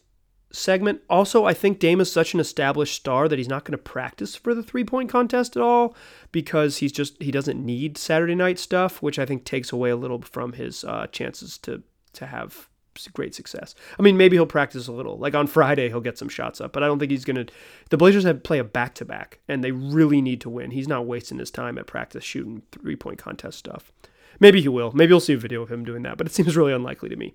segment. 0.52 1.02
Also, 1.10 1.46
I 1.46 1.54
think 1.54 1.80
Dame 1.80 2.02
is 2.02 2.12
such 2.12 2.34
an 2.34 2.40
established 2.40 2.96
star 2.96 3.28
that 3.28 3.38
he's 3.38 3.50
not 3.50 3.66
going 3.66 3.74
to 3.74 3.78
practice 3.78 4.36
for 4.36 4.56
the 4.56 4.64
three 4.64 4.84
point 4.84 5.10
contest 5.10 5.58
at 5.58 5.62
all 5.62 5.96
because 6.32 6.78
he's 6.78 6.94
just 6.94 7.22
he 7.22 7.32
doesn't 7.32 7.64
need 7.64 7.98
Saturday 7.98 8.36
night 8.36 8.58
stuff, 8.58 9.02
which 9.02 9.20
I 9.20 9.26
think 9.26 9.44
takes 9.44 9.72
away 9.72 9.90
a 9.90 9.98
little 9.98 10.22
from 10.22 10.54
his 10.54 10.84
uh, 10.84 11.08
chances 11.08 11.58
to 11.60 11.84
to 12.14 12.28
have 12.28 12.69
great 13.08 13.36
success. 13.36 13.76
I 13.98 14.02
mean, 14.02 14.18
maybe 14.18 14.36
he'll 14.36 14.46
practice 14.46 14.88
a 14.88 14.92
little. 14.92 15.18
Like 15.18 15.36
on 15.36 15.48
Friday, 15.48 15.90
he'll 15.90 16.02
get 16.02 16.18
some 16.18 16.30
shots 16.30 16.60
up, 16.60 16.74
but 16.74 16.84
I 16.84 16.88
don't 16.88 17.00
think 17.00 17.12
he's 17.12 17.26
going 17.26 17.46
to. 17.46 17.54
The 17.90 17.98
Blazers 17.98 18.24
have 18.24 18.44
play 18.44 18.60
a 18.60 18.64
back 18.64 18.96
to 18.96 19.06
back, 19.06 19.40
and 19.48 19.64
they 19.64 19.72
really 19.72 20.22
need 20.22 20.42
to 20.42 20.50
win. 20.50 20.72
He's 20.72 20.88
not 20.88 21.06
wasting 21.06 21.40
his 21.40 21.52
time 21.52 21.78
at 21.78 21.88
practice 21.88 22.24
shooting 22.24 22.64
three 22.72 22.96
point 22.96 23.18
contest 23.18 23.60
stuff. 23.60 23.92
Maybe 24.40 24.62
he 24.62 24.70
will. 24.70 24.92
Maybe 24.94 25.12
you'll 25.12 25.20
see 25.20 25.34
a 25.34 25.38
video 25.38 25.62
of 25.62 25.72
him 25.72 25.84
doing 25.84 26.04
that, 26.04 26.18
but 26.18 26.28
it 26.28 26.34
seems 26.34 26.56
really 26.56 26.74
unlikely 26.74 27.10
to 27.10 27.16
me. 27.16 27.34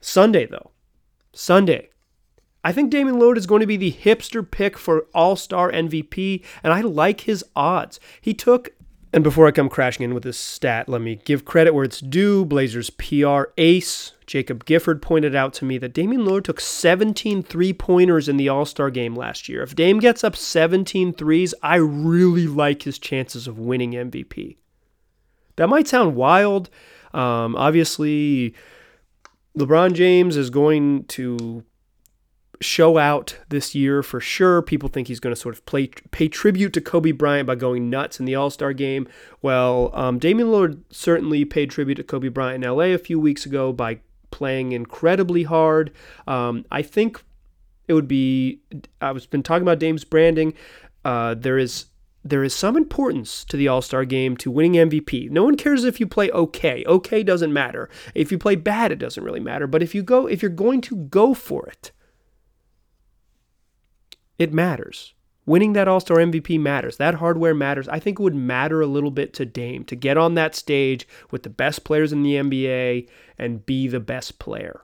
Sunday, 0.00 0.46
though. 0.46 0.70
Sunday. 1.32 1.90
I 2.66 2.72
think 2.72 2.90
Damian 2.90 3.20
Lode 3.20 3.38
is 3.38 3.46
going 3.46 3.60
to 3.60 3.66
be 3.66 3.76
the 3.76 3.92
hipster 3.92 4.48
pick 4.48 4.76
for 4.76 5.06
All 5.14 5.36
Star 5.36 5.70
MVP, 5.70 6.42
and 6.64 6.72
I 6.72 6.80
like 6.80 7.20
his 7.20 7.44
odds. 7.54 8.00
He 8.20 8.34
took 8.34 8.70
and 9.16 9.24
before 9.24 9.46
I 9.46 9.50
come 9.50 9.70
crashing 9.70 10.04
in 10.04 10.12
with 10.12 10.24
this 10.24 10.36
stat, 10.36 10.90
let 10.90 11.00
me 11.00 11.16
give 11.24 11.46
credit 11.46 11.72
where 11.72 11.84
it's 11.84 12.00
due. 12.00 12.44
Blazers 12.44 12.90
PR 12.90 13.44
ace 13.56 14.12
Jacob 14.26 14.66
Gifford 14.66 15.00
pointed 15.00 15.34
out 15.34 15.54
to 15.54 15.64
me 15.64 15.78
that 15.78 15.94
Damian 15.94 16.20
Lillard 16.20 16.44
took 16.44 16.60
17 16.60 17.42
three 17.42 17.72
pointers 17.72 18.28
in 18.28 18.36
the 18.36 18.50
All 18.50 18.66
Star 18.66 18.90
game 18.90 19.16
last 19.16 19.48
year. 19.48 19.62
If 19.62 19.74
Dame 19.74 20.00
gets 20.00 20.22
up 20.22 20.36
17 20.36 21.14
threes, 21.14 21.54
I 21.62 21.76
really 21.76 22.46
like 22.46 22.82
his 22.82 22.98
chances 22.98 23.48
of 23.48 23.58
winning 23.58 23.92
MVP. 23.92 24.58
That 25.56 25.70
might 25.70 25.88
sound 25.88 26.14
wild. 26.14 26.68
Um, 27.14 27.56
obviously, 27.56 28.54
LeBron 29.56 29.94
James 29.94 30.36
is 30.36 30.50
going 30.50 31.04
to 31.04 31.64
show 32.60 32.98
out 32.98 33.38
this 33.48 33.74
year 33.74 34.02
for 34.02 34.20
sure. 34.20 34.62
People 34.62 34.88
think 34.88 35.08
he's 35.08 35.20
going 35.20 35.34
to 35.34 35.40
sort 35.40 35.54
of 35.54 35.64
play, 35.66 35.88
pay 36.10 36.28
tribute 36.28 36.72
to 36.74 36.80
Kobe 36.80 37.12
Bryant 37.12 37.46
by 37.46 37.54
going 37.54 37.90
nuts 37.90 38.18
in 38.18 38.26
the 38.26 38.34
All 38.34 38.50
Star 38.50 38.72
game. 38.72 39.08
Well, 39.42 39.90
um, 39.94 40.18
Damian 40.18 40.48
Lillard 40.48 40.82
certainly 40.90 41.44
paid 41.44 41.70
tribute 41.70 41.96
to 41.96 42.04
Kobe 42.04 42.28
Bryant 42.28 42.64
in 42.64 42.70
LA 42.70 42.84
a 42.84 42.98
few 42.98 43.20
weeks 43.20 43.46
ago 43.46 43.72
by 43.72 44.00
playing 44.30 44.72
incredibly 44.72 45.44
hard. 45.44 45.92
Um, 46.26 46.64
I 46.70 46.82
think 46.82 47.22
it 47.88 47.94
would 47.94 48.08
be. 48.08 48.60
I 49.00 49.12
was 49.12 49.26
been 49.26 49.42
talking 49.42 49.62
about 49.62 49.78
Dame's 49.78 50.04
branding. 50.04 50.54
Uh, 51.04 51.34
there 51.34 51.58
is 51.58 51.86
there 52.24 52.42
is 52.42 52.54
some 52.54 52.76
importance 52.76 53.44
to 53.44 53.56
the 53.56 53.68
All 53.68 53.82
Star 53.82 54.04
game 54.04 54.36
to 54.38 54.50
winning 54.50 54.90
MVP. 54.90 55.30
No 55.30 55.44
one 55.44 55.56
cares 55.56 55.84
if 55.84 56.00
you 56.00 56.06
play 56.06 56.30
okay. 56.30 56.84
Okay 56.86 57.22
doesn't 57.22 57.52
matter. 57.52 57.88
If 58.14 58.32
you 58.32 58.38
play 58.38 58.56
bad, 58.56 58.92
it 58.92 58.98
doesn't 58.98 59.22
really 59.22 59.40
matter. 59.40 59.66
But 59.66 59.82
if 59.82 59.94
you 59.94 60.02
go, 60.02 60.26
if 60.26 60.42
you're 60.42 60.50
going 60.50 60.80
to 60.82 60.96
go 60.96 61.34
for 61.34 61.66
it, 61.66 61.92
it 64.38 64.52
matters. 64.52 65.14
Winning 65.46 65.74
that 65.74 65.86
All 65.86 66.00
Star 66.00 66.16
MVP 66.16 66.58
matters. 66.58 66.96
That 66.96 67.14
hardware 67.14 67.54
matters. 67.54 67.88
I 67.88 68.00
think 68.00 68.18
it 68.18 68.22
would 68.22 68.34
matter 68.34 68.80
a 68.80 68.86
little 68.86 69.12
bit 69.12 69.32
to 69.34 69.46
Dame 69.46 69.84
to 69.84 69.94
get 69.94 70.18
on 70.18 70.34
that 70.34 70.56
stage 70.56 71.06
with 71.30 71.44
the 71.44 71.50
best 71.50 71.84
players 71.84 72.12
in 72.12 72.22
the 72.22 72.34
NBA 72.34 73.08
and 73.38 73.64
be 73.64 73.86
the 73.86 74.00
best 74.00 74.40
player. 74.40 74.82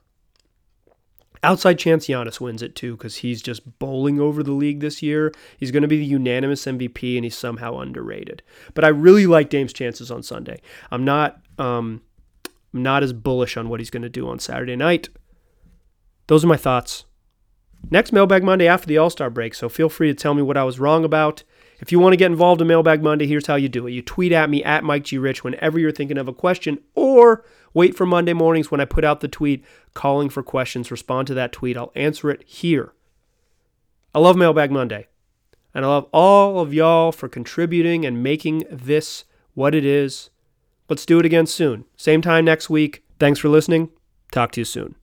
Outside 1.45 1.81
chance 1.81 2.07
Giannis 2.07 2.41
wins 2.41 2.63
it 2.63 2.77
too 2.77 2.97
because 2.97 3.17
he's 3.17 3.43
just 3.43 3.81
bowling 3.81 4.21
over 4.21 4.45
the 4.45 4.53
league 4.53 4.79
this 4.79 5.03
year. 5.03 5.33
He's 5.59 5.73
going 5.73 5.83
to 5.83 5.89
be 5.89 5.99
the 5.99 6.05
unanimous 6.05 6.65
MVP 6.65 7.17
and 7.17 7.25
he's 7.25 7.37
somehow 7.37 7.79
underrated. 7.79 8.45
But 8.75 8.85
I 8.85 8.89
really 8.89 9.27
like 9.27 9.51
Dame's 9.51 9.73
chances 9.73 10.13
on 10.13 10.23
Sunday. 10.23 10.63
I'm 10.93 11.05
not 11.05 11.41
um, 11.59 12.03
I'm 12.73 12.85
not 12.85 13.03
as 13.03 13.13
bullish 13.13 13.57
on 13.57 13.69
what 13.69 13.81
he's 13.81 13.91
going 13.91 14.05
to 14.05 14.09
do 14.09 14.29
on 14.29 14.39
Saturday 14.39 14.77
night. 14.77 15.09
Those 16.29 16.45
are 16.45 16.49
my 16.49 16.57
thoughts. 16.57 17.05
Next 17.91 18.13
Mailbag 18.13 18.43
Monday 18.43 18.67
after 18.67 18.87
the 18.87 18.99
All 18.99 19.11
Star 19.11 19.29
break, 19.31 19.55
so 19.55 19.69
feel 19.69 19.89
free 19.89 20.09
to 20.09 20.15
tell 20.15 20.35
me 20.35 20.43
what 20.43 20.57
I 20.57 20.65
was 20.65 20.81
wrong 20.81 21.05
about. 21.05 21.43
If 21.81 21.91
you 21.91 21.99
want 21.99 22.13
to 22.13 22.17
get 22.17 22.31
involved 22.31 22.61
in 22.61 22.69
Mailbag 22.69 23.03
Monday, 23.03 23.27
here's 23.27 23.49
how 23.49 23.57
you 23.57 23.69
do 23.69 23.87
it. 23.87 23.93
You 23.93 24.03
tweet 24.03 24.33
at 24.33 24.49
me 24.49 24.63
at 24.63 24.85
Mike 24.85 25.05
G. 25.05 25.19
Rich 25.19 25.43
whenever 25.43 25.79
you're 25.79 25.91
thinking 25.91 26.17
of 26.17 26.29
a 26.29 26.33
question, 26.33 26.79
or 26.95 27.45
wait 27.75 27.97
for 27.97 28.07
Monday 28.07 28.33
mornings 28.33 28.71
when 28.71 28.81
I 28.81 28.85
put 28.85 29.05
out 29.05 29.21
the 29.21 29.29
tweet 29.29 29.65
calling 29.93 30.29
for 30.29 30.43
questions. 30.43 30.91
Respond 30.91 31.27
to 31.27 31.35
that 31.35 31.53
tweet. 31.53 31.77
I'll 31.77 31.93
answer 31.95 32.31
it 32.31 32.45
here. 32.45 32.93
I 34.15 34.21
love 34.21 34.37
Mailbag 34.37 34.71
Monday. 34.71 35.09
And 35.75 35.85
I 35.85 35.89
love 35.89 36.07
all 36.13 36.61
of 36.61 36.75
y'all 36.75 37.13
for 37.13 37.29
contributing 37.29 38.05
and 38.05 38.23
making 38.23 38.65
this 38.71 39.25
what 39.55 39.75
it 39.75 39.85
is. 39.85 40.31
Let's 40.89 41.07
do 41.07 41.19
it 41.19 41.27
again 41.27 41.47
soon. 41.47 41.87
Same 41.97 42.21
time 42.21 42.45
next 42.45 42.69
week. 42.69 43.05
Thanks 43.19 43.41
for 43.41 43.49
listening. 43.49 43.91
Talk 44.31 44.53
to 44.53 44.61
you 44.61 44.65
soon. 44.67 45.02